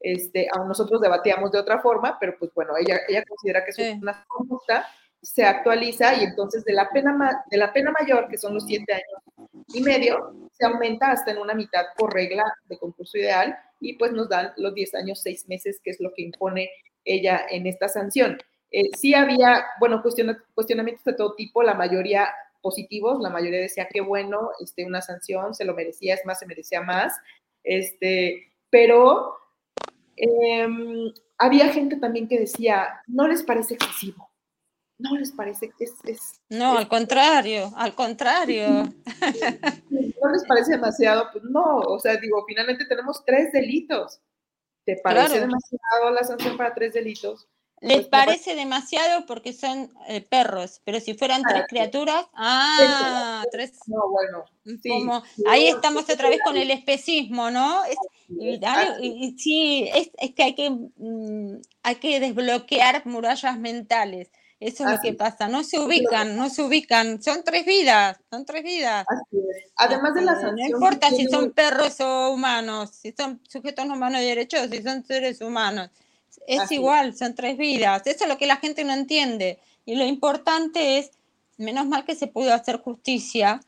Este, 0.00 0.48
aún 0.56 0.68
nosotros 0.68 1.02
debatíamos 1.02 1.52
de 1.52 1.58
otra 1.58 1.80
forma, 1.80 2.16
pero 2.18 2.34
pues 2.38 2.50
bueno, 2.54 2.72
ella, 2.78 3.00
ella 3.06 3.22
considera 3.28 3.62
que 3.64 3.70
es 3.70 4.00
una 4.00 4.24
conducta 4.26 4.86
se 5.22 5.44
actualiza 5.44 6.14
y 6.14 6.24
entonces 6.24 6.64
de 6.64 6.72
la 6.72 6.88
pena, 6.90 7.44
de 7.50 7.56
la 7.56 7.72
pena 7.72 7.92
mayor, 7.98 8.28
que 8.28 8.38
son 8.38 8.54
los 8.54 8.64
siete 8.64 8.94
años 8.94 9.58
y 9.74 9.82
medio, 9.82 10.34
se 10.52 10.66
aumenta 10.66 11.10
hasta 11.10 11.30
en 11.30 11.38
una 11.38 11.54
mitad 11.54 11.86
por 11.96 12.12
regla 12.12 12.44
de 12.66 12.78
concurso 12.78 13.18
ideal 13.18 13.56
y 13.80 13.94
pues 13.94 14.12
nos 14.12 14.28
dan 14.28 14.52
los 14.56 14.74
10 14.74 14.94
años, 14.94 15.20
6 15.22 15.48
meses, 15.48 15.80
que 15.82 15.90
es 15.90 16.00
lo 16.00 16.12
que 16.14 16.22
impone 16.22 16.70
ella 17.04 17.46
en 17.50 17.66
esta 17.66 17.88
sanción. 17.88 18.38
Eh, 18.70 18.90
sí 18.96 19.14
había, 19.14 19.64
bueno, 19.80 20.02
cuestionamientos 20.02 21.04
de 21.04 21.14
todo 21.14 21.34
tipo, 21.34 21.62
la 21.62 21.74
mayoría 21.74 22.28
positivos, 22.62 23.20
la 23.20 23.30
mayoría 23.30 23.60
decía 23.60 23.88
que 23.90 24.00
bueno, 24.00 24.50
este, 24.60 24.84
una 24.84 25.00
sanción, 25.00 25.54
se 25.54 25.64
lo 25.64 25.74
merecía, 25.74 26.14
es 26.14 26.24
más, 26.24 26.38
se 26.38 26.46
merecía 26.46 26.82
más, 26.82 27.14
este, 27.64 28.52
pero 28.68 29.34
em, 30.16 31.12
había 31.38 31.72
gente 31.72 31.96
también 31.96 32.28
que 32.28 32.38
decía, 32.38 33.00
no 33.06 33.26
les 33.26 33.42
parece 33.42 33.74
excesivo, 33.74 34.29
no 35.00 35.16
les 35.16 35.32
parece 35.32 35.70
que 35.76 35.84
es... 35.84 36.40
no, 36.48 36.78
al 36.78 36.88
contrario, 36.88 37.72
al 37.76 37.94
contrario. 37.94 38.92
No 40.22 40.30
les 40.30 40.44
parece 40.44 40.72
demasiado, 40.72 41.28
pues 41.32 41.44
no, 41.44 41.78
o 41.78 41.98
sea, 41.98 42.16
digo, 42.18 42.44
finalmente 42.46 42.84
tenemos 42.84 43.24
tres 43.24 43.52
delitos. 43.52 44.20
¿Te 44.84 44.96
parece 45.02 45.40
demasiado 45.40 46.10
la 46.12 46.24
sanción 46.24 46.56
para 46.56 46.74
tres 46.74 46.92
delitos? 46.92 47.48
Les 47.80 47.96
pues, 47.96 48.08
parece 48.08 48.54
demasiado 48.54 49.24
porque 49.24 49.54
son 49.54 49.90
eh, 50.06 50.20
perros, 50.20 50.82
pero 50.84 51.00
si 51.00 51.14
fueran 51.14 51.42
tres 51.42 51.64
criaturas, 51.66 52.26
ah, 52.34 53.42
tres. 53.50 53.72
No, 53.86 54.10
bueno. 54.10 54.44
ahí 55.48 55.68
estamos 55.68 56.08
otra 56.10 56.28
vez 56.28 56.40
con 56.44 56.58
el 56.58 56.70
especismo, 56.70 57.50
¿no? 57.50 57.82
y, 58.28 59.34
sí, 59.38 59.88
es, 59.94 60.10
que 60.34 60.42
hay 60.42 60.54
que, 60.54 60.70
mm, 60.70 61.62
hay 61.82 61.94
que 61.96 62.20
desbloquear 62.20 63.06
murallas 63.06 63.58
mentales. 63.58 64.30
Eso 64.60 64.84
es 64.84 64.90
lo 64.90 65.00
que 65.00 65.14
pasa, 65.14 65.48
no 65.48 65.64
se 65.64 65.80
ubican, 65.80 66.36
no 66.36 66.50
se 66.50 66.62
ubican, 66.62 67.22
son 67.22 67.42
tres 67.42 67.64
vidas, 67.64 68.18
son 68.30 68.44
tres 68.44 68.62
vidas. 68.62 69.06
Además 69.76 70.12
de 70.14 70.20
la 70.20 70.38
sanción. 70.38 70.56
No 70.56 70.76
importa 70.76 71.08
si 71.08 71.26
son 71.28 71.52
perros 71.52 71.98
o 72.00 72.30
humanos, 72.30 72.90
si 72.92 73.14
son 73.16 73.40
sujetos 73.48 73.86
humanos 73.86 74.20
de 74.20 74.26
derechos, 74.26 74.68
si 74.70 74.82
son 74.82 75.02
seres 75.02 75.40
humanos. 75.40 75.88
Es 76.46 76.70
igual, 76.72 77.16
son 77.16 77.34
tres 77.34 77.56
vidas. 77.56 78.06
Eso 78.06 78.24
es 78.24 78.28
lo 78.28 78.36
que 78.36 78.46
la 78.46 78.56
gente 78.56 78.84
no 78.84 78.92
entiende. 78.92 79.58
Y 79.86 79.94
lo 79.94 80.04
importante 80.04 80.98
es, 80.98 81.10
menos 81.56 81.86
mal 81.86 82.04
que 82.04 82.14
se 82.14 82.26
pudo 82.26 82.52
hacer 82.52 82.82
justicia, 82.82 83.60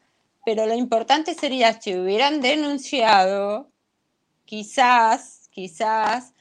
pero 0.45 0.67
lo 0.67 0.75
importante 0.75 1.35
sería 1.35 1.81
si 1.81 1.97
hubieran 1.97 2.43
denunciado, 2.43 3.71
quizás, 4.45 5.49
quizás 5.51 6.32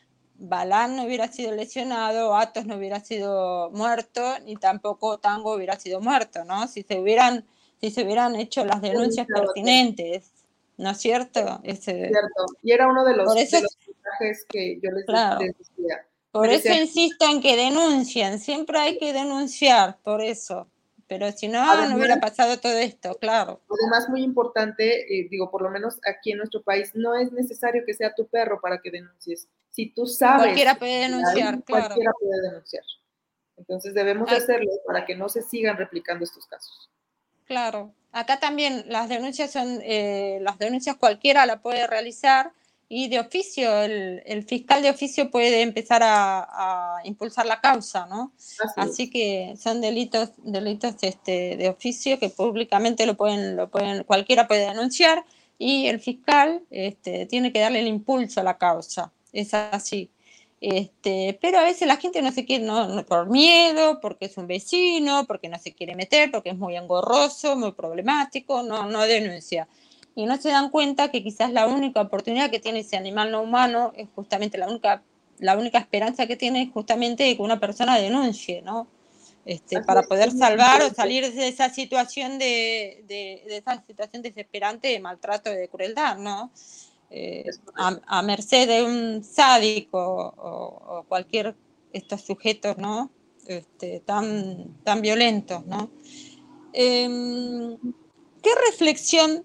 Balán 0.44 0.96
no 0.96 1.04
hubiera 1.04 1.28
sido 1.28 1.52
lesionado, 1.52 2.36
Atos 2.36 2.66
no 2.66 2.76
hubiera 2.78 3.00
sido 3.00 3.70
muerto, 3.72 4.40
ni 4.44 4.56
tampoco 4.56 5.20
Tango 5.20 5.54
hubiera 5.54 5.80
sido 5.80 6.02
muerto, 6.02 6.44
¿no? 6.46 6.68
Si 6.68 6.82
se 6.82 7.00
hubieran, 7.00 7.46
si 7.80 7.92
se 7.92 8.04
hubieran 8.04 8.36
hecho 8.36 8.66
las 8.66 8.82
denuncias 8.82 9.28
pertinentes, 9.28 10.32
¿no 10.78 10.90
es 10.90 10.98
cierto? 10.98 11.60
Es 11.64 11.82
cierto. 11.82 12.46
Y 12.64 12.72
era 12.72 12.88
uno 12.88 13.06
de 13.06 13.16
los, 13.16 13.34
mensajes 13.36 14.46
que 14.50 14.80
yo 14.82 14.90
les, 14.90 15.06
decía. 15.06 16.06
Por 16.32 16.50
eso 16.50 16.74
insisto 16.74 17.26
en 17.30 17.40
que 17.40 17.56
denuncien, 17.56 18.40
siempre 18.40 18.80
hay 18.80 18.98
que 18.98 19.14
denunciar, 19.14 20.00
por 20.02 20.22
eso 20.22 20.71
pero 21.12 21.30
si 21.34 21.50
no, 21.50 21.90
no 21.90 21.98
hubiera 21.98 22.22
pasado 22.22 22.58
todo 22.58 22.78
esto, 22.78 23.18
claro. 23.20 23.60
Además, 23.70 24.08
muy 24.08 24.24
importante, 24.24 25.14
eh, 25.14 25.28
digo, 25.30 25.52
por 25.52 25.62
lo 25.62 25.70
menos 25.70 26.00
aquí 26.08 26.32
en 26.32 26.38
nuestro 26.38 26.64
país, 26.64 26.92
no 26.94 27.16
es 27.16 27.34
necesario 27.34 27.84
que 27.86 27.94
sea 27.94 28.16
tu 28.16 28.28
perro 28.28 28.62
para 28.62 28.80
que 28.80 28.92
denuncies. 28.92 29.50
Si 29.72 29.92
tú 29.92 30.08
sabes... 30.08 30.44
Cualquiera 30.44 30.76
puede 30.76 31.02
denunciar, 31.02 31.62
claro. 31.66 31.88
Cualquiera 31.88 32.14
puede 32.18 32.42
denunciar. 32.44 32.84
Entonces 33.58 33.94
debemos 33.94 34.32
hacerlo 34.32 34.72
para 34.88 35.06
que 35.06 35.18
no 35.18 35.28
se 35.28 35.42
sigan 35.42 35.76
replicando 35.76 36.24
estos 36.24 36.48
casos. 36.48 36.90
Claro. 37.44 37.94
Acá 38.14 38.40
también 38.40 38.86
las 38.88 39.10
denuncias 39.10 39.52
son, 39.52 39.82
eh, 39.84 40.40
las 40.40 40.60
denuncias 40.60 40.96
cualquiera 40.96 41.46
la 41.46 41.62
puede 41.62 41.88
realizar 41.88 42.54
y 42.94 43.08
de 43.08 43.22
oficio, 43.22 43.84
el, 43.84 44.44
fiscal 44.46 44.82
de 44.82 44.90
oficio 44.90 45.32
puede 45.32 45.62
empezar 45.62 46.02
a, 46.04 46.98
impulsar 47.06 47.46
la 47.46 47.62
causa, 47.62 48.06
¿no? 48.06 48.34
Así, 48.76 49.10
que 49.10 49.54
son 49.58 49.80
delitos, 49.80 50.32
delitos 50.44 50.96
este, 51.00 51.56
de 51.56 51.70
oficio 51.70 52.20
que 52.20 52.28
públicamente 52.28 53.06
lo 53.06 53.16
pueden, 53.16 53.56
lo 53.56 53.70
pueden, 53.70 54.04
cualquiera 54.04 54.46
puede 54.46 54.68
denunciar 54.68 55.24
y 55.58 55.88
el 55.88 56.02
fiscal 56.02 56.64
este, 56.70 57.28
tiene 57.28 57.54
que 57.54 57.62
darle 57.62 57.80
el 57.80 57.88
impulso 57.88 58.42
a 58.42 58.44
la 58.44 58.58
causa. 58.58 59.14
Es 59.32 59.54
así. 59.54 60.12
Este, 60.60 61.40
pero 61.42 61.60
a 61.60 61.64
veces 61.64 61.88
la 61.88 61.96
gente 61.96 62.22
no 62.22 62.34
se 62.34 62.44
quiere, 62.44 62.66
no, 62.66 63.06
por 63.06 63.30
miedo, 63.30 64.02
porque 64.02 64.26
es 64.26 64.36
un 64.36 64.48
vecino, 64.48 65.24
porque 65.28 65.48
no 65.48 65.58
se 65.60 65.72
quiere 65.72 65.96
meter, 65.96 66.30
porque 66.30 66.50
es 66.50 66.58
muy 66.58 66.76
engorroso, 66.76 67.56
muy 67.56 67.72
problemático, 67.72 68.64
no, 68.64 68.90
no 68.90 69.04
denuncia 69.04 69.70
y 70.16 70.26
no 70.26 70.38
se 70.38 70.50
dan 70.50 70.70
cuenta 70.70 71.10
que 71.10 71.24
quizás 71.24 71.52
la 71.52 71.68
única 71.68 72.02
oportunidad 72.02 72.52
que 72.52 72.60
tiene 72.60 72.80
ese 72.80 72.98
animal 72.98 73.32
no 73.32 73.42
humano 73.42 73.94
es 73.96 74.10
justamente 74.14 74.58
la 74.58 74.68
única, 74.68 75.04
la 75.40 75.58
única 75.58 75.80
esperanza 75.80 76.28
que 76.28 76.36
tiene 76.36 76.64
es 76.64 76.72
justamente 76.72 77.36
que 77.36 77.42
una 77.42 77.60
persona 77.60 77.98
denuncie, 77.98 78.62
¿no? 78.62 78.88
Este, 79.44 79.82
para 79.82 80.04
poder 80.04 80.32
salvar 80.32 80.84
o 80.84 80.94
salir 80.94 81.34
de 81.34 81.48
esa 81.48 81.70
situación 81.70 82.38
de, 82.38 83.04
de, 83.08 83.42
esa 83.48 83.84
situación 83.88 84.22
desesperante 84.22 84.90
de 84.90 85.00
maltrato 85.00 85.52
y 85.52 85.56
de 85.56 85.68
crueldad, 85.68 86.18
¿no? 86.18 86.52
Eh, 87.10 87.46
a, 87.76 88.22
merced 88.22 88.68
de 88.68 88.84
un 88.84 89.24
sádico 89.24 90.34
o, 90.38 91.06
cualquier 91.08 91.56
estos 91.92 92.22
sujetos, 92.22 92.78
¿no? 92.78 93.10
Este, 93.48 94.02
tan, 94.02 94.76
tan 94.84 95.02
violentos, 95.02 95.66
¿no? 95.66 95.90
Em, 96.72 97.78
¿Qué 98.42 98.50
reflexión 98.70 99.44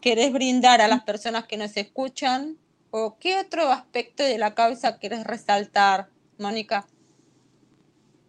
querés 0.00 0.32
brindar 0.32 0.80
a 0.80 0.88
las 0.88 1.04
personas 1.04 1.46
que 1.46 1.56
nos 1.56 1.76
escuchan? 1.76 2.56
¿O 2.90 3.18
qué 3.18 3.38
otro 3.38 3.70
aspecto 3.70 4.22
de 4.22 4.38
la 4.38 4.54
causa 4.54 4.98
querés 4.98 5.24
resaltar, 5.24 6.08
Mónica? 6.38 6.86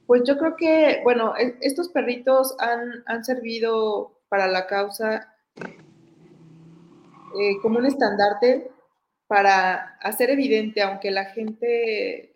Pues 0.06 0.24
yo 0.26 0.38
creo 0.38 0.56
que, 0.56 1.02
bueno, 1.04 1.36
e, 1.38 1.58
estos 1.62 1.90
perritos 1.90 2.56
han, 2.60 3.04
han 3.06 3.24
servido 3.24 4.20
para 4.28 4.48
la 4.48 4.68
causa 4.68 5.34
eh, 7.40 7.58
como 7.62 7.80
un 7.80 7.86
estandarte 7.86 8.72
para 9.28 9.98
hacer 10.02 10.32
evidente, 10.32 10.82
aunque 10.82 11.12
la 11.12 11.26
gente, 11.26 12.34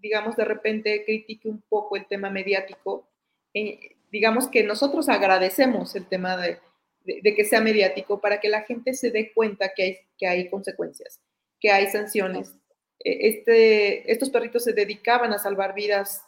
digamos, 0.00 0.36
de 0.36 0.44
repente 0.44 1.04
critique 1.04 1.48
un 1.48 1.62
poco 1.68 1.96
el 1.96 2.06
tema 2.06 2.30
mediático, 2.30 3.08
eh, 3.54 3.96
digamos 4.10 4.48
que 4.48 4.64
nosotros 4.64 5.08
agradecemos 5.08 5.94
el 5.94 6.06
tema 6.06 6.36
de, 6.36 6.58
de, 7.04 7.34
que 7.34 7.44
sea 7.44 7.60
mediático 7.60 8.20
para 8.20 8.40
que 8.40 8.48
la 8.48 8.62
gente 8.62 8.94
se 8.94 9.10
dé 9.10 9.32
cuenta 9.32 9.72
que 9.74 9.82
hay, 9.82 9.98
que 10.18 10.26
hay 10.26 10.50
consecuencias, 10.50 11.20
que 11.60 11.70
hay 11.70 11.86
sanciones. 11.88 12.54
E, 13.00 13.28
este, 13.28 14.10
estos 14.10 14.30
perritos 14.30 14.64
se 14.64 14.72
dedicaban 14.72 15.32
a 15.32 15.38
salvar 15.38 15.74
vidas 15.74 16.22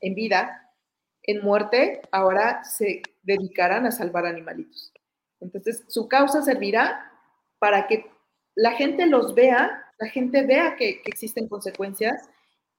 en 0.00 0.14
vida, 0.14 0.72
en 1.22 1.42
muerte, 1.42 2.00
ahora 2.10 2.64
se 2.64 3.02
dedicarán 3.22 3.86
a 3.86 3.92
salvar 3.92 4.24
animalitos. 4.24 4.92
Entonces, 5.40 5.84
su 5.88 6.08
causa 6.08 6.42
servirá 6.42 7.12
para 7.58 7.86
que 7.86 8.06
la 8.54 8.72
gente 8.72 9.06
los 9.06 9.34
vea, 9.34 9.84
la 9.98 10.08
gente 10.08 10.42
vea 10.46 10.76
que, 10.76 11.02
que 11.02 11.10
existen 11.10 11.48
consecuencias 11.48 12.28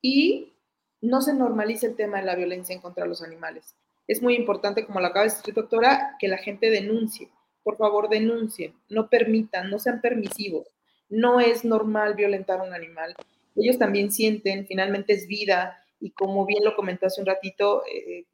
y 0.02 0.54
no 1.02 1.22
se 1.22 1.34
normalice 1.34 1.88
el 1.88 1.96
tema 1.96 2.20
de 2.20 2.26
la 2.26 2.36
violencia 2.36 2.74
en 2.74 2.82
contra 2.82 3.06
los 3.06 3.22
animales 3.22 3.76
es 4.12 4.22
muy 4.22 4.36
importante, 4.36 4.86
como 4.86 5.00
lo 5.00 5.08
acaba 5.08 5.26
de 5.26 5.32
decir 5.32 5.54
doctora, 5.54 6.18
que 6.20 6.28
la 6.28 6.38
gente 6.38 6.70
denuncie. 6.70 7.30
Por 7.64 7.78
favor, 7.78 8.10
denuncien, 8.10 8.76
no 8.90 9.10
permitan, 9.10 9.70
no 9.70 9.80
sean 9.80 10.02
permisivos. 10.02 10.68
No 11.08 11.40
es 11.40 11.64
normal 11.64 12.16
violentar 12.16 12.60
a 12.60 12.64
un 12.64 12.74
animal. 12.74 13.16
Ellos 13.56 13.78
también 13.78 14.12
sienten, 14.12 14.68
finalmente 14.68 15.14
es 15.14 15.28
vida, 15.28 15.82
y 16.02 16.12
como 16.12 16.46
bien 16.46 16.66
lo 16.66 16.76
comentó 16.76 17.06
hace 17.06 17.22
un 17.22 17.28
ratito, 17.28 17.84
eh, 17.86 18.26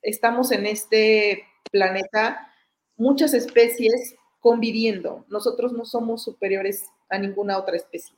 estamos 0.00 0.52
en 0.52 0.64
este 0.64 1.44
planeta 1.70 2.50
muchas 2.96 3.34
especies 3.34 4.14
conviviendo. 4.40 5.26
Nosotros 5.28 5.74
no 5.74 5.84
somos 5.84 6.24
superiores 6.24 6.86
a 7.10 7.18
ninguna 7.18 7.58
otra 7.58 7.76
especie. 7.76 8.16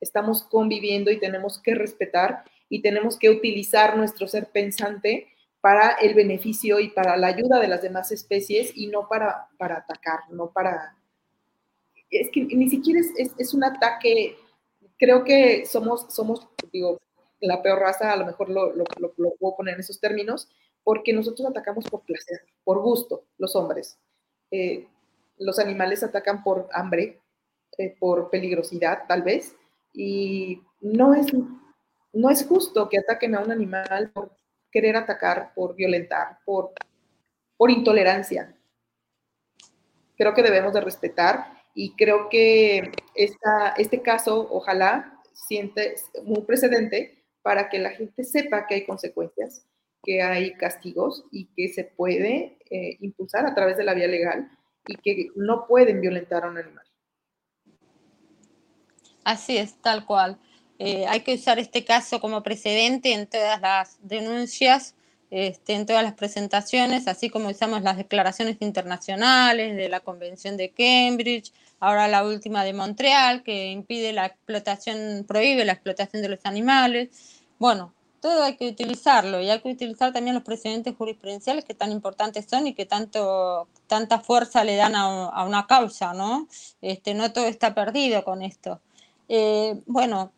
Estamos 0.00 0.42
conviviendo 0.42 1.12
y 1.12 1.20
tenemos 1.20 1.62
que 1.62 1.76
respetar 1.76 2.42
y 2.68 2.82
tenemos 2.82 3.16
que 3.16 3.30
utilizar 3.30 3.96
nuestro 3.96 4.26
ser 4.26 4.50
pensante 4.50 5.28
para 5.66 5.94
el 5.94 6.14
beneficio 6.14 6.78
y 6.78 6.90
para 6.90 7.16
la 7.16 7.26
ayuda 7.26 7.58
de 7.58 7.66
las 7.66 7.82
demás 7.82 8.12
especies 8.12 8.70
y 8.76 8.86
no 8.86 9.08
para, 9.08 9.48
para 9.58 9.78
atacar, 9.78 10.20
no 10.30 10.52
para... 10.52 10.96
Es 12.08 12.30
que 12.30 12.44
ni 12.44 12.70
siquiera 12.70 13.00
es, 13.00 13.32
es, 13.36 13.52
un 13.52 13.64
ataque, 13.64 14.36
creo 14.96 15.24
que 15.24 15.66
somos, 15.66 16.06
somos, 16.14 16.46
digo, 16.72 17.00
la 17.40 17.62
peor 17.62 17.80
raza, 17.80 18.12
a 18.12 18.16
lo 18.16 18.24
mejor 18.24 18.48
lo, 18.48 18.76
lo, 18.76 18.84
lo, 19.00 19.34
puedo 19.40 19.56
poner 19.56 19.74
en 19.74 19.80
esos 19.80 19.98
términos, 19.98 20.48
porque 20.84 21.12
nosotros 21.12 21.48
atacamos 21.48 21.84
por 21.86 22.02
placer, 22.02 22.42
por 22.62 22.80
gusto, 22.80 23.24
los 23.36 23.56
hombres. 23.56 23.98
Eh, 24.52 24.86
los 25.36 25.58
animales 25.58 26.04
atacan 26.04 26.44
por 26.44 26.68
hambre, 26.70 27.18
eh, 27.76 27.96
por 27.98 28.30
peligrosidad, 28.30 29.08
tal 29.08 29.22
vez, 29.22 29.56
y 29.92 30.62
no 30.80 31.12
es, 31.12 31.26
no 32.12 32.30
es 32.30 32.46
justo 32.46 32.88
que 32.88 32.98
ataquen 32.98 33.34
a 33.34 33.40
un 33.40 33.50
animal 33.50 34.12
por 34.14 34.30
querer 34.70 34.96
atacar, 34.96 35.52
por 35.54 35.74
violentar, 35.74 36.38
por, 36.44 36.72
por 37.56 37.70
intolerancia. 37.70 38.54
Creo 40.16 40.34
que 40.34 40.42
debemos 40.42 40.72
de 40.72 40.80
respetar 40.80 41.56
y 41.74 41.94
creo 41.94 42.28
que 42.28 42.92
esta, 43.14 43.74
este 43.76 44.02
caso, 44.02 44.48
ojalá, 44.50 45.20
siente 45.32 45.96
un 46.24 46.44
precedente 46.46 47.22
para 47.42 47.68
que 47.68 47.78
la 47.78 47.90
gente 47.90 48.24
sepa 48.24 48.66
que 48.66 48.76
hay 48.76 48.86
consecuencias, 48.86 49.66
que 50.02 50.22
hay 50.22 50.54
castigos 50.54 51.24
y 51.30 51.46
que 51.54 51.68
se 51.68 51.84
puede 51.84 52.58
eh, 52.70 52.96
impulsar 53.00 53.46
a 53.46 53.54
través 53.54 53.76
de 53.76 53.84
la 53.84 53.94
vía 53.94 54.08
legal 54.08 54.50
y 54.86 54.96
que 54.96 55.28
no 55.36 55.66
pueden 55.66 56.00
violentar 56.00 56.44
a 56.44 56.48
un 56.48 56.58
animal. 56.58 56.86
Así 59.24 59.58
es, 59.58 59.80
tal 59.82 60.06
cual. 60.06 60.38
Eh, 60.78 61.06
hay 61.08 61.20
que 61.20 61.34
usar 61.34 61.58
este 61.58 61.84
caso 61.84 62.20
como 62.20 62.42
precedente 62.42 63.12
en 63.12 63.26
todas 63.26 63.60
las 63.60 63.98
denuncias, 64.02 64.94
este, 65.30 65.74
en 65.74 65.86
todas 65.86 66.02
las 66.04 66.14
presentaciones, 66.14 67.08
así 67.08 67.30
como 67.30 67.48
usamos 67.48 67.82
las 67.82 67.96
declaraciones 67.96 68.58
internacionales 68.60 69.76
de 69.76 69.88
la 69.88 70.00
Convención 70.00 70.56
de 70.56 70.70
Cambridge, 70.70 71.52
ahora 71.80 72.08
la 72.08 72.24
última 72.24 72.64
de 72.64 72.72
Montreal, 72.72 73.42
que 73.42 73.70
impide 73.70 74.12
la 74.12 74.26
explotación, 74.26 75.24
prohíbe 75.26 75.64
la 75.64 75.72
explotación 75.72 76.22
de 76.22 76.28
los 76.28 76.40
animales. 76.44 77.08
Bueno, 77.58 77.92
todo 78.20 78.42
hay 78.44 78.56
que 78.56 78.68
utilizarlo 78.68 79.40
y 79.40 79.50
hay 79.50 79.60
que 79.60 79.70
utilizar 79.70 80.12
también 80.12 80.34
los 80.34 80.44
precedentes 80.44 80.94
jurisprudenciales 80.96 81.64
que 81.64 81.74
tan 81.74 81.92
importantes 81.92 82.46
son 82.48 82.66
y 82.66 82.74
que 82.74 82.86
tanto, 82.86 83.68
tanta 83.86 84.20
fuerza 84.20 84.64
le 84.64 84.76
dan 84.76 84.94
a, 84.94 85.44
una 85.44 85.66
causa, 85.66 86.12
¿no? 86.14 86.48
Este, 86.80 87.14
no 87.14 87.32
todo 87.32 87.46
está 87.46 87.74
perdido 87.74 88.24
con 88.24 88.42
esto. 88.42 88.80
Eh, 89.28 89.80
bueno, 89.86 90.32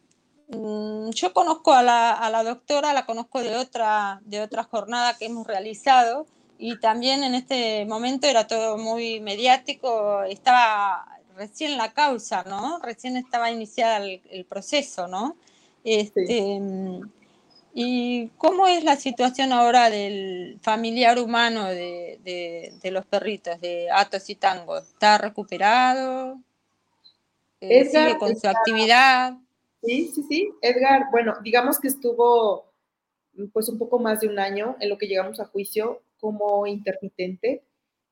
yo 0.48 1.32
conozco 1.34 1.74
a 1.74 1.82
la, 1.82 2.12
a 2.12 2.30
la, 2.30 2.42
doctora, 2.42 2.92
la 2.92 3.04
conozco 3.04 3.42
de 3.42 3.56
otra, 3.56 4.20
de 4.24 4.40
otra 4.40 4.64
jornada 4.64 5.16
que 5.18 5.26
hemos 5.26 5.46
realizado 5.46 6.26
y 6.58 6.78
también 6.80 7.22
en 7.22 7.34
este 7.34 7.84
momento 7.84 8.26
era 8.26 8.46
todo 8.46 8.78
muy 8.78 9.20
mediático, 9.20 10.22
estaba 10.24 11.06
recién 11.36 11.76
la 11.76 11.92
causa, 11.92 12.44
¿no? 12.44 12.80
Recién 12.80 13.16
estaba 13.16 13.50
iniciada 13.50 13.98
el, 13.98 14.44
proceso, 14.48 15.06
¿no? 15.06 15.36
Este, 15.84 16.60
¿Y 17.74 18.28
cómo 18.38 18.66
es 18.66 18.82
la 18.82 18.96
situación 18.96 19.52
ahora 19.52 19.88
del 19.88 20.58
familiar 20.62 21.18
humano 21.20 21.66
de, 21.66 22.72
los 22.90 23.06
perritos, 23.06 23.60
de 23.60 23.88
Atos 23.92 24.28
y 24.30 24.34
Tango? 24.34 24.78
¿Está 24.78 25.16
recuperado? 25.18 26.38
Eh, 27.60 27.84
¿Sigue 27.84 28.18
con 28.18 28.36
su 28.36 28.48
actividad? 28.48 29.34
Sí, 29.82 30.10
sí, 30.14 30.22
sí. 30.28 30.52
Edgar, 30.62 31.06
bueno, 31.10 31.34
digamos 31.42 31.78
que 31.78 31.88
estuvo 31.88 32.72
pues 33.52 33.68
un 33.68 33.78
poco 33.78 33.98
más 33.98 34.20
de 34.20 34.28
un 34.28 34.38
año 34.38 34.76
en 34.80 34.88
lo 34.88 34.98
que 34.98 35.06
llegamos 35.06 35.38
a 35.38 35.46
juicio 35.46 36.02
como 36.18 36.66
intermitente, 36.66 37.62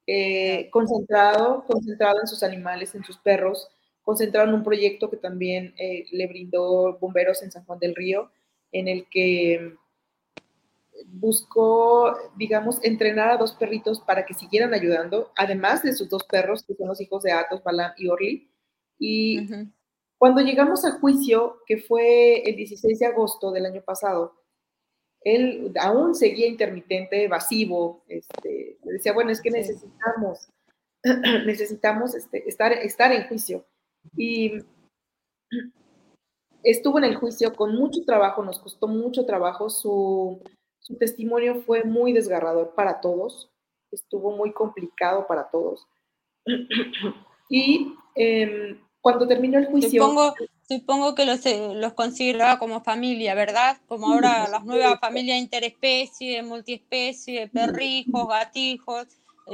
eh, 0.06 0.70
concentrado, 0.70 1.64
concentrado 1.66 2.20
en 2.20 2.28
sus 2.28 2.44
animales, 2.44 2.94
en 2.94 3.02
sus 3.02 3.18
perros, 3.18 3.68
concentrado 4.02 4.48
en 4.48 4.54
un 4.54 4.62
proyecto 4.62 5.10
que 5.10 5.16
también 5.16 5.74
eh, 5.78 6.04
le 6.12 6.28
brindó 6.28 6.96
bomberos 6.98 7.42
en 7.42 7.50
San 7.50 7.64
Juan 7.64 7.80
del 7.80 7.96
Río 7.96 8.30
en 8.70 8.86
el 8.88 9.06
que 9.08 9.74
buscó, 11.06 12.16
digamos, 12.36 12.78
entrenar 12.82 13.30
a 13.30 13.36
dos 13.36 13.52
perritos 13.52 14.00
para 14.00 14.24
que 14.26 14.34
siguieran 14.34 14.74
ayudando, 14.74 15.32
además 15.36 15.82
de 15.82 15.92
sus 15.92 16.08
dos 16.08 16.24
perros, 16.24 16.62
que 16.64 16.74
son 16.74 16.88
los 16.88 17.00
hijos 17.00 17.22
de 17.22 17.32
Atos, 17.32 17.62
Balam 17.62 17.92
y 17.96 18.08
Orly. 18.08 18.50
Y 18.98 19.48
cuando 20.18 20.40
llegamos 20.40 20.84
al 20.84 21.00
juicio, 21.00 21.62
que 21.66 21.78
fue 21.78 22.48
el 22.48 22.56
16 22.56 22.98
de 22.98 23.06
agosto 23.06 23.50
del 23.50 23.66
año 23.66 23.82
pasado, 23.82 24.34
él 25.20 25.72
aún 25.80 26.14
seguía 26.14 26.46
intermitente, 26.46 27.24
evasivo, 27.24 28.04
este, 28.08 28.78
decía, 28.82 29.12
bueno, 29.12 29.30
es 29.30 29.42
que 29.42 29.50
necesitamos, 29.50 30.48
necesitamos 31.46 32.14
este, 32.14 32.48
estar, 32.48 32.72
estar 32.72 33.12
en 33.12 33.26
juicio. 33.26 33.66
Y 34.16 34.52
estuvo 36.62 36.98
en 36.98 37.04
el 37.04 37.16
juicio 37.16 37.54
con 37.54 37.74
mucho 37.74 38.04
trabajo, 38.04 38.44
nos 38.44 38.60
costó 38.60 38.86
mucho 38.88 39.26
trabajo, 39.26 39.68
su, 39.68 40.40
testimonio 41.00 41.62
fue 41.62 41.82
muy 41.82 42.12
desgarrador 42.12 42.74
para 42.74 43.00
todos, 43.00 43.50
estuvo 43.90 44.30
muy 44.36 44.52
complicado 44.52 45.26
para 45.26 45.50
todos. 45.50 45.86
y 47.50 47.92
em, 48.14 48.78
cuando 49.06 49.28
terminó 49.28 49.60
el 49.60 49.66
juicio... 49.66 50.02
Supongo, 50.02 50.34
supongo 50.68 51.14
que 51.14 51.24
los, 51.26 51.46
eh, 51.46 51.74
los 51.74 51.92
consideraba 51.92 52.58
como 52.58 52.82
familia, 52.82 53.36
¿verdad? 53.36 53.76
Como 53.86 54.08
ahora 54.08 54.48
las 54.48 54.64
nuevas 54.64 54.98
familias 54.98 55.38
interespecie, 55.38 56.42
multiespecie, 56.42 57.46
perrijos, 57.46 58.26
gatijos. 58.26 59.06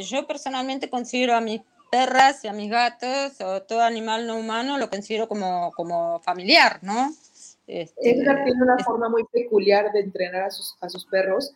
Yo 0.09 0.26
personalmente 0.26 0.88
considero 0.88 1.34
a 1.34 1.42
mis 1.42 1.61
perras 1.90 2.42
y 2.46 2.48
a 2.48 2.55
mis 2.55 2.70
gatos 2.70 3.38
o 3.42 3.61
todo 3.61 3.82
animal 3.82 4.26
no 4.26 4.38
humano 4.38 4.78
lo 4.78 4.88
considero 4.88 5.28
como, 5.28 5.70
como 5.76 6.18
familiar, 6.20 6.78
¿no? 6.80 7.11
Este, 7.66 8.11
Edgar 8.11 8.44
tiene 8.44 8.62
una 8.62 8.78
forma 8.78 9.11
muy 9.11 9.24
peculiar 9.24 9.92
de 9.92 10.00
entrenar 10.00 10.44
a 10.44 10.50
sus, 10.50 10.78
a 10.80 10.88
sus 10.88 11.05
perros 11.05 11.53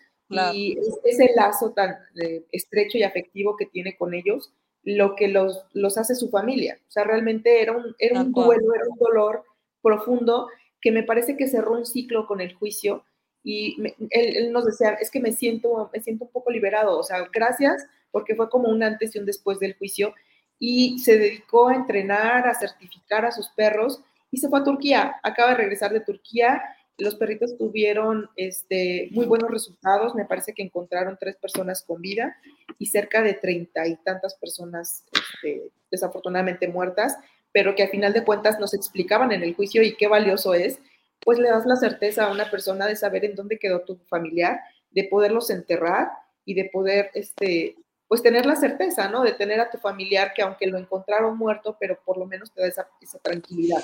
y 0.52 0.76
ese 1.02 1.30
lazo 1.34 1.70
tan 1.70 1.96
eh, 2.22 2.44
estrecho 2.52 2.98
y 2.98 3.04
afectivo 3.04 3.56
que 3.56 3.64
tiene 3.64 3.96
con 3.96 4.12
ellos, 4.12 4.52
lo 4.86 5.16
que 5.16 5.28
los, 5.28 5.64
los 5.72 5.98
hace 5.98 6.14
su 6.14 6.30
familia. 6.30 6.78
O 6.88 6.90
sea, 6.90 7.04
realmente 7.04 7.60
era 7.60 7.72
un, 7.72 7.94
era 7.98 8.22
un 8.22 8.32
duelo, 8.32 8.72
era 8.72 8.84
un 8.88 8.96
dolor 8.98 9.44
profundo 9.82 10.48
que 10.80 10.92
me 10.92 11.02
parece 11.02 11.36
que 11.36 11.48
cerró 11.48 11.72
un 11.72 11.84
ciclo 11.84 12.26
con 12.26 12.40
el 12.40 12.54
juicio 12.54 13.04
y 13.42 13.76
él, 14.10 14.36
él, 14.36 14.52
nos 14.52 14.64
decía, 14.64 14.90
es 14.94 15.10
que 15.10 15.20
me 15.20 15.32
siento, 15.32 15.90
me 15.92 16.00
siento 16.00 16.24
un 16.24 16.30
poco 16.30 16.50
liberado, 16.50 16.98
o 16.98 17.02
sea, 17.02 17.28
gracias 17.32 17.84
porque 18.12 18.34
fue 18.34 18.48
como 18.48 18.68
un 18.68 18.82
antes 18.82 19.14
y 19.14 19.18
un 19.18 19.26
después 19.26 19.58
del 19.58 19.76
juicio 19.76 20.14
y 20.58 20.98
se 21.00 21.18
dedicó 21.18 21.68
a 21.68 21.74
entrenar, 21.74 22.46
a 22.46 22.54
certificar 22.54 23.24
a 23.24 23.32
sus 23.32 23.48
perros 23.50 24.00
y 24.30 24.38
se 24.38 24.48
fue 24.48 24.60
a 24.60 24.64
Turquía. 24.64 25.16
Acaba 25.22 25.50
de 25.50 25.56
regresar 25.56 25.92
de 25.92 26.00
Turquía. 26.00 26.62
Los 26.98 27.14
perritos 27.16 27.56
tuvieron 27.58 28.30
este, 28.36 29.08
muy 29.12 29.26
buenos 29.26 29.50
resultados. 29.50 30.14
Me 30.14 30.24
parece 30.24 30.54
que 30.54 30.62
encontraron 30.62 31.18
tres 31.18 31.36
personas 31.36 31.82
con 31.82 32.00
vida 32.00 32.36
y 32.78 32.86
cerca 32.86 33.22
de 33.22 33.34
treinta 33.34 33.86
y 33.86 33.96
tantas 33.96 34.34
personas 34.34 35.04
este, 35.12 35.70
desafortunadamente 35.90 36.68
muertas, 36.68 37.16
pero 37.52 37.74
que 37.74 37.82
a 37.82 37.88
final 37.88 38.12
de 38.12 38.24
cuentas 38.24 38.58
nos 38.58 38.74
explicaban 38.74 39.32
en 39.32 39.42
el 39.42 39.54
juicio 39.54 39.82
y 39.82 39.96
qué 39.96 40.08
valioso 40.08 40.54
es, 40.54 40.78
pues 41.20 41.38
le 41.38 41.48
das 41.48 41.66
la 41.66 41.76
certeza 41.76 42.24
a 42.24 42.32
una 42.32 42.50
persona 42.50 42.86
de 42.86 42.96
saber 42.96 43.24
en 43.24 43.34
dónde 43.34 43.58
quedó 43.58 43.80
tu 43.80 43.96
familiar, 44.08 44.60
de 44.90 45.04
poderlos 45.04 45.50
enterrar 45.50 46.10
y 46.44 46.54
de 46.54 46.70
poder 46.72 47.10
este, 47.14 47.76
pues 48.08 48.22
tener 48.22 48.46
la 48.46 48.56
certeza, 48.56 49.08
¿no? 49.08 49.22
De 49.22 49.32
tener 49.32 49.60
a 49.60 49.70
tu 49.70 49.78
familiar 49.78 50.32
que 50.34 50.42
aunque 50.42 50.66
lo 50.66 50.78
encontraron 50.78 51.36
muerto, 51.36 51.76
pero 51.78 51.98
por 52.04 52.16
lo 52.18 52.26
menos 52.26 52.52
te 52.52 52.60
da 52.60 52.68
esa, 52.68 52.88
tranquilidad. 53.20 53.82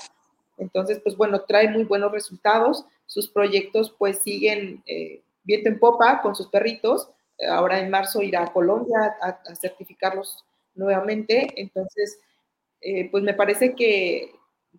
Entonces, 0.58 1.00
pues 1.02 1.16
bueno, 1.16 1.40
trae 1.42 1.68
muy 1.68 1.84
buenos 1.84 2.12
resultados. 2.12 2.84
Sus 3.12 3.28
proyectos 3.28 3.94
pues 3.98 4.20
siguen 4.22 4.82
eh, 4.86 5.20
viento 5.44 5.68
en 5.68 5.78
popa 5.78 6.22
con 6.22 6.34
sus 6.34 6.48
perritos. 6.48 7.10
Ahora 7.50 7.78
en 7.78 7.90
marzo 7.90 8.22
irá 8.22 8.42
a 8.42 8.52
Colombia 8.54 9.16
a, 9.20 9.54
certificarlos 9.54 10.46
nuevamente. 10.74 11.52
Entonces, 11.56 12.18
eh, 12.80 13.10
pues 13.10 13.22
me 13.22 13.34
parece 13.34 13.74
que 13.74 14.32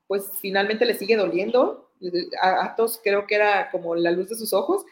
pues 0.08 0.32
finalmente 0.42 0.84
le 0.84 0.96
sigue 0.96 1.16
doliendo. 1.16 1.92
A 2.42 2.66
Atos 2.66 3.00
creo 3.04 3.28
que 3.28 3.36
era 3.36 3.70
como 3.70 3.94
la 3.94 4.10
luz 4.10 4.30
de 4.30 4.36
sus 4.36 4.52
ojos, 4.52 4.84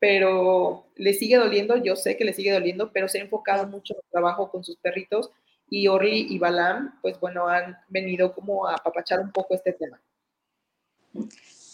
pero 0.00 0.86
le 0.96 1.14
sigue 1.14 1.36
doliendo, 1.36 1.76
yo 1.76 1.94
sé 1.94 2.16
que 2.16 2.24
le 2.24 2.32
sigue 2.32 2.50
doliendo, 2.50 2.90
pero 2.92 3.06
se 3.06 3.18
ha 3.18 3.22
enfocado 3.22 3.68
mucho 3.68 3.94
en 3.94 4.00
el 4.00 4.10
trabajo 4.10 4.50
con 4.50 4.64
sus 4.64 4.76
perritos 4.78 5.30
y 5.70 5.86
Orly 5.86 6.26
y 6.30 6.38
Balam, 6.40 6.98
pues 7.00 7.20
bueno, 7.20 7.46
han 7.46 7.78
venido 7.88 8.34
como 8.34 8.66
a 8.66 8.74
apapachar 8.74 9.20
un 9.20 9.30
poco 9.30 9.54
este 9.54 9.72
tema. 9.72 10.00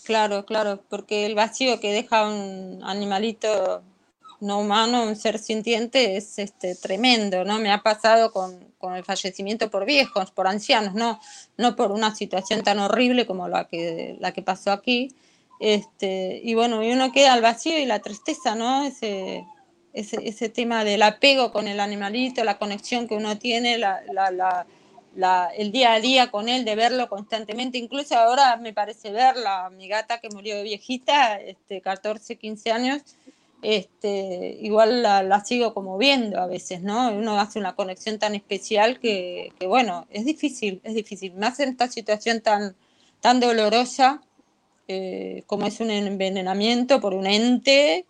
Claro, 0.05 0.45
claro, 0.45 0.83
porque 0.91 1.27
el 1.27 1.35
vacío 1.35 1.81
que 1.81 1.93
deja 1.93 2.29
un 2.29 2.81
animalito 2.85 3.83
no 4.41 4.61
humano, 4.61 5.05
un 5.05 5.17
ser 5.17 5.39
sintiente, 5.39 6.17
es 6.17 6.39
este, 6.39 6.75
tremendo, 6.75 7.45
¿no? 7.45 7.59
Me 7.59 7.73
ha 7.73 7.83
pasado 7.83 8.31
con, 8.31 8.75
con, 8.79 8.95
el 8.95 9.05
fallecimiento 9.05 9.71
por 9.71 9.87
viejos, 9.87 10.31
por 10.31 10.47
ancianos, 10.47 10.95
¿no? 10.95 11.21
No 11.57 11.77
por 11.77 11.91
una 11.93 12.15
situación 12.15 12.63
tan 12.63 12.79
horrible 12.79 13.27
como 13.27 13.49
la 13.49 13.67
que, 13.67 14.17
la 14.21 14.33
que 14.33 14.43
pasó 14.43 14.73
aquí, 14.73 15.15
este, 15.61 16.41
y 16.45 16.55
bueno, 16.55 16.83
y 16.83 16.93
uno 16.93 17.11
queda 17.13 17.33
al 17.33 17.41
vacío 17.41 17.79
y 17.79 17.87
la 17.87 18.01
tristeza, 18.01 18.55
¿no? 18.55 18.85
Ese, 18.85 19.47
ese, 19.95 20.29
ese 20.29 20.51
tema 20.51 20.85
del 20.85 21.03
apego 21.03 21.53
con 21.53 21.67
el 21.69 21.81
animalito, 21.81 22.45
la 22.45 22.59
conexión 22.59 23.09
que 23.09 23.15
uno 23.15 23.39
tiene, 23.39 23.79
la, 23.79 24.03
la, 24.13 24.67
el 25.57 25.73
día 25.73 25.95
a 25.95 26.01
día 26.01 26.31
con 26.31 26.49
él, 26.49 26.65
de 26.65 26.75
verlo 26.75 27.09
constantemente. 27.09 27.79
Incluso 27.79 28.17
ahora 28.17 28.57
me 28.57 28.73
parece 28.73 29.13
verla, 29.13 29.71
mi 29.71 29.89
gata 29.89 30.19
que 30.19 30.29
murió 30.31 30.57
de 30.57 30.63
viejita, 30.63 31.41
este, 31.41 31.81
14, 31.81 32.37
15 32.37 32.73
años, 32.73 33.03
este, 33.63 34.59
igual 34.61 35.03
la, 35.03 35.45
sigo 35.45 35.73
como 35.73 35.97
viendo 35.97 36.39
a 36.39 36.47
veces, 36.47 36.83
¿no? 36.83 37.13
Uno 37.13 37.41
hace 37.41 37.59
una 37.59 37.75
conexión 37.75 38.19
tan 38.19 38.35
especial 38.35 39.01
que, 39.01 39.53
bueno, 39.67 40.07
es 40.11 40.25
difícil, 40.25 40.81
es 40.85 40.95
difícil. 40.95 41.35
Más 41.35 41.59
en 41.61 41.71
esta 41.71 41.89
situación 41.89 42.41
tan, 42.43 42.77
tan 43.21 43.41
dolorosa 43.41 44.23
eh, 44.87 45.45
como 45.47 45.67
es 45.67 45.81
un 45.81 45.91
envenenamiento 45.91 47.01
por 47.01 47.15
un 47.15 47.27
ente 47.27 48.05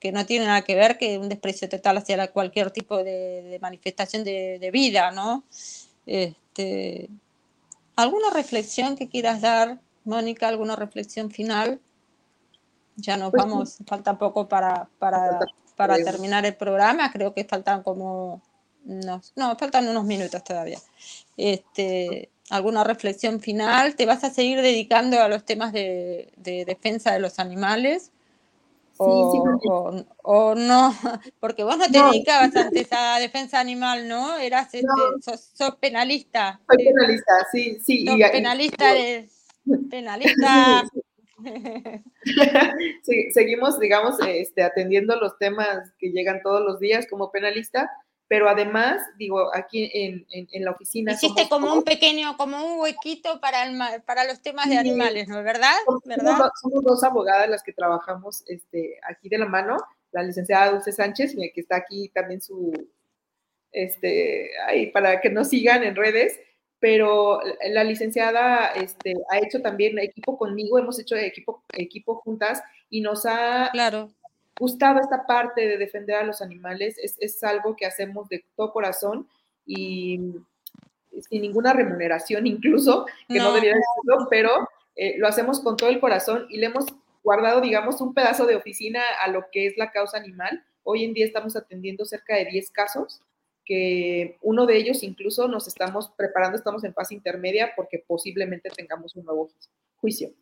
que, 0.00 0.10
no 0.12 0.24
tiene 0.26 0.46
nada 0.46 0.62
que 0.62 0.74
ver 0.74 0.96
que 0.96 1.18
un 1.18 1.28
desprecio 1.28 1.68
total 1.68 1.98
hacia 1.98 2.32
cualquier 2.32 2.70
tipo 2.70 3.02
de, 3.02 3.58
manifestación 3.60 4.24
de, 4.24 4.70
vida, 4.72 5.10
¿no? 5.10 5.44
Este, 6.06 7.08
¿Alguna 7.96 8.30
reflexión 8.30 8.96
que 8.96 9.08
quieras 9.08 9.40
dar, 9.40 9.78
Mónica? 10.04 10.48
¿Alguna 10.48 10.76
reflexión 10.76 11.30
final? 11.30 11.80
Ya 12.96 13.16
nos 13.16 13.30
pues 13.30 13.42
vamos, 13.42 13.78
falta 13.86 14.18
poco 14.18 14.48
para, 14.48 14.88
para, 14.98 15.38
para 15.76 15.96
terminar 15.96 16.44
el 16.46 16.54
programa, 16.54 17.10
creo 17.12 17.34
que 17.34 17.44
faltan 17.44 17.82
como, 17.82 18.42
no, 18.84 19.20
no, 19.36 19.56
faltan 19.56 19.88
unos 19.88 20.04
minutos 20.04 20.42
todavía. 20.44 20.78
Este, 21.36 22.30
¿Alguna 22.50 22.84
reflexión 22.84 23.40
final? 23.40 23.94
¿Te 23.94 24.06
vas 24.06 24.24
a 24.24 24.30
seguir 24.30 24.60
dedicando 24.60 25.20
a 25.20 25.28
los 25.28 25.44
temas 25.44 25.72
de, 25.72 26.32
de 26.36 26.64
defensa 26.64 27.12
de 27.12 27.20
los 27.20 27.38
animales? 27.38 28.10
O, 29.02 30.04
o, 30.22 30.54
no, 30.54 30.92
porque 31.40 31.64
vos 31.64 31.78
no 31.78 31.86
te 31.86 32.02
dedicabas 32.02 32.54
antes 32.54 32.88
a 32.92 33.18
defensa 33.18 33.58
animal, 33.58 34.06
¿no? 34.08 34.36
Eras, 34.36 34.74
este, 34.74 34.86
sos, 35.22 35.76
penalista. 35.80 36.60
Soy 36.68 36.84
penalista, 36.84 37.32
sí, 37.50 37.78
sí. 37.84 38.04
y, 38.08 38.30
penalista 38.30 38.92
de... 38.92 39.28
Penalista... 39.90 40.84
sí, 43.02 43.30
seguimos, 43.32 43.78
digamos, 43.80 44.16
este, 44.26 44.62
atendiendo 44.62 45.16
los 45.16 45.38
temas 45.38 45.90
que 45.98 46.10
llegan 46.10 46.42
todos 46.42 46.62
los 46.62 46.78
días 46.78 47.06
como 47.08 47.30
penalista, 47.30 47.90
pero 48.30 48.48
además, 48.48 49.02
digo, 49.18 49.52
aquí 49.52 49.90
en, 49.92 50.24
en, 50.30 50.64
la 50.64 50.70
oficina... 50.70 51.14
Hiciste 51.14 51.48
como 51.48 51.74
un 51.74 51.82
pequeño, 51.82 52.36
como 52.36 52.64
un 52.64 52.80
huequito 52.80 53.40
para, 53.40 53.64
el, 53.64 53.76
para 54.04 54.22
los 54.24 54.40
temas 54.40 54.68
de 54.68 54.78
animales, 54.78 55.26
¿no? 55.26 55.42
¿Verdad? 55.42 55.74
Somos, 55.84 56.02
¿verdad? 56.04 56.38
Somos, 56.62 56.84
dos 56.84 57.02
abogadas 57.02 57.50
las 57.50 57.64
que 57.64 57.72
trabajamos 57.72 58.44
este, 58.46 59.00
aquí 59.02 59.28
de 59.28 59.38
la 59.38 59.46
mano, 59.46 59.78
la 60.12 60.22
licenciada 60.22 60.70
Dulce 60.70 60.92
Sánchez, 60.92 61.34
que 61.34 61.60
está 61.60 61.74
aquí 61.78 62.08
también 62.14 62.40
su, 62.40 62.72
este, 63.72 64.50
ahí 64.64 64.92
para 64.92 65.20
que 65.20 65.30
nos 65.30 65.48
sigan 65.48 65.82
en 65.82 65.96
redes, 65.96 66.38
pero 66.78 67.40
la 67.68 67.82
licenciada 67.82 68.68
este, 68.76 69.14
ha 69.28 69.38
hecho 69.38 69.60
también 69.60 69.98
equipo 69.98 70.38
conmigo, 70.38 70.78
hemos 70.78 71.00
hecho 71.00 71.16
equipo, 71.16 71.64
equipo 71.72 72.20
juntas 72.20 72.62
y 72.90 73.00
nos 73.00 73.26
ha 73.26 73.70
claro 73.72 74.12
gustaba 74.60 75.00
esta 75.00 75.26
parte 75.26 75.66
de 75.66 75.78
defender 75.78 76.16
a 76.16 76.22
los 76.22 76.42
animales, 76.42 76.96
es, 76.98 77.42
algo 77.42 77.74
que 77.76 77.86
hacemos 77.86 78.28
de 78.28 78.44
todo 78.54 78.72
corazón 78.72 79.26
y 79.64 80.34
sin 81.30 81.42
ninguna 81.42 81.72
remuneración 81.72 82.46
incluso, 82.46 83.06
que 83.26 83.38
no, 83.38 83.54
debería 83.54 83.74
decirlo, 83.74 84.28
pero 84.28 84.68
eh, 84.96 85.16
lo 85.16 85.26
hacemos 85.26 85.60
con 85.60 85.78
todo 85.78 85.88
el 85.88 85.98
corazón 85.98 86.46
y 86.50 86.58
le 86.58 86.66
hemos 86.66 86.84
guardado, 87.24 87.62
digamos, 87.62 88.02
un 88.02 88.12
pedazo 88.12 88.44
de 88.44 88.56
oficina 88.56 89.00
a 89.22 89.28
lo 89.28 89.46
que 89.50 89.66
es 89.66 89.78
la 89.78 89.90
causa 89.92 90.18
animal. 90.18 90.62
Hoy 90.82 91.04
en 91.04 91.14
día 91.14 91.24
estamos 91.24 91.56
atendiendo 91.56 92.04
cerca 92.04 92.36
de 92.36 92.44
10 92.44 92.70
casos, 92.70 93.22
que 93.64 94.36
uno 94.42 94.66
de 94.66 94.76
ellos 94.76 95.02
incluso 95.02 95.48
nos 95.48 95.68
estamos 95.68 96.10
preparando, 96.10 96.58
estamos 96.58 96.84
en 96.84 96.92
fase 96.92 97.14
intermedia 97.14 97.72
porque 97.74 98.04
posiblemente 98.06 98.68
tengamos 98.68 99.16
un 99.16 99.24
nuevo 99.24 99.50
juicio. 99.96 100.32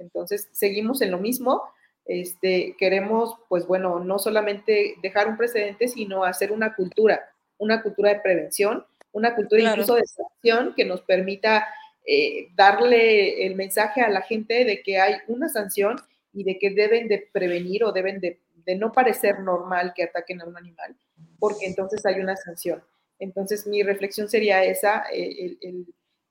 Entonces, 0.00 0.48
seguimos 0.50 1.00
en 1.00 1.12
lo 1.12 1.18
mismo, 1.18 1.62
este, 2.08 2.74
queremos, 2.78 3.36
pues 3.50 3.66
bueno, 3.66 4.00
no 4.00 4.18
solamente 4.18 4.96
dejar 5.02 5.28
un 5.28 5.36
precedente, 5.36 5.88
sino 5.88 6.24
hacer 6.24 6.50
una 6.50 6.74
cultura, 6.74 7.30
una 7.58 7.82
cultura 7.82 8.14
de 8.14 8.20
prevención, 8.20 8.84
una 9.12 9.34
cultura 9.34 9.62
incluso 9.62 9.94
de 9.94 10.06
sanción 10.06 10.74
que 10.74 10.86
nos 10.86 11.02
permita 11.02 11.68
eh, 12.06 12.48
darle 12.54 13.46
el 13.46 13.54
mensaje 13.56 14.00
a 14.00 14.08
la 14.08 14.22
gente 14.22 14.64
de 14.64 14.82
que 14.82 14.98
hay 14.98 15.16
una 15.28 15.50
sanción 15.50 15.96
y 16.32 16.44
de 16.44 16.58
que 16.58 16.70
deben 16.70 17.08
de 17.08 17.28
prevenir 17.30 17.84
o 17.84 17.92
deben 17.92 18.20
de, 18.20 18.40
no 18.76 18.92
parecer 18.92 19.40
normal 19.40 19.92
que 19.94 20.04
ataquen 20.04 20.40
a 20.42 20.44
un 20.46 20.56
animal, 20.56 20.94
porque 21.38 21.66
entonces 21.66 22.04
hay 22.04 22.20
una 22.20 22.36
sanción. 22.36 22.82
Entonces 23.18 23.66
mi 23.66 23.82
reflexión 23.82 24.28
sería 24.28 24.62
esa, 24.62 25.04
eh, 25.12 25.56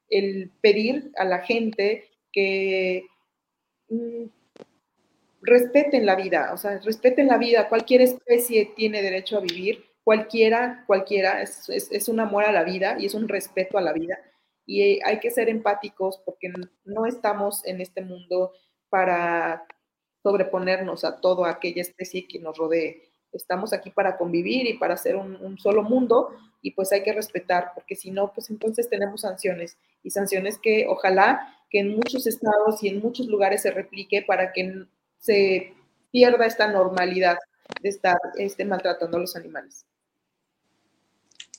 el, 0.09 0.51
pedir 0.61 1.11
a 1.17 1.25
la 1.25 1.39
gente 1.39 2.09
que 2.31 3.05
mm, 3.89 4.25
respeten 5.41 6.05
la 6.05 6.15
vida, 6.15 6.51
o 6.53 6.57
sea, 6.57 6.79
respeten 6.79 7.27
la 7.27 7.37
vida, 7.37 7.69
cualquier 7.69 8.01
especie 8.01 8.73
tiene 8.75 9.01
derecho 9.01 9.37
a 9.37 9.41
vivir, 9.41 9.85
cualquiera, 10.03 10.83
cualquiera, 10.87 11.41
es, 11.41 12.09
un 12.09 12.19
amor 12.19 12.45
a 12.45 12.51
la 12.51 12.63
vida 12.63 12.95
y 12.99 13.05
es 13.05 13.13
un 13.13 13.27
respeto 13.27 13.77
a 13.77 13.81
la 13.81 13.93
vida. 13.93 14.17
Y 14.65 15.01
hay 15.03 15.19
que 15.19 15.31
ser 15.31 15.49
empáticos 15.49 16.21
porque 16.25 16.51
no 16.85 17.05
estamos 17.05 17.65
en 17.65 17.81
este 17.81 18.01
mundo 18.01 18.53
para 18.89 19.65
sobreponernos 20.23 21.03
a 21.03 21.19
toda 21.19 21.49
aquella 21.49 21.81
especie 21.81 22.27
que 22.27 22.39
nos 22.39 22.57
rodee. 22.57 23.11
Estamos 23.31 23.73
aquí 23.73 23.91
para 23.91 24.17
convivir 24.17 24.65
y 24.67 24.77
para 24.77 24.93
hacer 24.93 25.15
un, 25.15 25.35
un 25.35 25.57
solo 25.57 25.83
mundo 25.83 26.29
y 26.61 26.71
pues 26.71 26.91
hay 26.91 27.03
que 27.03 27.13
respetar, 27.13 27.71
porque 27.75 27.95
si 27.95 28.11
no, 28.11 28.33
pues 28.33 28.49
entonces 28.49 28.89
tenemos 28.89 29.21
sanciones 29.21 29.77
y 30.03 30.09
sanciones 30.09 30.57
que 30.57 30.85
ojalá 30.87 31.53
que 31.69 31.79
en 31.79 31.95
muchos 31.95 32.27
estados 32.27 32.81
y 32.83 32.87
en 32.87 32.99
muchos 32.99 33.27
lugares 33.27 33.61
se 33.61 33.71
replique 33.71 34.21
para 34.21 34.53
que 34.53 34.87
se 35.19 35.73
pierda 36.11 36.45
esta 36.45 36.67
normalidad 36.67 37.37
de 37.81 37.89
estar 37.89 38.17
este, 38.37 38.65
maltratando 38.65 39.17
a 39.17 39.21
los 39.21 39.35
animales. 39.35 39.85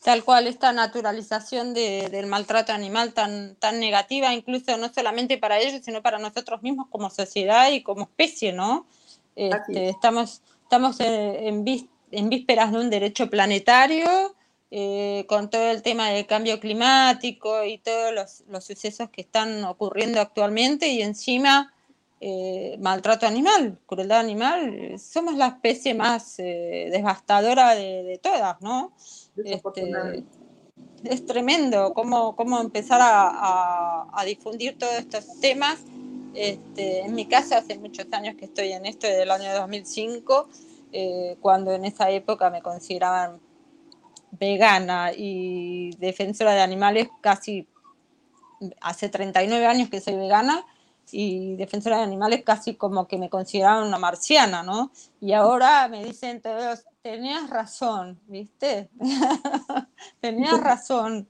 Tal 0.02 0.24
cual, 0.24 0.46
esta 0.46 0.72
naturalización 0.72 1.74
del 1.74 2.26
maltrato 2.26 2.72
animal 2.72 3.12
tan, 3.12 3.56
tan 3.56 3.80
negativa, 3.80 4.32
incluso 4.32 4.76
no 4.76 4.92
solamente 4.92 5.38
para 5.38 5.58
ellos, 5.58 5.82
sino 5.84 6.02
para 6.02 6.18
nosotros 6.18 6.62
mismos 6.62 6.86
como 6.88 7.10
sociedad 7.10 7.70
y 7.72 7.82
como 7.82 8.02
especie, 8.02 8.52
¿no? 8.52 8.86
Este, 9.34 9.88
estamos 9.88 10.42
estamos 10.68 11.00
en, 11.00 11.64
en, 12.10 12.28
vísperas 12.28 12.72
de 12.72 12.78
un 12.78 12.90
derecho 12.90 13.30
planetario, 13.30 14.36
eh, 14.70 15.24
con 15.26 15.48
todo 15.48 15.70
el 15.70 15.80
tema 15.80 16.10
del 16.10 16.26
cambio 16.26 16.60
climático 16.60 17.64
y 17.64 17.78
todos 17.78 18.12
los, 18.12 18.44
los 18.48 18.66
sucesos 18.66 19.08
que 19.08 19.22
están 19.22 19.64
ocurriendo 19.64 20.20
actualmente, 20.20 20.88
y 20.88 21.00
encima 21.00 21.72
eh, 22.20 22.76
maltrato 22.80 23.26
animal, 23.26 23.78
crueldad 23.86 24.18
animal, 24.18 24.98
somos 24.98 25.36
la 25.36 25.46
especie 25.46 25.94
más 25.94 26.38
eh, 26.38 26.88
devastadora 26.90 27.74
de, 27.76 28.18
todas, 28.22 28.60
¿no? 28.60 28.92
Este, 29.36 30.24
es 31.04 31.24
tremendo 31.26 31.94
cómo, 31.94 32.34
cómo 32.34 32.60
empezar 32.60 33.00
a, 33.02 34.24
difundir 34.26 34.76
todos 34.76 34.94
estos 34.94 35.40
temas. 35.40 35.78
Este, 36.34 37.00
en 37.00 37.14
mi 37.14 37.26
casa 37.26 37.58
hace 37.58 37.78
muchos 37.78 38.06
años 38.12 38.34
que 38.36 38.46
estoy 38.46 38.72
en 38.72 38.86
esto, 38.86 39.06
desde 39.06 39.22
el 39.22 39.30
año 39.30 39.54
2005, 39.54 40.48
eh, 40.92 41.36
cuando 41.40 41.72
en 41.72 41.84
esa 41.84 42.10
época 42.10 42.50
me 42.50 42.62
consideraban 42.62 43.40
vegana 44.32 45.12
y 45.16 45.90
defensora 45.98 46.52
de 46.52 46.60
animales, 46.60 47.08
casi 47.20 47.66
hace 48.80 49.08
39 49.08 49.66
años 49.66 49.88
que 49.88 50.00
soy 50.00 50.16
vegana, 50.16 50.64
y 51.12 51.56
defensora 51.56 51.98
de 51.98 52.02
animales 52.04 52.42
casi 52.44 52.74
como 52.74 53.06
que 53.06 53.18
me 53.18 53.30
consideraban 53.30 53.86
una 53.86 53.98
marciana, 53.98 54.62
¿no? 54.62 54.92
Y 55.20 55.32
ahora 55.32 55.88
me 55.88 56.04
dicen 56.04 56.40
todos, 56.40 56.84
tenías 57.02 57.48
razón, 57.48 58.20
¿viste? 58.26 58.90
tenías 60.20 60.60
razón. 60.60 61.28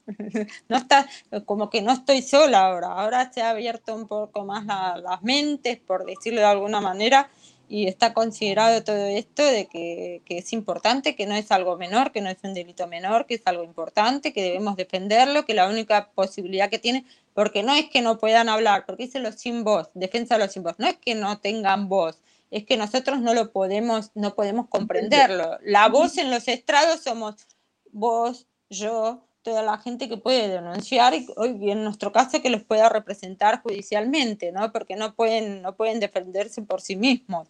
no 0.69 0.77
está, 0.77 1.07
como 1.45 1.71
que 1.71 1.83
no 1.83 1.93
estoy 1.93 2.23
sola 2.23 2.67
ahora, 2.67 2.89
ahora 2.89 3.33
se 3.33 3.43
ha 3.43 3.51
abierto 3.51 3.95
un 3.95 4.09
poco 4.09 4.45
más 4.45 4.67
las 4.67 5.23
mentes, 5.23 5.79
por 5.79 6.05
decirlo 6.05 6.41
de 6.41 6.47
alguna 6.47 6.81
manera, 6.81 7.31
y 7.69 7.87
está 7.87 8.15
considerado 8.15 8.83
todo 8.83 9.07
esto 9.07 9.45
de 9.45 9.67
que, 9.67 10.23
que, 10.25 10.39
es 10.39 10.53
importante, 10.53 11.15
que 11.15 11.27
no 11.27 11.35
es 11.35 11.53
algo 11.53 11.77
menor, 11.77 12.13
que 12.13 12.21
no 12.21 12.31
es 12.31 12.39
un 12.43 12.55
delito 12.55 12.87
menor, 12.87 13.27
que 13.27 13.35
es 13.35 13.43
algo 13.45 13.63
importante, 13.63 14.33
que 14.33 14.43
debemos 14.43 14.77
defenderlo, 14.77 15.45
que 15.45 15.55
la 15.55 15.69
única 15.69 16.11
posibilidad 16.13 16.71
que 16.71 16.79
tiene 16.79 17.05
porque 17.39 17.63
no 17.63 17.73
es 17.73 17.89
que 17.89 18.03
no 18.03 18.19
puedan 18.19 18.49
hablar, 18.49 18.85
porque 18.85 19.05
dice 19.05 19.21
los 19.21 19.37
sin 19.37 19.63
voz, 19.63 19.91
defensa 19.95 20.35
de 20.37 20.45
los 20.45 20.53
sin 20.53 20.65
voz, 20.65 20.75
no 20.79 20.89
es 20.89 20.97
que 20.97 21.15
no 21.15 21.39
tengan 21.39 21.89
voz, 21.89 22.19
es 22.51 22.65
que 22.65 22.77
nosotros 22.77 23.21
no 23.21 23.33
lo 23.33 23.53
podemos, 23.53 24.11
no 24.17 24.35
podemos 24.35 24.67
comprenderlo. 24.67 25.57
La 25.63 25.89
voz 25.89 26.19
en 26.19 26.33
los 26.33 26.49
estrados 26.49 27.03
somos 27.03 27.47
vos, 27.93 28.49
yo, 28.71 29.28
toda 29.49 29.63
la 29.63 29.79
gente 29.79 30.09
que 30.09 30.17
puede 30.17 30.49
denunciar 30.49 31.15
y, 31.15 31.27
y 31.61 31.71
en 31.71 31.85
nuestro 31.85 32.13
caso 32.13 32.43
que 32.43 32.51
los 32.51 32.63
pueda 32.65 32.89
representar 32.89 33.63
judicialmente, 33.63 34.53
¿no? 34.53 34.73
Porque 34.73 34.97
no 34.97 35.15
pueden, 35.15 35.63
no 35.63 35.75
pueden 35.75 36.01
defenderse 36.01 36.63
por 36.63 36.81
sí 36.81 36.97
mismos. 36.97 37.49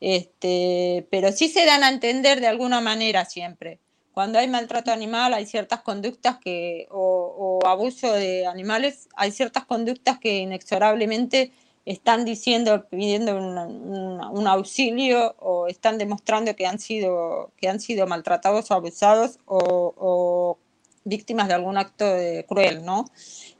Este, 0.00 1.06
pero 1.10 1.32
sí 1.32 1.48
se 1.48 1.64
dan 1.66 1.82
a 1.82 1.90
entender 1.90 2.40
de 2.40 2.46
alguna 2.46 2.80
manera 2.80 3.24
siempre 3.24 3.80
cuando 4.12 4.38
hay 4.38 4.48
maltrato 4.48 4.92
animal 4.92 5.34
hay 5.34 5.46
ciertas 5.46 5.80
conductas 5.82 6.38
que, 6.38 6.86
o, 6.90 7.60
abuso 7.64 8.12
de 8.12 8.46
animales, 8.46 9.08
hay 9.16 9.30
ciertas 9.30 9.64
conductas 9.64 10.18
que 10.18 10.38
inexorablemente 10.38 11.52
están 11.86 12.24
diciendo, 12.24 12.86
pidiendo 12.90 13.36
un, 13.36 14.46
auxilio 14.46 15.34
o 15.38 15.68
están 15.68 15.96
demostrando 15.96 16.54
que 16.54 16.66
han 16.66 16.78
sido, 16.78 17.52
que 17.56 17.68
han 17.68 17.80
sido 17.80 18.06
maltratados 18.06 18.70
o 18.70 18.74
abusados 18.74 19.38
o, 19.46 20.58
víctimas 21.04 21.48
de 21.48 21.54
algún 21.54 21.78
acto 21.78 22.04
cruel, 22.48 22.84
¿no? 22.84 23.06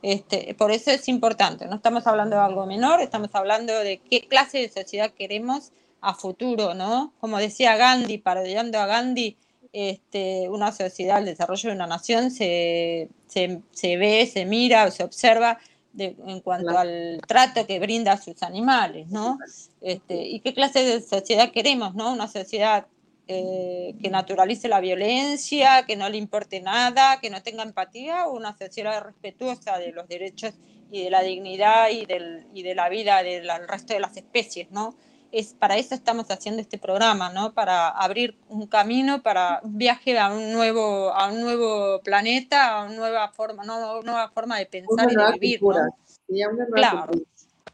Este, 0.01 0.53
por 0.55 0.71
eso 0.71 0.91
es 0.91 1.07
importante, 1.07 1.67
no 1.67 1.75
estamos 1.75 2.05
hablando 2.07 2.35
de 2.35 2.41
algo 2.41 2.65
menor, 2.65 3.01
estamos 3.01 3.29
hablando 3.33 3.73
de 3.79 3.97
qué 3.97 4.27
clase 4.27 4.59
de 4.59 4.69
sociedad 4.69 5.11
queremos 5.11 5.71
a 6.01 6.13
futuro, 6.13 6.73
¿no? 6.73 7.13
Como 7.19 7.37
decía 7.37 7.75
Gandhi, 7.77 8.17
parodiando 8.17 8.79
a 8.79 8.87
Gandhi, 8.87 9.37
este, 9.73 10.49
una 10.49 10.71
sociedad, 10.71 11.19
el 11.19 11.25
desarrollo 11.25 11.69
de 11.69 11.75
una 11.75 11.87
nación 11.87 12.31
se, 12.31 13.09
se, 13.27 13.97
ve, 13.97 14.29
se 14.31 14.45
mira, 14.45 14.89
se 14.91 15.03
observa 15.03 15.59
en 15.97 16.39
cuanto 16.41 16.77
al 16.77 17.21
trato 17.27 17.67
que 17.67 17.79
brinda 17.79 18.13
a 18.13 18.17
sus 18.17 18.43
animales, 18.43 19.09
¿no? 19.09 19.37
Este, 19.81 20.15
¿Y 20.27 20.39
qué 20.39 20.53
clase 20.53 20.83
de 20.83 21.01
sociedad 21.01 21.51
queremos, 21.51 21.95
¿no? 21.95 22.11
Una 22.11 22.27
sociedad 22.27 22.87
eh, 23.27 23.95
que 24.01 24.09
naturalice 24.09 24.67
la 24.67 24.81
violencia, 24.81 25.85
que 25.85 25.95
no 25.95 26.09
le 26.09 26.17
importe 26.17 26.59
nada, 26.59 27.19
que 27.21 27.29
no 27.29 27.41
tenga 27.41 27.63
empatía, 27.63 28.27
o 28.27 28.35
una 28.35 28.57
sociedad 28.57 29.01
respetuosa 29.03 29.77
de 29.77 29.91
los 29.91 30.07
derechos 30.07 30.53
y 30.91 31.03
de 31.03 31.09
la 31.09 31.21
dignidad 31.21 31.89
y, 31.89 32.05
del, 32.05 32.45
y 32.53 32.63
de 32.63 32.75
la 32.75 32.89
vida 32.89 33.23
del 33.23 33.49
resto 33.67 33.93
de 33.93 34.01
las 34.01 34.17
especies, 34.17 34.69
¿no? 34.71 34.95
Es, 35.31 35.53
para 35.53 35.77
eso 35.77 35.95
estamos 35.95 36.29
haciendo 36.29 36.61
este 36.61 36.77
programa, 36.77 37.31
¿no? 37.31 37.53
Para 37.53 37.87
abrir 37.87 38.37
un 38.49 38.67
camino, 38.67 39.23
para 39.23 39.61
un 39.63 39.77
viaje 39.77 40.19
a 40.19 40.33
un 40.33 40.51
nuevo, 40.51 41.13
a 41.13 41.31
un 41.31 41.39
nuevo 41.39 42.01
planeta, 42.01 42.79
a 42.79 42.83
una 42.83 42.95
nueva 42.95 43.29
forma, 43.29 43.63
¿no? 43.63 44.01
nueva 44.01 44.29
forma 44.29 44.57
de 44.57 44.65
pensar 44.65 45.09
y 45.09 45.15
de 45.15 45.31
vivir. 45.39 45.61
claro. 46.73 47.13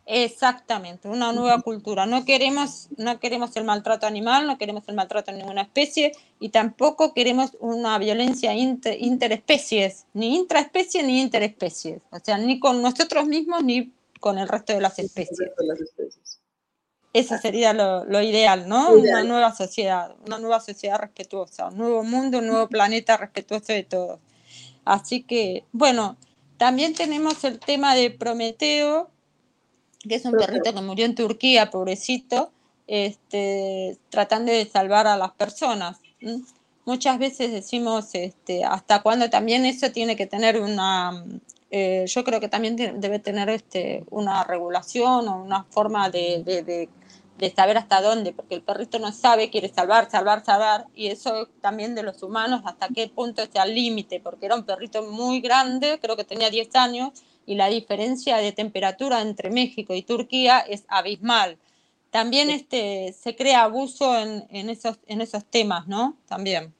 Exactamente, 0.09 1.09
una 1.09 1.33
nueva 1.33 1.61
cultura. 1.61 2.05
No 2.05 2.23
queremos, 2.23 2.87
no 2.95 3.19
queremos 3.19 3.53
el 3.57 3.65
maltrato 3.65 4.07
animal, 4.07 4.47
no 4.47 4.57
queremos 4.57 4.87
el 4.87 4.95
maltrato 4.95 5.31
en 5.31 5.39
ninguna 5.39 5.63
especie 5.63 6.13
y 6.39 6.47
tampoco 6.47 7.13
queremos 7.13 7.57
una 7.59 7.97
violencia 7.99 8.53
interespecies, 8.53 10.05
ni 10.13 10.37
intraespecies 10.37 11.03
ni 11.03 11.19
interespecies. 11.19 11.99
O 12.09 12.19
sea, 12.23 12.37
ni 12.37 12.57
con 12.57 12.81
nosotros 12.81 13.27
mismos 13.27 13.65
ni 13.65 13.91
con 14.21 14.37
el 14.37 14.47
resto 14.47 14.71
de 14.71 14.79
las 14.79 14.97
especies. 14.97 15.51
Eso 17.11 17.37
sería 17.37 17.73
lo, 17.73 18.21
ideal, 18.21 18.69
¿no? 18.69 18.93
Una 18.93 19.25
nueva 19.25 19.53
sociedad, 19.53 20.15
una 20.25 20.39
nueva 20.39 20.61
sociedad 20.61 20.99
respetuosa, 20.99 21.67
un 21.67 21.79
nuevo 21.79 22.03
mundo, 22.05 22.37
un 22.37 22.47
nuevo 22.47 22.69
planeta 22.69 23.17
respetuoso 23.17 23.73
de 23.73 23.83
todos. 23.83 24.21
Así 24.85 25.23
que, 25.23 25.65
bueno, 25.73 26.15
también 26.55 26.93
tenemos 26.93 27.43
el 27.43 27.59
tema 27.59 27.93
de 27.93 28.09
Prometeo, 28.09 29.11
que 30.07 30.15
es 30.15 30.25
un 30.25 30.33
perrito 30.33 30.73
que 30.73 30.81
murió 30.81 31.05
en 31.05 31.15
Turquía, 31.15 31.69
pobrecito, 31.69 32.51
este, 32.87 33.97
tratando 34.09 34.51
de 34.51 34.65
salvar 34.65 35.07
a 35.07 35.17
las 35.17 35.31
personas. 35.31 35.99
Muchas 36.85 37.19
veces 37.19 37.51
decimos, 37.51 38.09
este, 38.13 38.63
hasta 38.63 39.01
cuándo 39.01 39.29
también 39.29 39.65
eso 39.65 39.91
tiene 39.91 40.15
que 40.15 40.25
tener 40.25 40.59
una, 40.61 41.25
eh, 41.69 42.05
yo 42.07 42.23
creo 42.23 42.39
que 42.39 42.47
también 42.47 42.75
debe 42.77 43.19
tener 43.19 43.49
este, 43.49 44.05
una 44.09 44.43
regulación 44.43 45.27
o 45.27 45.43
una 45.43 45.65
forma 45.65 46.09
de, 46.09 46.41
de, 46.45 46.63
de, 46.63 46.89
saber 47.55 47.77
hasta 47.77 48.01
dónde, 48.01 48.31
porque 48.31 48.55
el 48.55 48.61
perrito 48.61 48.99
no 48.99 49.11
sabe, 49.11 49.49
quiere 49.49 49.67
salvar, 49.69 50.09
salvar, 50.09 50.43
salvar, 50.45 50.85
y 50.95 51.07
eso 51.07 51.49
también 51.61 51.93
de 51.93 52.03
los 52.03 52.23
humanos, 52.23 52.61
hasta 52.65 52.87
qué 52.87 53.09
punto 53.09 53.41
está 53.41 53.63
el 53.63 53.75
límite, 53.75 54.19
porque 54.21 54.45
era 54.45 54.55
un 54.55 54.63
perrito 54.63 55.03
muy 55.03 55.41
grande, 55.41 55.99
creo 56.01 56.15
que 56.15 56.23
tenía 56.23 56.49
10 56.49 56.73
años, 56.75 57.11
y 57.47 57.55
la 57.55 57.69
diferencia 57.69 58.37
de 58.37 58.51
temperatura 58.51 59.21
entre 59.21 59.49
México 59.49 59.95
y 59.95 60.03
Turquía 60.03 60.59
es 60.59 60.83
abismal. 60.89 61.57
También 62.11 62.49
este, 62.49 63.13
se 63.13 63.35
crea 63.35 63.63
abuso 63.63 64.17
en, 64.19 64.45
en, 64.49 64.69
esos, 64.69 64.99
en 65.07 65.21
esos 65.21 65.45
temas, 65.45 65.87
¿no? 65.87 66.17
También. 66.27 66.73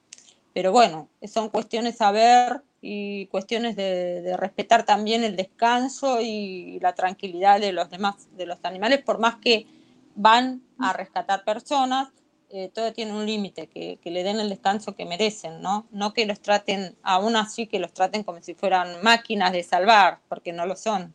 Pero 0.52 0.70
bueno, 0.70 1.08
son 1.26 1.48
cuestiones 1.48 2.00
a 2.02 2.12
ver 2.12 2.62
y 2.82 3.26
cuestiones 3.26 3.76
de, 3.76 4.20
de, 4.20 4.36
respetar 4.36 4.84
también 4.84 5.24
el 5.24 5.36
descanso 5.36 6.20
y 6.20 6.78
la 6.80 6.94
tranquilidad 6.94 7.60
de 7.60 7.72
los 7.72 7.88
demás, 7.90 8.28
de 8.36 8.46
los 8.46 8.58
animales, 8.62 9.02
por 9.02 9.18
más 9.18 9.36
que 9.36 9.66
van 10.14 10.62
a 10.78 10.92
rescatar 10.92 11.44
personas, 11.44 12.10
eh, 12.50 12.70
todo 12.72 12.92
tiene 12.92 13.12
un 13.12 13.26
límite, 13.26 13.66
que, 13.66 13.98
le 14.04 14.22
den 14.22 14.40
el 14.40 14.48
descanso 14.48 14.94
que 14.94 15.04
merecen, 15.04 15.60
¿no? 15.60 15.86
No 15.90 16.14
que 16.14 16.24
los 16.24 16.40
traten, 16.40 16.96
aún 17.02 17.36
así 17.36 17.66
que 17.66 17.78
los 17.78 17.92
traten 17.92 18.24
como 18.24 18.40
si 18.40 18.54
fueran 18.54 19.02
máquinas 19.02 19.52
de 19.52 19.62
salvar, 19.62 20.20
porque 20.28 20.52
no 20.52 20.64
lo 20.64 20.74
son, 20.74 21.14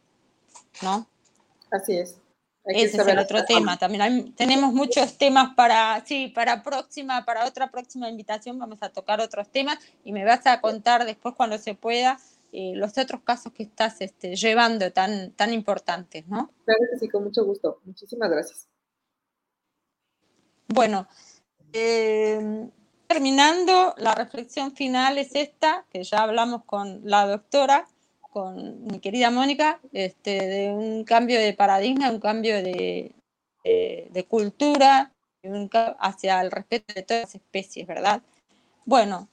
¿no? 0.81 1.07
Así 1.71 1.97
es. 1.97 2.19
Ese 2.65 3.01
es 3.01 3.07
el 3.07 3.19
otro 3.19 3.43
tema. 3.45 3.77
También 3.77 4.33
tenemos 4.35 4.73
muchos 4.73 5.17
temas 5.17 5.53
para, 5.55 6.03
sí, 6.05 6.29
para 6.29 6.63
próxima, 6.63 7.25
para 7.25 7.45
otra 7.45 7.69
próxima 7.69 8.09
invitación 8.09 8.57
vamos 8.57 8.77
a 8.81 8.89
tocar 8.89 9.19
otros 9.19 9.49
temas 9.49 9.79
y 10.03 10.13
me 10.13 10.23
vas 10.23 10.45
a 10.45 10.61
contar 10.61 11.03
después 11.05 11.35
cuando 11.35 11.57
se 11.57 11.75
pueda 11.75 12.19
eh, 12.53 12.73
los 12.75 12.97
otros 12.97 13.21
casos 13.23 13.51
que 13.51 13.63
estás 13.63 13.99
este, 13.99 14.35
llevando 14.35 14.93
tan, 14.93 15.31
tan 15.31 15.51
importantes, 15.51 16.27
¿no? 16.27 16.51
Claro 16.63 16.81
que 16.91 16.99
sí, 16.99 17.09
con 17.09 17.23
mucho 17.23 17.43
gusto. 17.43 17.81
Muchísimas 17.83 18.29
gracias. 18.29 18.67
Bueno, 20.73 21.07
eh, 21.71 22.67
terminando, 23.05 23.93
la 23.97 24.15
reflexión 24.15 24.75
final 24.75 25.19
es 25.19 25.35
esta, 25.35 25.85
que 25.91 26.03
ya 26.03 26.23
hablamos 26.23 26.63
con 26.65 27.01
la 27.03 27.27
doctora, 27.27 27.87
con 28.31 28.87
mi 28.87 28.99
querida 28.99 29.29
Mónica, 29.29 29.79
este, 29.91 30.47
de 30.47 30.71
un 30.71 31.03
cambio 31.03 31.39
de 31.39 31.53
paradigma, 31.53 32.09
un 32.09 32.19
cambio 32.19 32.55
de, 32.63 33.13
cultura 34.27 35.11
hacia 35.99 36.41
el 36.41 36.49
respeto 36.49 36.91
de 36.95 37.03
todas 37.03 37.23
las 37.25 37.35
especies, 37.35 37.85
¿verdad? 37.85 38.23
Bueno, 38.85 39.27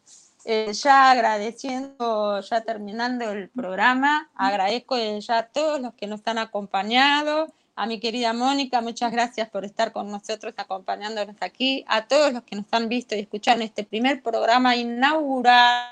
eh, 0.45 0.75
ya 0.75 1.11
agradeciendo, 1.11 2.41
ya 2.43 2.61
terminando 2.65 3.31
el 3.31 3.49
programa, 3.49 4.31
agradezco 4.35 4.99
ya 4.99 5.39
a 5.39 5.47
todos 5.47 5.81
los 5.81 5.95
que 5.95 6.07
nos 6.07 6.21
han 6.27 6.37
acompañado, 6.37 7.51
a 7.81 7.87
mi 7.87 7.99
querida 7.99 8.35
Mónica, 8.35 8.83
muchas 8.83 9.11
gracias 9.11 9.49
por 9.49 9.65
estar 9.65 9.91
con 9.91 10.11
nosotros 10.11 10.53
acompañándonos 10.59 11.37
aquí, 11.41 11.83
a 11.89 12.07
todos 12.07 12.31
los 12.31 12.43
que 12.43 12.55
nos 12.55 12.67
han 12.73 12.91
visto 12.91 13.15
y 13.15 13.21
escuchado 13.21 13.57
en 13.57 13.63
este 13.63 13.85
primer 13.85 14.23
programa 14.23 14.77
inaugural 14.77 15.89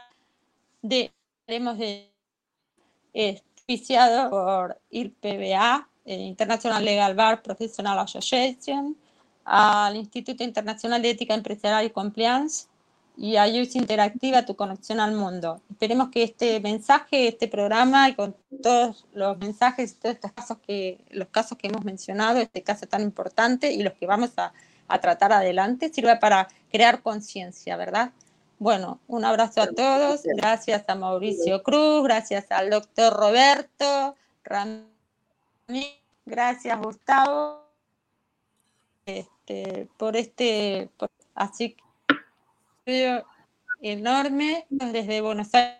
de, 0.82 1.10
de 1.46 2.10
auspiciado 3.14 4.28
por 4.28 4.78
IPBA, 4.90 5.88
International 6.04 6.84
Legal 6.84 7.14
Bar 7.14 7.40
Professional 7.40 7.98
Association, 8.00 8.94
al 9.46 9.96
Instituto 9.96 10.44
Internacional 10.44 11.00
de 11.00 11.08
Ética 11.08 11.32
Empresarial 11.32 11.86
y 11.86 11.90
Compliance, 11.90 12.66
y 13.16 13.36
a 13.36 13.48
Interactiva, 13.48 14.44
tu 14.44 14.54
conexión 14.54 15.00
al 15.00 15.14
mundo. 15.14 15.60
Esperemos 15.70 16.10
que 16.10 16.22
este 16.22 16.60
mensaje, 16.60 17.28
este 17.28 17.48
programa 17.48 18.10
y 18.10 18.14
con 18.14 18.36
todos 18.62 19.06
los 19.12 19.38
mensajes, 19.38 19.98
todos 19.98 20.14
estos 20.14 20.32
casos 20.32 20.58
que, 20.66 20.98
los 21.10 21.28
casos 21.28 21.58
que 21.58 21.68
hemos 21.68 21.84
mencionado, 21.84 22.40
este 22.40 22.62
caso 22.62 22.86
tan 22.86 23.02
importante 23.02 23.72
y 23.72 23.82
los 23.82 23.94
que 23.94 24.06
vamos 24.06 24.32
a, 24.36 24.52
a 24.88 25.00
tratar 25.00 25.32
adelante, 25.32 25.92
sirva 25.92 26.18
para 26.18 26.48
crear 26.70 27.02
conciencia, 27.02 27.76
¿verdad? 27.76 28.12
Bueno, 28.58 28.98
un 29.06 29.24
abrazo 29.24 29.62
a 29.62 29.68
todos, 29.68 30.22
gracias 30.24 30.84
a 30.88 30.94
Mauricio 30.96 31.62
Cruz, 31.62 32.02
gracias 32.02 32.50
al 32.50 32.70
doctor 32.70 33.12
Roberto, 33.12 34.16
Ramírez, 34.42 34.88
gracias 36.26 36.76
Gustavo, 36.80 37.62
este, 39.06 39.88
por 39.96 40.16
este, 40.16 40.90
así 41.34 41.76
que 42.84 43.22
enorme 43.80 44.66
desde 44.70 45.20
Buenos 45.20 45.54
Aires. 45.54 45.78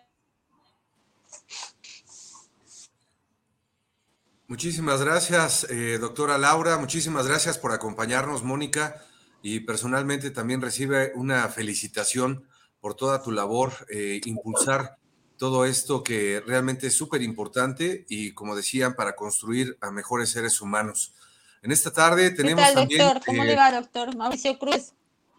Muchísimas 4.49 5.03
gracias, 5.03 5.67
eh, 5.69 5.99
doctora 6.01 6.39
Laura. 6.39 6.79
Muchísimas 6.79 7.27
gracias 7.27 7.59
por 7.59 7.71
acompañarnos, 7.71 8.43
Mónica. 8.43 8.95
Y 9.43 9.59
personalmente 9.59 10.31
también 10.31 10.59
recibe 10.59 11.11
una 11.13 11.47
felicitación 11.49 12.47
por 12.81 12.95
toda 12.95 13.21
tu 13.21 13.31
labor, 13.31 13.71
eh, 13.91 14.19
impulsar 14.25 14.97
todo 15.37 15.65
esto 15.65 16.03
que 16.03 16.41
realmente 16.47 16.87
es 16.87 16.95
súper 16.95 17.21
importante 17.21 18.07
y, 18.09 18.31
como 18.31 18.55
decían, 18.55 18.95
para 18.95 19.15
construir 19.15 19.77
a 19.81 19.91
mejores 19.91 20.31
seres 20.31 20.59
humanos. 20.61 21.13
En 21.61 21.71
esta 21.71 21.91
tarde 21.93 22.31
tenemos 22.31 22.65
¿Qué 22.65 22.73
tal, 22.73 22.75
también. 22.81 23.01
Doctor? 23.01 23.21
¿Cómo 23.27 23.43
le 23.43 23.53
eh, 23.53 23.55
va, 23.55 23.71
doctor? 23.71 24.15
Mauricio 24.15 24.57
Cruz 24.57 24.93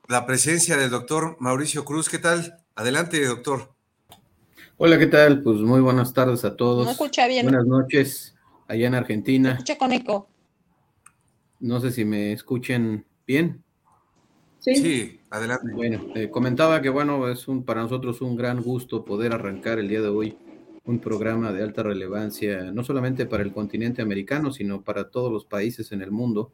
la 0.06 0.24
presencia 0.24 0.76
del 0.76 0.90
doctor 0.90 1.36
Mauricio 1.40 1.84
Cruz. 1.84 2.08
¿Qué 2.08 2.18
tal? 2.18 2.58
Adelante, 2.76 3.24
doctor. 3.24 3.72
Hola, 4.76 4.98
¿qué 4.98 5.06
tal? 5.06 5.42
Pues 5.42 5.58
muy 5.58 5.80
buenas 5.80 6.12
tardes 6.12 6.44
a 6.44 6.56
todos. 6.56 6.86
Me 6.86 6.92
escucha 6.92 7.26
bien. 7.26 7.46
Buenas 7.46 7.66
noches 7.66 8.34
allá 8.70 8.86
en 8.86 8.94
Argentina. 8.94 9.52
Escucha 9.52 9.76
con 9.76 9.92
eco. 9.92 10.28
No 11.58 11.80
sé 11.80 11.90
si 11.90 12.04
me 12.04 12.32
escuchen 12.32 13.04
bien. 13.26 13.64
Sí, 14.60 15.20
adelante. 15.30 15.72
Bueno, 15.74 16.06
eh, 16.14 16.30
comentaba 16.30 16.80
que 16.80 16.88
bueno, 16.88 17.28
es 17.28 17.48
un, 17.48 17.64
para 17.64 17.82
nosotros 17.82 18.20
un 18.20 18.36
gran 18.36 18.62
gusto 18.62 19.04
poder 19.04 19.32
arrancar 19.32 19.78
el 19.78 19.88
día 19.88 20.00
de 20.00 20.08
hoy 20.08 20.38
un 20.84 21.00
programa 21.00 21.52
de 21.52 21.62
alta 21.62 21.82
relevancia, 21.82 22.70
no 22.72 22.84
solamente 22.84 23.26
para 23.26 23.42
el 23.42 23.52
continente 23.52 24.02
americano, 24.02 24.52
sino 24.52 24.82
para 24.82 25.10
todos 25.10 25.32
los 25.32 25.44
países 25.44 25.92
en 25.92 26.02
el 26.02 26.10
mundo. 26.10 26.52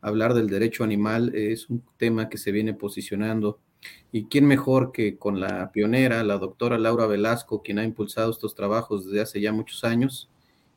Hablar 0.00 0.34
del 0.34 0.48
derecho 0.48 0.84
animal 0.84 1.34
es 1.34 1.68
un 1.68 1.82
tema 1.96 2.28
que 2.28 2.38
se 2.38 2.50
viene 2.50 2.74
posicionando. 2.74 3.60
¿Y 4.10 4.24
quién 4.24 4.46
mejor 4.46 4.90
que 4.90 5.18
con 5.18 5.38
la 5.38 5.70
pionera, 5.70 6.24
la 6.24 6.38
doctora 6.38 6.78
Laura 6.78 7.06
Velasco, 7.06 7.62
quien 7.62 7.78
ha 7.78 7.84
impulsado 7.84 8.30
estos 8.30 8.54
trabajos 8.54 9.06
desde 9.06 9.20
hace 9.20 9.40
ya 9.40 9.52
muchos 9.52 9.84
años 9.84 10.28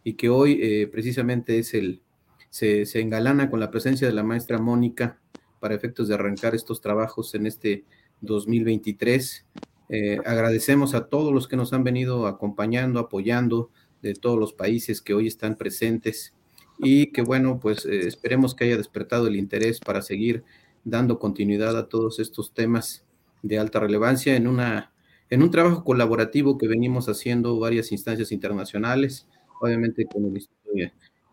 y 0.04 0.14
que 0.14 0.30
hoy 0.30 0.60
eh, 0.62 0.88
precisamente 0.88 1.60
es 1.60 1.74
el, 1.74 2.02
se, 2.50 2.86
se 2.86 3.02
engalana 3.02 3.50
con 3.50 3.60
la 3.60 3.72
presencia 3.72 4.08
de 4.08 4.14
la 4.14 4.24
maestra 4.24 4.60
Mónica 4.60 5.20
para 5.60 5.76
efectos 5.76 6.08
de 6.08 6.16
arrancar 6.16 6.56
estos 6.56 6.82
trabajos 6.82 7.36
en 7.36 7.46
este 7.46 7.86
2023. 8.22 9.46
Eh, 9.90 10.20
agradecemos 10.26 10.94
a 10.96 11.08
todos 11.08 11.34
los 11.34 11.48
que 11.48 11.58
nos 11.58 11.74
han 11.74 11.84
venido 11.84 12.28
acompañando, 12.28 13.00
apoyando 13.00 13.70
de 14.02 14.14
todos 14.14 14.40
los 14.40 14.54
países 14.54 15.02
que 15.02 15.14
hoy 15.14 15.28
están 15.28 15.56
presentes 15.58 16.34
y 16.80 17.08
que 17.08 17.22
bueno, 17.22 17.60
pues 17.60 17.86
eh, 17.86 18.08
esperemos 18.08 18.56
que 18.56 18.64
haya 18.64 18.78
despertado 18.78 19.28
el 19.28 19.36
interés 19.36 19.80
para 19.80 20.02
seguir 20.02 20.44
dando 20.84 21.20
continuidad 21.20 21.78
a 21.78 21.88
todos 21.88 22.20
estos 22.20 22.54
temas 22.54 23.06
de 23.44 23.60
alta 23.60 23.80
relevancia 23.80 24.36
en 24.36 24.48
una 24.48 24.92
en 25.30 25.44
un 25.44 25.52
trabajo 25.52 25.86
colaborativo 25.86 26.58
que 26.58 26.68
venimos 26.68 27.08
haciendo 27.08 27.58
varias 27.58 27.94
instancias 27.94 28.34
internacionales, 28.34 29.28
obviamente 29.62 30.06
con 30.06 30.26
el 30.26 30.36
Instituto 30.36 30.72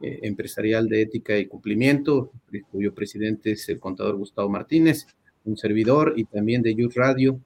eh, 0.01 0.21
empresarial 0.23 0.89
de 0.89 1.03
Ética 1.03 1.37
y 1.37 1.47
Cumplimiento, 1.47 2.31
cuyo 2.71 2.95
presidente 2.95 3.53
es 3.53 3.69
el 3.69 3.81
contador 3.81 4.17
Gustavo 4.17 4.49
Martínez, 4.49 5.07
un 5.45 5.57
servidor 5.57 6.15
y 6.17 6.25
también 6.25 6.63
de 6.63 6.75
Youth 6.75 6.95
Radio. 6.95 7.41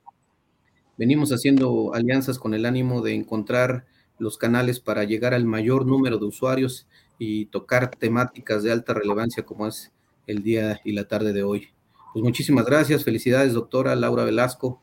Venimos 0.98 1.30
haciendo 1.30 1.94
alianzas 1.94 2.38
con 2.38 2.52
el 2.52 2.66
ánimo 2.66 3.00
de 3.00 3.14
encontrar 3.14 3.86
los 4.18 4.36
canales 4.36 4.80
para 4.80 5.04
llegar 5.04 5.32
al 5.34 5.46
mayor 5.46 5.86
número 5.86 6.18
de 6.18 6.26
usuarios 6.26 6.86
y 7.18 7.46
tocar 7.46 7.90
temáticas 7.90 8.62
de 8.62 8.72
alta 8.72 8.92
relevancia 8.92 9.44
como 9.44 9.66
es 9.66 9.92
el 10.26 10.42
día 10.42 10.80
y 10.84 10.92
la 10.92 11.08
tarde 11.08 11.32
de 11.32 11.42
hoy. 11.42 11.68
Pues 12.12 12.22
muchísimas 12.22 12.66
gracias, 12.66 13.04
felicidades 13.04 13.54
doctora 13.54 13.96
Laura 13.96 14.24
Velasco, 14.24 14.82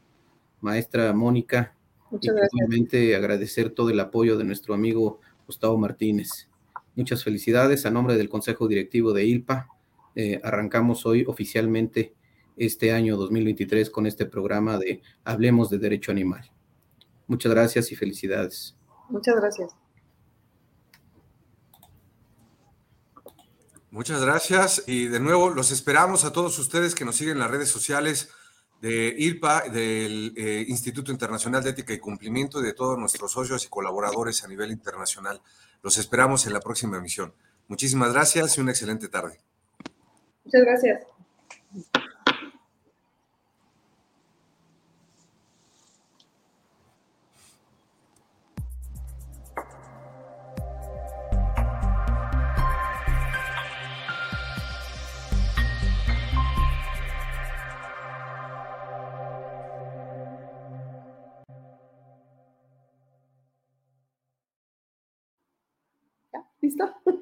maestra 0.62 1.14
Mónica, 1.14 1.76
Muchas 2.12 2.36
y 2.92 3.14
agradecer 3.14 3.70
todo 3.70 3.92
el 3.92 4.00
apoyo 4.00 4.36
de 4.38 4.44
nuestro 4.44 4.74
amigo 4.74 5.20
Gustavo 5.50 5.80
Martínez. 5.80 6.48
Muchas 6.96 7.24
felicidades 7.24 7.88
a 7.88 7.90
nombre 7.90 8.16
del 8.16 8.30
Consejo 8.30 8.68
Directivo 8.68 9.14
de 9.14 9.26
ILPA. 9.26 9.68
Eh, 10.14 10.40
arrancamos 10.44 11.08
hoy 11.08 11.26
oficialmente 11.26 12.14
este 12.56 12.92
año 12.92 13.18
2023 13.18 13.90
con 13.90 14.06
este 14.06 14.28
programa 14.28 14.78
de 14.78 15.02
Hablemos 15.24 15.72
de 15.72 15.80
Derecho 15.80 16.12
Animal. 16.12 16.52
Muchas 17.26 17.52
gracias 17.52 17.92
y 17.92 17.96
felicidades. 17.96 18.76
Muchas 19.10 19.38
gracias. 19.38 19.76
Muchas 23.90 24.22
gracias 24.22 24.84
y 24.86 25.08
de 25.08 25.20
nuevo 25.20 25.50
los 25.50 25.72
esperamos 25.72 26.26
a 26.26 26.32
todos 26.32 26.60
ustedes 26.60 26.94
que 26.94 27.06
nos 27.06 27.16
siguen 27.16 27.38
en 27.38 27.40
las 27.40 27.50
redes 27.50 27.70
sociales 27.70 28.30
de 28.82 29.16
ILPA, 29.18 29.70
del 29.70 30.34
eh, 30.38 30.66
Instituto 30.68 31.12
Internacional 31.12 31.64
de 31.64 31.72
Ética 31.72 31.94
y 31.94 32.00
Cumplimiento 32.00 32.62
y 32.62 32.64
de 32.64 32.74
todos 32.74 32.98
nuestros 32.98 33.32
socios 33.32 33.66
y 33.66 33.70
colaboradores 33.70 34.44
a 34.44 34.48
nivel 34.48 34.72
internacional. 34.72 35.42
Los 35.82 35.98
esperamos 35.98 36.46
en 36.48 36.54
la 36.54 36.62
próxima 36.62 36.98
emisión. 36.98 37.34
Muchísimas 37.68 38.14
gracias 38.14 38.58
y 38.58 38.62
una 38.62 38.72
excelente 38.72 39.08
tarde. 39.10 39.40
Muchas 40.46 40.62
gracias. 40.62 41.04